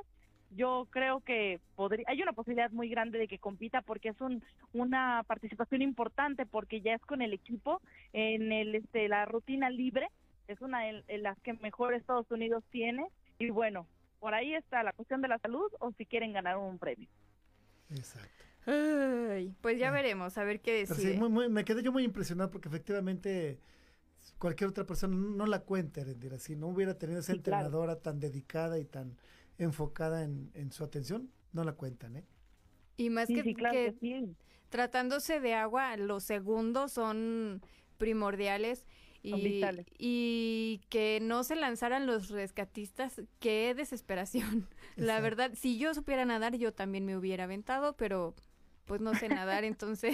Yo 0.51 0.87
creo 0.91 1.21
que 1.21 1.59
podría, 1.75 2.05
hay 2.07 2.21
una 2.21 2.31
posibilidad 2.31 2.71
muy 2.71 2.87
grande 2.87 3.17
de 3.17 3.27
que 3.27 3.39
compita 3.39 3.81
porque 3.81 4.09
es 4.09 4.21
un, 4.21 4.43
una 4.73 5.23
participación 5.27 5.81
importante 5.81 6.45
porque 6.45 6.81
ya 6.81 6.93
es 6.93 7.01
con 7.01 7.21
el 7.21 7.33
equipo 7.33 7.81
en 8.13 8.51
el 8.51 8.75
este 8.75 9.09
la 9.09 9.25
rutina 9.25 9.69
libre 9.69 10.07
es 10.47 10.61
una 10.61 10.81
de 10.83 11.17
las 11.19 11.39
que 11.41 11.53
mejor 11.53 11.93
Estados 11.93 12.29
Unidos 12.31 12.63
tiene 12.71 13.07
y 13.39 13.49
bueno 13.49 13.87
por 14.19 14.33
ahí 14.33 14.55
está 14.55 14.83
la 14.83 14.93
cuestión 14.93 15.21
de 15.21 15.27
la 15.27 15.39
salud 15.39 15.71
o 15.79 15.91
si 15.93 16.05
quieren 16.05 16.33
ganar 16.33 16.57
un 16.57 16.79
premio. 16.79 17.07
Exacto. 17.89 18.45
Ay, 18.65 19.53
pues 19.61 19.77
ya 19.77 19.91
veremos, 19.91 20.37
a 20.37 20.43
ver 20.43 20.59
qué 20.61 20.73
decide. 20.73 21.13
sí, 21.13 21.19
muy- 21.19 21.29
muy- 21.29 21.49
me 21.49 21.63
quedé 21.65 21.83
yo 21.83 21.91
muy 21.91 22.03
impresionado 22.03 22.49
porque 22.49 22.67
efectivamente 22.69 23.59
cualquier 24.39 24.69
otra 24.71 24.85
persona 24.85 25.15
no 25.15 25.45
la 25.45 25.59
cuenta, 25.61 26.01
Erendira. 26.01 26.39
Si 26.39 26.55
no 26.55 26.67
hubiera 26.67 26.97
tenido 26.97 27.19
esa 27.19 27.33
Sí, 27.33 27.39
claro. 27.39 27.67
entrenadora 27.67 27.99
tan 28.01 28.19
dedicada 28.19 28.79
y 28.79 28.85
tan 28.85 29.17
enfocada 29.57 30.23
en, 30.23 30.51
en 30.53 30.71
su 30.71 30.83
atención, 30.83 31.31
no 31.53 31.63
la 31.63 31.73
cuentan, 31.73 32.17
¿eh? 32.17 32.25
Y 32.97 33.09
más 33.09 33.27
Sí, 33.27 33.35
que, 33.35 33.43
sí, 33.43 33.53
claro 33.55 33.73
que 33.73 33.93
que 33.93 33.99
sí. 33.99 34.35
tratándose 34.69 35.39
de 35.39 35.53
agua, 35.53 35.95
los 35.97 36.23
segundos 36.23 36.91
son 36.91 37.61
primordiales 37.97 38.85
y, 39.25 39.43
vitales. 39.43 39.85
y 39.97 40.81
que 40.89 41.19
no 41.21 41.43
se 41.43 41.55
lanzaran 41.55 42.05
los 42.05 42.29
rescatistas, 42.29 43.21
qué 43.39 43.73
desesperación. 43.75 44.67
La 44.95 45.19
verdad, 45.19 45.51
si 45.55 45.77
yo 45.77 45.93
supiera 45.93 46.25
nadar, 46.25 46.55
yo 46.55 46.73
también 46.73 47.05
me 47.05 47.17
hubiera 47.17 47.45
aventado, 47.45 47.95
pero 47.95 48.33
pues 48.85 49.01
no 49.01 49.13
sé 49.15 49.29
nadar, 49.29 49.63
entonces... 49.63 50.13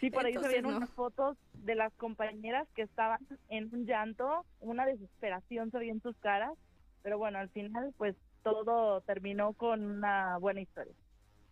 Sí, 0.00 0.10
por 0.10 0.26
ahí 0.26 0.32
se 0.32 0.38
entonces 0.38 0.62
ven 0.62 0.70
no. 0.70 0.76
unas 0.78 0.90
fotos 0.90 1.36
de 1.52 1.76
las 1.76 1.92
compañeras 1.94 2.66
que 2.74 2.82
estaban 2.82 3.20
en 3.48 3.72
un 3.72 3.86
llanto, 3.86 4.44
una 4.58 4.84
desesperación 4.84 5.70
se 5.70 5.78
veía 5.78 5.92
en 5.92 6.02
sus 6.02 6.16
caras, 6.16 6.58
pero 7.02 7.18
bueno, 7.18 7.38
al 7.38 7.50
final 7.50 7.94
pues 7.96 8.16
todo 8.42 9.00
terminó 9.02 9.52
con 9.52 9.84
una 9.84 10.38
buena 10.38 10.60
historia. 10.60 10.94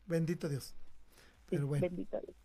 Bendito 0.06 0.48
Dios. 0.48 0.74
Pero 1.48 1.66
bueno, 1.66 1.82
Bendito 1.82 2.18
Dios. 2.20 2.36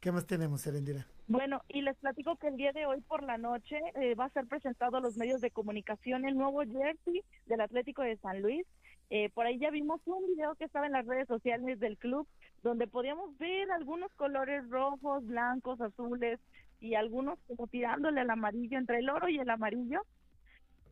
¿qué 0.00 0.12
más 0.12 0.26
tenemos, 0.26 0.66
Erendira? 0.66 1.06
Bueno, 1.28 1.62
y 1.68 1.82
les 1.82 1.96
platico 1.98 2.36
que 2.36 2.48
el 2.48 2.56
día 2.56 2.72
de 2.72 2.84
hoy 2.84 3.00
por 3.00 3.22
la 3.22 3.38
noche 3.38 3.78
eh, 3.94 4.14
va 4.14 4.26
a 4.26 4.30
ser 4.30 4.46
presentado 4.46 4.96
a 4.96 5.00
los 5.00 5.16
medios 5.16 5.40
de 5.40 5.50
comunicación 5.50 6.24
el 6.24 6.36
nuevo 6.36 6.62
jersey 6.62 7.22
del 7.46 7.60
Atlético 7.60 8.02
de 8.02 8.16
San 8.18 8.42
Luis. 8.42 8.66
Eh, 9.10 9.30
por 9.30 9.46
ahí 9.46 9.58
ya 9.58 9.70
vimos 9.70 10.00
un 10.06 10.26
video 10.26 10.54
que 10.56 10.64
estaba 10.64 10.86
en 10.86 10.92
las 10.92 11.06
redes 11.06 11.28
sociales 11.28 11.78
del 11.78 11.96
club 11.96 12.26
donde 12.62 12.86
podíamos 12.86 13.36
ver 13.38 13.70
algunos 13.70 14.12
colores 14.14 14.68
rojos, 14.68 15.26
blancos, 15.26 15.80
azules 15.80 16.40
y 16.80 16.94
algunos 16.94 17.38
como 17.46 17.66
tirándole 17.66 18.20
al 18.20 18.30
amarillo, 18.30 18.78
entre 18.78 18.98
el 18.98 19.08
oro 19.08 19.28
y 19.28 19.38
el 19.38 19.50
amarillo. 19.50 20.00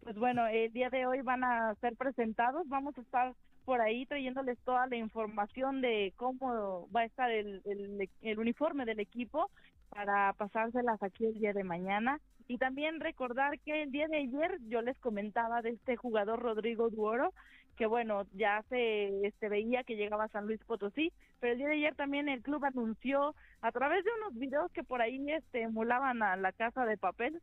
Pues 0.03 0.17
bueno, 0.17 0.47
el 0.47 0.73
día 0.73 0.91
de 0.91 1.07
hoy 1.07 1.23
van 1.23 1.45
a 1.45 1.75
ser 1.81 1.97
presentados, 1.97 2.69
vamos 2.69 2.97
a 2.97 3.01
estar 3.01 3.35
por 3.65 3.81
ahí 3.81 4.07
trayéndoles 4.07 4.59
toda 4.61 4.87
la 4.87 4.97
información 4.97 5.81
de 5.81 6.13
cómo 6.17 6.89
va 6.95 7.01
a 7.01 7.05
estar 7.05 7.31
el, 7.31 7.63
el, 7.65 8.09
el 8.23 8.39
uniforme 8.39 8.85
del 8.85 9.01
equipo 9.01 9.51
para 9.91 10.33
pasárselas 10.35 11.03
aquí 11.03 11.27
el 11.27 11.35
día 11.35 11.53
de 11.53 11.65
mañana. 11.65 12.21
Y 12.49 12.59
también 12.59 13.01
recordar 13.01 13.59
que 13.61 13.83
el 13.83 13.93
día 13.93 14.09
de 14.09 14.19
ayer 14.19 14.59
yo 14.69 14.83
les 14.83 14.99
comentaba 14.99 15.63
de 15.63 15.71
este 15.71 15.97
jugador 15.97 16.41
Rodrigo 16.41 16.91
Duoro, 16.91 17.33
que 17.77 17.87
bueno, 17.87 18.25
ya 18.33 18.65
se 18.69 19.27
este, 19.27 19.49
veía 19.49 19.85
que 19.85 19.97
llegaba 19.97 20.25
a 20.25 20.29
San 20.29 20.47
Luis 20.47 20.63
Potosí, 20.65 21.13
pero 21.39 21.53
el 21.53 21.59
día 21.59 21.69
de 21.69 21.75
ayer 21.75 21.95
también 21.95 22.29
el 22.29 22.43
club 22.43 22.65
anunció 22.65 23.35
a 23.61 23.73
través 23.73 24.05
de 24.05 24.11
unos 24.19 24.35
videos 24.35 24.71
que 24.73 24.83
por 24.83 25.01
ahí 25.01 25.31
este, 25.31 25.63
emulaban 25.63 26.23
a 26.23 26.37
la 26.37 26.53
casa 26.53 26.85
de 26.85 26.99
papel, 26.99 27.41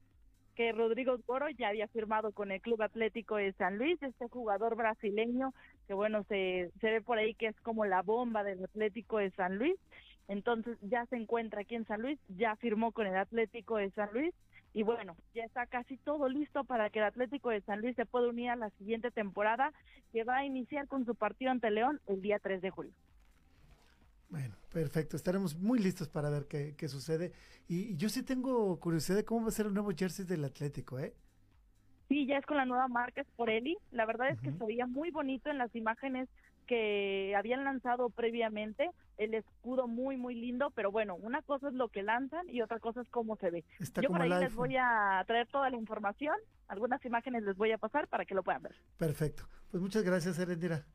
que 0.55 0.71
Rodrigo 0.71 1.17
Duoro 1.19 1.49
ya 1.49 1.69
había 1.69 1.87
firmado 1.87 2.31
con 2.31 2.51
el 2.51 2.59
Club 2.61 2.81
Atlético 2.81 3.35
de 3.35 3.53
San 3.53 3.77
Luis, 3.77 4.01
este 4.01 4.27
jugador 4.27 4.75
brasileño 4.75 5.53
que 5.85 5.93
bueno, 5.93 6.23
se, 6.23 6.71
se 6.81 6.89
ve 6.89 7.01
por 7.01 7.19
ahí 7.19 7.35
que 7.35 7.45
es 7.45 7.61
como 7.61 7.85
la 7.85 8.01
bomba 8.01 8.43
del 8.43 8.63
Atlético 8.63 9.19
de 9.19 9.29
San 9.31 9.57
Luis 9.57 9.75
entonces 10.27 10.77
ya 10.81 11.05
se 11.07 11.15
encuentra 11.15 11.61
aquí 11.61 11.75
en 11.75 11.85
San 11.85 12.01
Luis, 12.01 12.19
ya 12.29 12.55
firmó 12.57 12.91
con 12.91 13.07
el 13.07 13.15
Atlético 13.15 13.77
de 13.77 13.91
San 13.91 14.09
Luis 14.13 14.33
y 14.73 14.83
bueno, 14.83 15.15
ya 15.33 15.43
está 15.43 15.65
casi 15.65 15.97
todo 15.97 16.29
listo 16.29 16.63
para 16.63 16.89
que 16.89 16.99
el 16.99 17.05
Atlético 17.05 17.49
de 17.49 17.61
San 17.61 17.81
Luis 17.81 17.95
se 17.95 18.05
pueda 18.05 18.29
unir 18.29 18.49
a 18.49 18.55
la 18.55 18.69
siguiente 18.71 19.11
temporada 19.11 19.73
que 20.11 20.23
va 20.23 20.37
a 20.37 20.45
iniciar 20.45 20.87
con 20.87 21.05
su 21.05 21.15
partido 21.15 21.51
ante 21.51 21.71
León 21.71 21.99
el 22.07 22.21
día 22.21 22.39
3 22.39 22.61
de 22.61 22.69
julio. 22.69 22.93
Bueno, 24.29 24.55
perfecto. 24.73 25.15
Estaremos 25.15 25.55
muy 25.55 25.79
listos 25.79 26.09
para 26.09 26.29
ver 26.29 26.47
qué, 26.47 26.75
qué 26.77 26.87
sucede. 26.89 27.31
Y, 27.67 27.95
yo 27.95 28.09
sí 28.09 28.23
tengo 28.23 28.79
curiosidad 28.79 29.17
de 29.17 29.25
cómo 29.25 29.43
va 29.43 29.47
a 29.47 29.51
ser 29.51 29.67
el 29.67 29.73
nuevo 29.73 29.91
jersey 29.95 30.25
del 30.25 30.43
Atlético, 30.43 30.99
¿eh? 30.99 31.13
Sí, 32.09 32.25
ya 32.25 32.37
es 32.37 32.45
con 32.45 32.57
la 32.57 32.65
nueva 32.65 32.87
marca 32.87 33.23
Sporelli. 33.23 33.77
La 33.91 34.05
verdad 34.05 34.29
es 34.29 34.39
que 34.41 34.51
se 34.51 34.65
veía 34.65 34.85
muy 34.85 35.11
bonito 35.11 35.49
en 35.49 35.57
las 35.57 35.73
imágenes 35.75 36.29
que 36.67 37.33
habían 37.35 37.63
lanzado 37.63 38.09
previamente, 38.09 38.89
el 39.17 39.33
escudo 39.33 39.87
muy, 39.87 40.17
muy 40.17 40.35
lindo, 40.35 40.71
pero 40.71 40.91
bueno, 40.91 41.15
una 41.15 41.41
cosa 41.41 41.67
es 41.69 41.73
lo 41.73 41.89
que 41.89 42.03
lanzan 42.03 42.47
y 42.49 42.61
otra 42.61 42.79
cosa 42.79 43.01
es 43.01 43.09
cómo 43.09 43.35
se 43.37 43.49
ve. 43.49 43.65
Yo 44.01 44.09
por 44.09 44.21
ahí 44.21 44.29
les 44.29 44.53
voy 44.53 44.75
a 44.77 45.23
traer 45.25 45.47
toda 45.47 45.69
la 45.69 45.77
información, 45.77 46.35
algunas 46.67 47.03
imágenes 47.05 47.43
les 47.43 47.57
voy 47.57 47.71
a 47.71 47.77
pasar 47.77 48.07
para 48.07 48.25
que 48.25 48.35
lo 48.35 48.43
puedan 48.43 48.61
ver. 48.61 48.75
Perfecto. 48.97 49.47
Pues 49.71 49.81
muchas 49.81 50.03
gracias, 50.03 50.37
Erendira. 50.39 50.85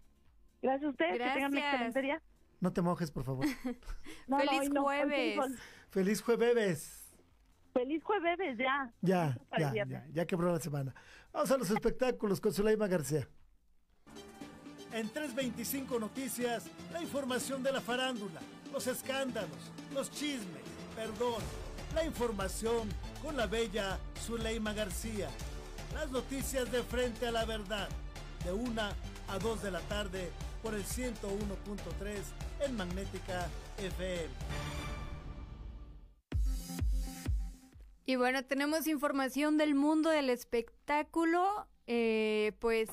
Gracias 0.63 0.85
a 0.85 0.91
ustedes, 0.91 1.19
que 1.19 1.31
tengan 1.35 1.53
un 1.53 1.59
excelente 1.59 2.03
día. 2.03 2.23
No 2.61 2.73
te 2.73 2.81
mojes, 2.81 3.11
por 3.11 3.25
favor. 3.25 3.45
Feliz 4.29 4.71
jueves. 4.71 5.39
Feliz 5.91 6.23
jueves. 6.23 6.99
Feliz 7.73 8.05
jueves, 8.05 8.59
ya. 8.59 8.93
Ya, 9.01 9.37
ya, 9.59 9.73
ya, 9.73 10.07
ya 10.13 10.27
quebró 10.27 10.53
la 10.53 10.61
semana. 10.61 10.95
Vamos 11.33 11.51
a 11.51 11.57
los 11.59 11.71
espectáculos 11.71 12.41
con 12.41 12.53
Zuleima 12.53 12.87
García. 12.87 13.27
En 14.93 15.09
325 15.09 15.99
Noticias, 15.99 16.65
la 16.93 17.01
información 17.01 17.63
de 17.63 17.73
la 17.73 17.81
farándula, 17.81 18.41
los 18.73 18.87
escándalos, 18.87 19.71
los 19.95 20.11
chismes, 20.11 20.63
perdón, 20.95 21.43
la 21.95 22.05
información 22.05 22.91
con 23.23 23.37
la 23.39 23.47
bella 23.47 23.99
Zuleima 24.21 24.75
García. 24.75 25.31
Las 25.95 26.11
noticias 26.11 26.71
de 26.71 26.83
frente 26.83 27.27
a 27.27 27.33
la 27.33 27.47
verdad, 27.47 27.89
de 28.45 28.53
1 28.53 28.83
a 28.83 29.39
2 29.39 29.63
de 29.63 29.71
la 29.71 29.81
tarde 29.81 30.31
por 30.63 30.75
el 30.75 30.85
101.3 30.85 32.67
en 32.67 32.77
Magnética 32.77 33.49
FM. 33.79 34.29
Y 38.05 38.17
bueno, 38.17 38.45
tenemos 38.45 38.87
información 38.87 39.57
del 39.57 39.75
mundo 39.75 40.11
del 40.11 40.29
espectáculo. 40.29 41.67
Eh, 41.87 42.53
pues 42.59 42.91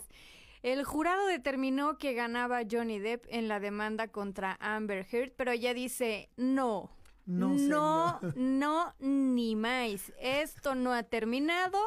el 0.62 0.84
jurado 0.84 1.26
determinó 1.28 1.98
que 1.98 2.14
ganaba 2.14 2.62
Johnny 2.70 3.00
Depp 3.00 3.26
en 3.30 3.48
la 3.48 3.60
demanda 3.60 4.10
contra 4.10 4.58
Amber 4.60 5.06
Heard, 5.10 5.32
pero 5.36 5.52
ella 5.52 5.74
dice 5.74 6.30
no. 6.38 6.92
No, 7.26 7.50
no, 7.50 8.20
no, 8.36 8.96
ni 9.00 9.56
más. 9.56 10.12
Esto 10.20 10.74
no 10.74 10.94
ha 10.94 11.04
terminado. 11.04 11.78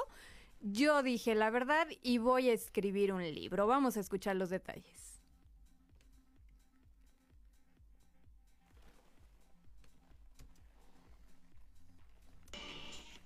Yo 0.61 1.03
dije 1.03 1.35
la 1.35 1.51
verdad 1.51 1.89
y 2.01 2.18
voy 2.18 2.49
a 2.49 2.53
escribir 2.53 3.12
un 3.12 3.23
libro. 3.23 3.66
Vamos 3.66 3.97
a 3.97 4.01
escuchar 4.01 4.37
los 4.37 4.51
detalles. 4.51 5.01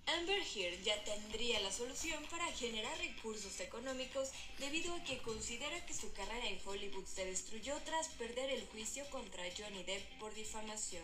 Amber 0.07 0.41
Heard 0.55 0.83
ya 0.85 1.03
tendría 1.03 1.59
la 1.61 1.73
solución 1.73 2.25
para 2.31 2.47
generar 2.53 2.97
recursos 2.99 3.59
económicos 3.59 4.31
debido 4.59 4.95
a 4.95 5.03
que 5.03 5.19
considera 5.19 5.85
que 5.85 5.95
su 5.95 6.13
carrera 6.13 6.47
en 6.47 6.61
Hollywood 6.65 7.05
se 7.07 7.25
destruyó 7.27 7.77
tras 7.85 8.09
perder 8.11 8.51
el 8.51 8.65
juicio 8.69 9.05
contra 9.11 9.43
Johnny 9.59 9.83
Depp 9.83 10.19
por 10.21 10.33
difamación. 10.35 11.03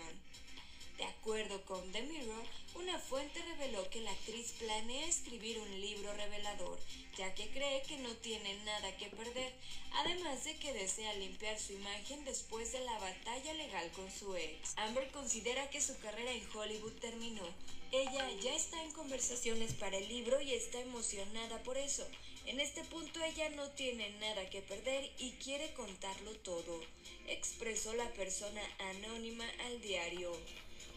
De 0.98 1.04
acuerdo 1.04 1.64
con 1.64 1.90
The 1.90 2.02
Mirror, 2.02 2.44
una 2.76 2.96
fuente 2.96 3.42
reveló 3.42 3.90
que 3.90 4.02
la 4.02 4.12
actriz 4.12 4.52
planea 4.52 5.06
escribir 5.06 5.58
un 5.58 5.80
libro 5.80 6.12
revelador, 6.14 6.78
ya 7.16 7.34
que 7.34 7.48
cree 7.50 7.82
que 7.82 7.96
no 7.98 8.10
tiene 8.18 8.54
nada 8.64 8.96
que 8.98 9.06
perder, 9.06 9.52
además 9.94 10.44
de 10.44 10.56
que 10.58 10.72
desea 10.72 11.12
limpiar 11.14 11.58
su 11.58 11.72
imagen 11.72 12.24
después 12.24 12.70
de 12.70 12.80
la 12.80 12.98
batalla 13.00 13.52
legal 13.54 13.90
con 13.92 14.08
su 14.12 14.36
ex. 14.36 14.74
Amber 14.76 15.10
considera 15.10 15.68
que 15.70 15.80
su 15.80 15.98
carrera 15.98 16.30
en 16.30 16.46
Hollywood 16.54 16.92
terminó. 17.00 17.48
Ella 17.92 18.26
ya 18.40 18.54
está 18.56 18.82
en 18.82 18.90
conversaciones 18.92 19.74
para 19.74 19.98
el 19.98 20.08
libro 20.08 20.40
y 20.40 20.54
está 20.54 20.80
emocionada 20.80 21.62
por 21.62 21.76
eso. 21.76 22.08
En 22.46 22.58
este 22.58 22.82
punto 22.84 23.22
ella 23.22 23.50
no 23.50 23.68
tiene 23.72 24.08
nada 24.18 24.48
que 24.48 24.62
perder 24.62 25.10
y 25.18 25.32
quiere 25.32 25.74
contarlo 25.74 26.30
todo, 26.36 26.80
expresó 27.28 27.92
la 27.92 28.08
persona 28.14 28.62
anónima 28.78 29.44
al 29.66 29.82
diario. 29.82 30.32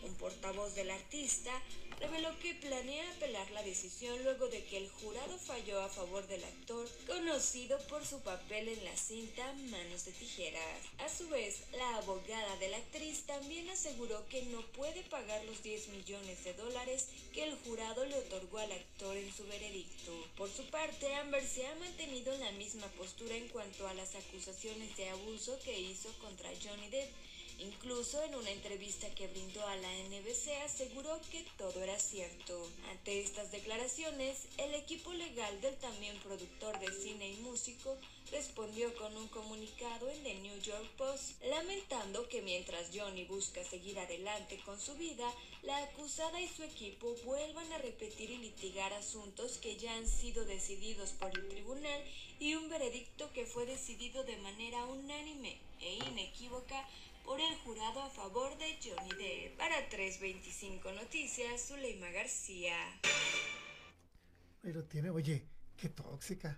Un 0.04 0.16
portavoz 0.16 0.74
del 0.76 0.90
artista 0.90 1.52
reveló 2.00 2.38
que 2.40 2.56
planea 2.56 3.10
apelar 3.12 3.50
la 3.52 3.64
decisión 3.64 4.24
luego 4.24 4.48
de 4.48 4.64
que 4.66 4.78
el 4.78 4.90
jurado 4.90 5.38
falló 5.38 5.82
a 5.82 5.90
favor 5.90 6.28
del 6.28 6.44
actor, 6.44 6.88
conocido 7.08 7.78
por 7.88 8.06
su 8.06 8.20
papel 8.22 8.68
en 8.68 8.84
la 8.84 8.96
cinta 8.96 9.54
Manos 9.70 10.06
de 10.06 10.12
Tijeras. 10.12 10.82
A 11.00 11.10
su 11.10 11.28
vez, 11.30 11.62
la 11.72 11.98
abogada 11.98 12.58
de 12.58 12.70
la 12.70 12.78
actriz 12.78 13.26
también 13.26 13.70
aseguró 13.70 14.28
que 14.28 14.44
no 14.44 14.62
puede 14.74 15.04
pagar 15.04 15.44
los 15.46 15.64
10 15.64 15.90
millones 15.90 16.44
de 16.44 16.54
dólares 16.54 17.08
que 17.34 17.44
el 17.44 17.56
jurado 17.60 18.06
le 18.06 18.18
otorgó 18.18 18.60
al 18.60 18.72
actor 18.72 19.16
en 19.18 19.34
su 19.34 19.46
veredicto. 19.48 20.12
Por 20.38 20.50
su 20.50 20.66
parte, 20.66 21.14
Amber 21.16 21.46
se 21.48 21.66
ha 21.68 21.76
mantenido 21.76 22.34
en 22.34 22.42
la 22.42 22.52
misma 22.54 22.88
postura 22.98 23.36
en 23.36 23.48
cuanto 23.50 23.88
a 23.88 23.94
las 23.94 24.16
acusaciones 24.16 24.96
de 24.98 25.10
abuso 25.10 25.58
que 25.64 25.80
hizo 25.80 26.10
contra 26.20 26.50
Johnny 26.64 26.90
Depp 26.90 27.12
Incluso 27.60 28.22
en 28.24 28.36
una 28.36 28.52
entrevista 28.52 29.10
que 29.16 29.28
brindó 29.28 29.66
a 29.66 29.76
la 29.78 29.92
NBC 30.10 30.50
aseguró 30.66 31.20
que 31.32 31.46
todo 31.58 31.82
era 31.82 31.98
cierto. 31.98 32.70
Ante 32.90 33.22
estas 33.22 33.52
declaraciones, 33.52 34.48
el 34.58 34.74
equipo 34.76 35.14
legal 35.14 35.62
del 35.62 35.76
también 35.78 36.18
productor 36.20 36.78
de 36.80 36.92
cine 36.92 37.30
y 37.30 37.38
músico 37.38 37.98
respondió 38.32 38.94
con 38.96 39.16
un 39.16 39.28
comunicado 39.30 40.10
en 40.10 40.24
The 40.24 40.34
New 40.36 40.60
York 40.60 40.90
Post, 40.98 41.42
lamentando 41.44 42.28
que 42.28 42.42
mientras 42.42 42.90
Johnny 42.94 43.24
busca 43.24 43.64
seguir 43.64 44.00
adelante 44.00 44.60
con 44.66 44.80
su 44.80 44.96
vida, 44.96 45.32
la 45.64 45.78
acusada 45.78 46.42
y 46.42 46.48
su 46.48 46.64
equipo 46.64 47.16
vuelvan 47.24 47.72
a 47.72 47.78
repetir 47.78 48.32
y 48.32 48.38
litigar 48.38 48.92
asuntos 48.94 49.58
que 49.60 49.78
ya 49.78 49.96
han 49.96 50.08
sido 50.08 50.44
decididos 50.46 51.12
por 51.12 51.32
el 51.32 51.48
tribunal 51.48 52.04
y 52.40 52.56
un 52.56 52.68
veredicto 52.70 53.32
que 53.32 53.46
fue 53.46 53.66
decidido 53.66 54.24
de 54.24 54.38
manera 54.38 54.86
unánime 54.86 55.58
e 55.80 55.94
inequívoca 55.94 56.86
por 57.36 57.42
el 57.42 57.58
jurado 57.66 58.02
a 58.02 58.10
favor 58.10 58.58
de 58.58 58.78
Johnny 58.82 59.10
Depp. 59.10 59.58
Para 59.58 59.90
325 59.90 60.90
Noticias, 60.94 61.68
Zuleima 61.68 62.10
García. 62.12 62.78
Pero 64.62 64.86
tiene, 64.86 65.10
oye, 65.10 65.46
qué 65.76 65.90
tóxica. 65.90 66.58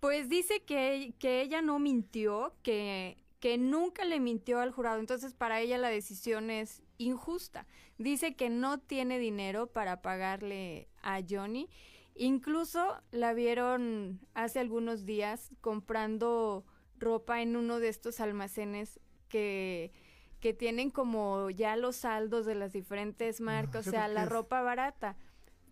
Pues 0.00 0.28
dice 0.28 0.62
que, 0.64 1.14
que 1.18 1.40
ella 1.40 1.62
no 1.62 1.78
mintió, 1.78 2.54
que, 2.62 3.16
que 3.40 3.56
nunca 3.56 4.04
le 4.04 4.20
mintió 4.20 4.60
al 4.60 4.70
jurado, 4.70 5.00
entonces 5.00 5.32
para 5.32 5.60
ella 5.60 5.78
la 5.78 5.88
decisión 5.88 6.50
es 6.50 6.82
injusta. 6.98 7.66
Dice 7.96 8.36
que 8.36 8.50
no 8.50 8.78
tiene 8.78 9.18
dinero 9.18 9.66
para 9.66 10.02
pagarle 10.02 10.88
a 11.00 11.22
Johnny. 11.26 11.70
Incluso 12.14 13.00
la 13.12 13.32
vieron 13.32 14.20
hace 14.34 14.58
algunos 14.58 15.06
días 15.06 15.52
comprando 15.62 16.66
ropa 16.98 17.40
en 17.40 17.56
uno 17.56 17.80
de 17.80 17.88
estos 17.88 18.20
almacenes 18.20 19.00
que, 19.28 19.92
que 20.40 20.54
tienen 20.54 20.90
como 20.90 21.50
ya 21.50 21.76
los 21.76 21.96
saldos 21.96 22.46
de 22.46 22.54
las 22.54 22.72
diferentes 22.72 23.40
marcas, 23.40 23.86
o 23.86 23.90
sea, 23.90 24.08
la 24.08 24.24
ropa 24.24 24.62
barata. 24.62 25.16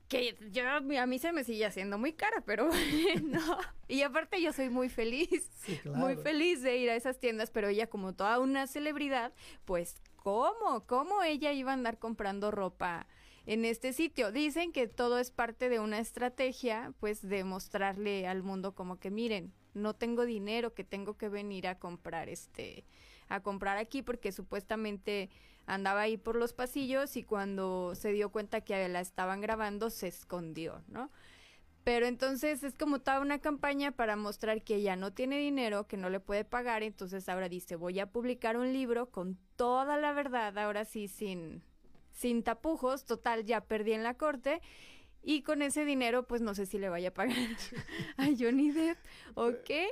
Que 0.09 0.36
yo, 0.50 0.62
a 0.68 1.07
mí 1.07 1.18
se 1.18 1.32
me 1.32 1.44
sigue 1.44 1.64
haciendo 1.64 1.98
muy 1.98 2.12
cara, 2.12 2.42
pero 2.44 2.68
bueno. 3.12 3.59
Y 3.88 4.02
aparte 4.02 4.40
yo 4.40 4.52
soy 4.52 4.68
muy 4.68 4.88
feliz, 4.88 5.50
muy 5.86 6.16
feliz 6.16 6.62
de 6.62 6.76
ir 6.76 6.90
a 6.90 6.96
esas 6.96 7.18
tiendas, 7.18 7.50
pero 7.50 7.68
ella 7.68 7.86
como 7.88 8.14
toda 8.14 8.38
una 8.38 8.66
celebridad, 8.66 9.32
pues 9.64 9.96
¿cómo? 10.16 10.86
¿Cómo 10.86 11.22
ella 11.22 11.52
iba 11.52 11.70
a 11.70 11.74
andar 11.74 11.98
comprando 11.98 12.50
ropa 12.50 13.07
en 13.46 13.64
este 13.64 13.92
sitio. 13.92 14.32
Dicen 14.32 14.72
que 14.72 14.86
todo 14.86 15.18
es 15.18 15.30
parte 15.30 15.68
de 15.68 15.80
una 15.80 15.98
estrategia, 15.98 16.92
pues 17.00 17.26
de 17.26 17.44
mostrarle 17.44 18.26
al 18.26 18.42
mundo 18.42 18.74
como 18.74 18.98
que 18.98 19.11
miren, 19.11 19.52
no 19.74 19.94
tengo 19.94 20.24
dinero 20.24 20.74
que 20.74 20.84
tengo 20.84 21.16
que 21.16 21.28
venir 21.28 21.66
a 21.66 21.78
comprar 21.78 22.28
este 22.28 22.84
a 23.37 23.43
comprar 23.43 23.76
aquí 23.76 24.03
porque 24.03 24.32
supuestamente 24.32 25.30
andaba 25.66 26.03
ahí 26.03 26.16
por 26.16 26.37
los 26.37 26.53
pasillos 26.53 27.16
y 27.16 27.22
cuando 27.22 27.95
se 27.95 28.12
dio 28.12 28.30
cuenta 28.30 28.61
que 28.61 28.89
la 28.89 29.01
estaban 29.01 29.41
grabando 29.41 29.91
se 29.91 30.09
escondió, 30.09 30.82
¿no? 30.89 31.11
Pero 31.85 32.07
entonces 32.07 32.64
es 32.64 32.74
como 32.74 33.01
toda 33.01 33.20
una 33.20 33.41
campaña 33.41 33.93
para 33.93 34.16
mostrar 34.16 34.62
que 34.62 34.76
ella 34.76 34.97
no 34.97 35.12
tiene 35.12 35.39
dinero, 35.39 35.87
que 35.87 35.99
no 35.99 36.09
le 36.09 36.18
puede 36.18 36.45
pagar, 36.45 36.82
entonces 36.82 37.28
ahora 37.28 37.51
dice, 37.51 37.76
voy 37.76 38.01
a 38.01 38.11
publicar 38.11 38.57
un 38.57 38.72
libro 38.72 39.11
con 39.11 39.39
toda 39.57 39.99
la 39.99 40.12
verdad, 40.12 40.57
ahora 40.59 40.87
sí 40.87 41.09
sin 41.09 41.62
sin 42.14 42.43
tapujos, 42.43 43.05
total 43.05 43.45
ya 43.45 43.61
perdí 43.61 43.93
en 43.93 44.05
la 44.05 44.14
corte 44.14 44.62
y 45.22 45.43
con 45.43 45.62
ese 45.62 45.85
dinero 45.85 46.26
pues 46.26 46.41
no 46.41 46.55
sé 46.55 46.64
si 46.64 46.78
le 46.78 46.89
vaya 46.89 47.09
a 47.09 47.14
pagar 47.14 47.37
a 48.16 48.26
Johnny 48.39 48.70
Depp 48.70 48.99
o 49.35 49.51
qué. 49.64 49.89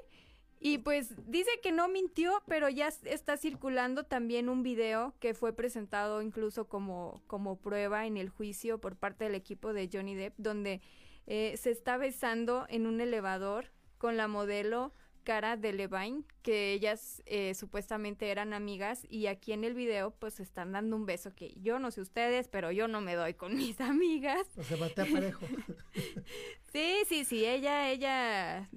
Y 0.65 0.79
pues 0.79 1.13
dice 1.27 1.51
que 1.61 1.73
no 1.73 1.89
mintió, 1.89 2.41
pero 2.47 2.69
ya 2.69 2.87
está 2.87 3.37
circulando 3.37 4.05
también 4.05 4.49
un 4.49 4.63
video 4.63 5.13
que 5.19 5.35
fue 5.35 5.53
presentado 5.53 6.23
incluso 6.23 6.69
como, 6.69 7.21
como 7.27 7.57
prueba 7.57 8.07
en 8.07 8.17
el 8.17 8.29
juicio 8.29 8.79
por 8.79 8.95
parte 8.95 9.25
del 9.25 9.35
equipo 9.35 9.73
de 9.73 9.91
Johnny 9.93 10.15
Depp, 10.15 10.35
donde 10.39 10.81
eh, 11.27 11.57
se 11.57 11.73
está 11.73 11.97
besando 11.97 12.65
en 12.69 12.87
un 12.87 13.01
elevador 13.01 13.73
con 13.99 14.17
la 14.17 14.29
modelo 14.29 14.93
Cara 15.25 15.57
de 15.57 15.73
Levine, 15.73 16.23
que 16.43 16.73
ellas 16.73 17.23
eh, 17.27 17.55
supuestamente 17.55 18.31
eran 18.31 18.53
amigas 18.53 19.05
y 19.09 19.27
aquí 19.27 19.53
en 19.53 19.65
el 19.65 19.75
video 19.75 20.13
pues 20.13 20.39
están 20.39 20.71
dando 20.71 20.95
un 20.95 21.07
beso 21.07 21.35
que 21.35 21.55
yo 21.61 21.81
no 21.81 21.91
sé 21.91 22.01
ustedes, 22.03 22.47
pero 22.47 22.71
yo 22.71 22.87
no 22.87 23.01
me 23.01 23.17
doy 23.17 23.35
con 23.35 23.57
mis 23.57 23.81
amigas. 23.81 24.47
O 24.57 24.63
sea, 24.63 24.77
bate 24.77 25.05
parejo. 25.07 25.45
sí, 26.73 26.99
sí, 27.09 27.25
sí, 27.25 27.45
ella, 27.45 27.91
ella 27.91 28.69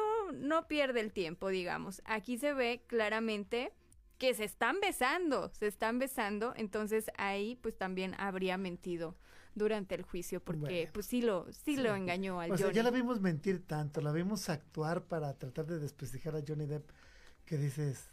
no, 0.00 0.32
no 0.32 0.68
pierde 0.68 1.00
el 1.00 1.12
tiempo, 1.12 1.48
digamos. 1.48 2.02
Aquí 2.04 2.38
se 2.38 2.52
ve 2.52 2.82
claramente 2.86 3.72
que 4.18 4.34
se 4.34 4.44
están 4.44 4.80
besando, 4.80 5.50
se 5.54 5.66
están 5.66 5.98
besando, 5.98 6.52
entonces 6.56 7.10
ahí 7.16 7.56
pues 7.62 7.76
también 7.76 8.14
habría 8.18 8.58
mentido 8.58 9.16
durante 9.54 9.94
el 9.94 10.02
juicio 10.02 10.40
porque 10.40 10.88
pues 10.92 11.06
sí 11.06 11.22
lo 11.22 11.50
sí, 11.52 11.76
lo 11.76 11.96
engañó 11.96 12.40
al 12.40 12.52
o 12.52 12.56
sea, 12.56 12.70
ya 12.70 12.84
la 12.84 12.90
vimos 12.90 13.20
mentir 13.20 13.66
tanto, 13.66 14.00
la 14.00 14.12
vimos 14.12 14.48
actuar 14.48 15.04
para 15.04 15.34
tratar 15.34 15.66
de 15.66 15.80
desprestigiar 15.80 16.36
a 16.36 16.42
Johnny 16.46 16.66
Depp 16.66 16.88
que 17.46 17.56
dices 17.56 18.10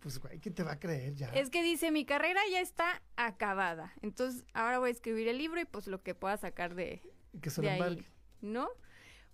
pues 0.00 0.18
güey, 0.18 0.38
¿quién 0.40 0.54
te 0.54 0.62
va 0.62 0.72
a 0.72 0.78
creer 0.78 1.14
ya? 1.14 1.28
Es 1.28 1.50
que 1.50 1.62
dice, 1.62 1.90
mi 1.90 2.04
carrera 2.04 2.40
ya 2.50 2.60
está 2.60 3.02
acabada. 3.16 3.92
Entonces, 4.00 4.44
ahora 4.54 4.78
voy 4.78 4.88
a 4.88 4.92
escribir 4.92 5.28
el 5.28 5.38
libro 5.38 5.60
y 5.60 5.66
pues 5.66 5.86
lo 5.86 6.02
que 6.02 6.14
pueda 6.14 6.36
sacar 6.38 6.74
de, 6.74 7.02
que 7.40 7.50
se 7.50 7.60
de 7.60 7.70
ahí, 7.70 8.06
¿no? 8.40 8.70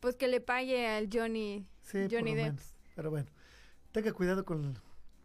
Pues 0.06 0.14
que 0.14 0.28
le 0.28 0.40
pague 0.40 0.86
al 0.86 1.08
Johnny, 1.12 1.66
sí, 1.82 2.06
Johnny 2.08 2.36
Depp. 2.36 2.60
Pero 2.94 3.10
bueno, 3.10 3.26
tenga 3.90 4.12
cuidado 4.12 4.44
con, 4.44 4.78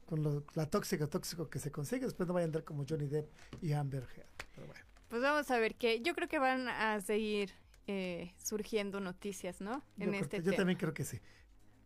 con 0.07 0.23
lo, 0.23 0.43
la 0.55 0.65
tóxica 0.65 1.05
tóxico 1.05 1.51
que 1.51 1.59
se 1.59 1.71
consigue, 1.71 2.05
después 2.05 2.25
no 2.25 2.34
vaya 2.34 2.45
a 2.45 2.47
andar 2.47 2.63
como 2.63 2.84
Johnny 2.89 3.05
Depp 3.05 3.29
y 3.61 3.73
Amber 3.73 4.01
Heard. 4.01 4.25
Pero 4.55 4.65
bueno. 4.65 4.84
Pues 5.07 5.21
vamos 5.21 5.51
a 5.51 5.59
ver 5.59 5.75
que 5.75 6.01
yo 6.01 6.15
creo 6.15 6.27
que 6.27 6.39
van 6.39 6.67
a 6.67 6.99
seguir 6.99 7.51
eh, 7.86 8.34
surgiendo 8.43 8.99
noticias, 8.99 9.61
¿no? 9.61 9.84
En 9.99 10.13
yo 10.13 10.19
este 10.19 10.41
Yo 10.41 10.55
también 10.55 10.79
creo 10.79 10.95
que 10.95 11.03
sí. 11.03 11.19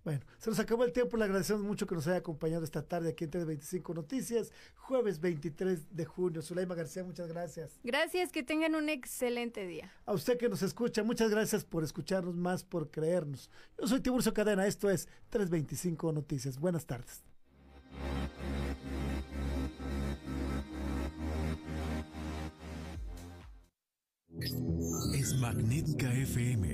Bueno, 0.06 0.22
se 0.38 0.52
nos 0.52 0.60
acabó 0.60 0.84
el 0.84 0.94
tiempo, 0.94 1.18
le 1.18 1.26
agradecemos 1.26 1.64
mucho 1.64 1.88
que 1.88 1.96
nos 1.96 2.06
haya 2.06 2.18
acompañado 2.18 2.64
esta 2.64 2.84
tarde 2.84 3.10
aquí 3.10 3.24
en 3.24 3.32
325 3.32 3.96
Noticias, 3.96 4.52
jueves 4.76 5.20
23 5.20 5.96
de 5.96 6.06
junio. 6.06 6.44
Zuleima 6.44 6.76
García, 6.76 7.04
muchas 7.04 7.28
gracias. 7.28 7.80
Gracias, 7.84 8.32
que 8.32 8.44
tengan 8.44 8.76
un 8.76 8.88
excelente 8.88 9.66
día. 9.66 9.92
A 10.06 10.14
usted 10.14 10.38
que 10.38 10.48
nos 10.48 10.62
escucha, 10.62 11.02
muchas 11.02 11.32
gracias 11.32 11.66
por 11.66 11.84
escucharnos 11.84 12.36
más, 12.36 12.64
por 12.64 12.92
creernos. 12.92 13.50
Yo 13.80 13.88
soy 13.88 14.00
Tiburcio 14.00 14.32
Cadena, 14.32 14.68
esto 14.68 14.92
es 14.92 15.08
325 15.30 16.12
Noticias. 16.12 16.60
Buenas 16.60 16.86
tardes. 16.86 17.24
Es 25.16 25.34
Magnética 25.40 26.14
FM. 26.14 26.74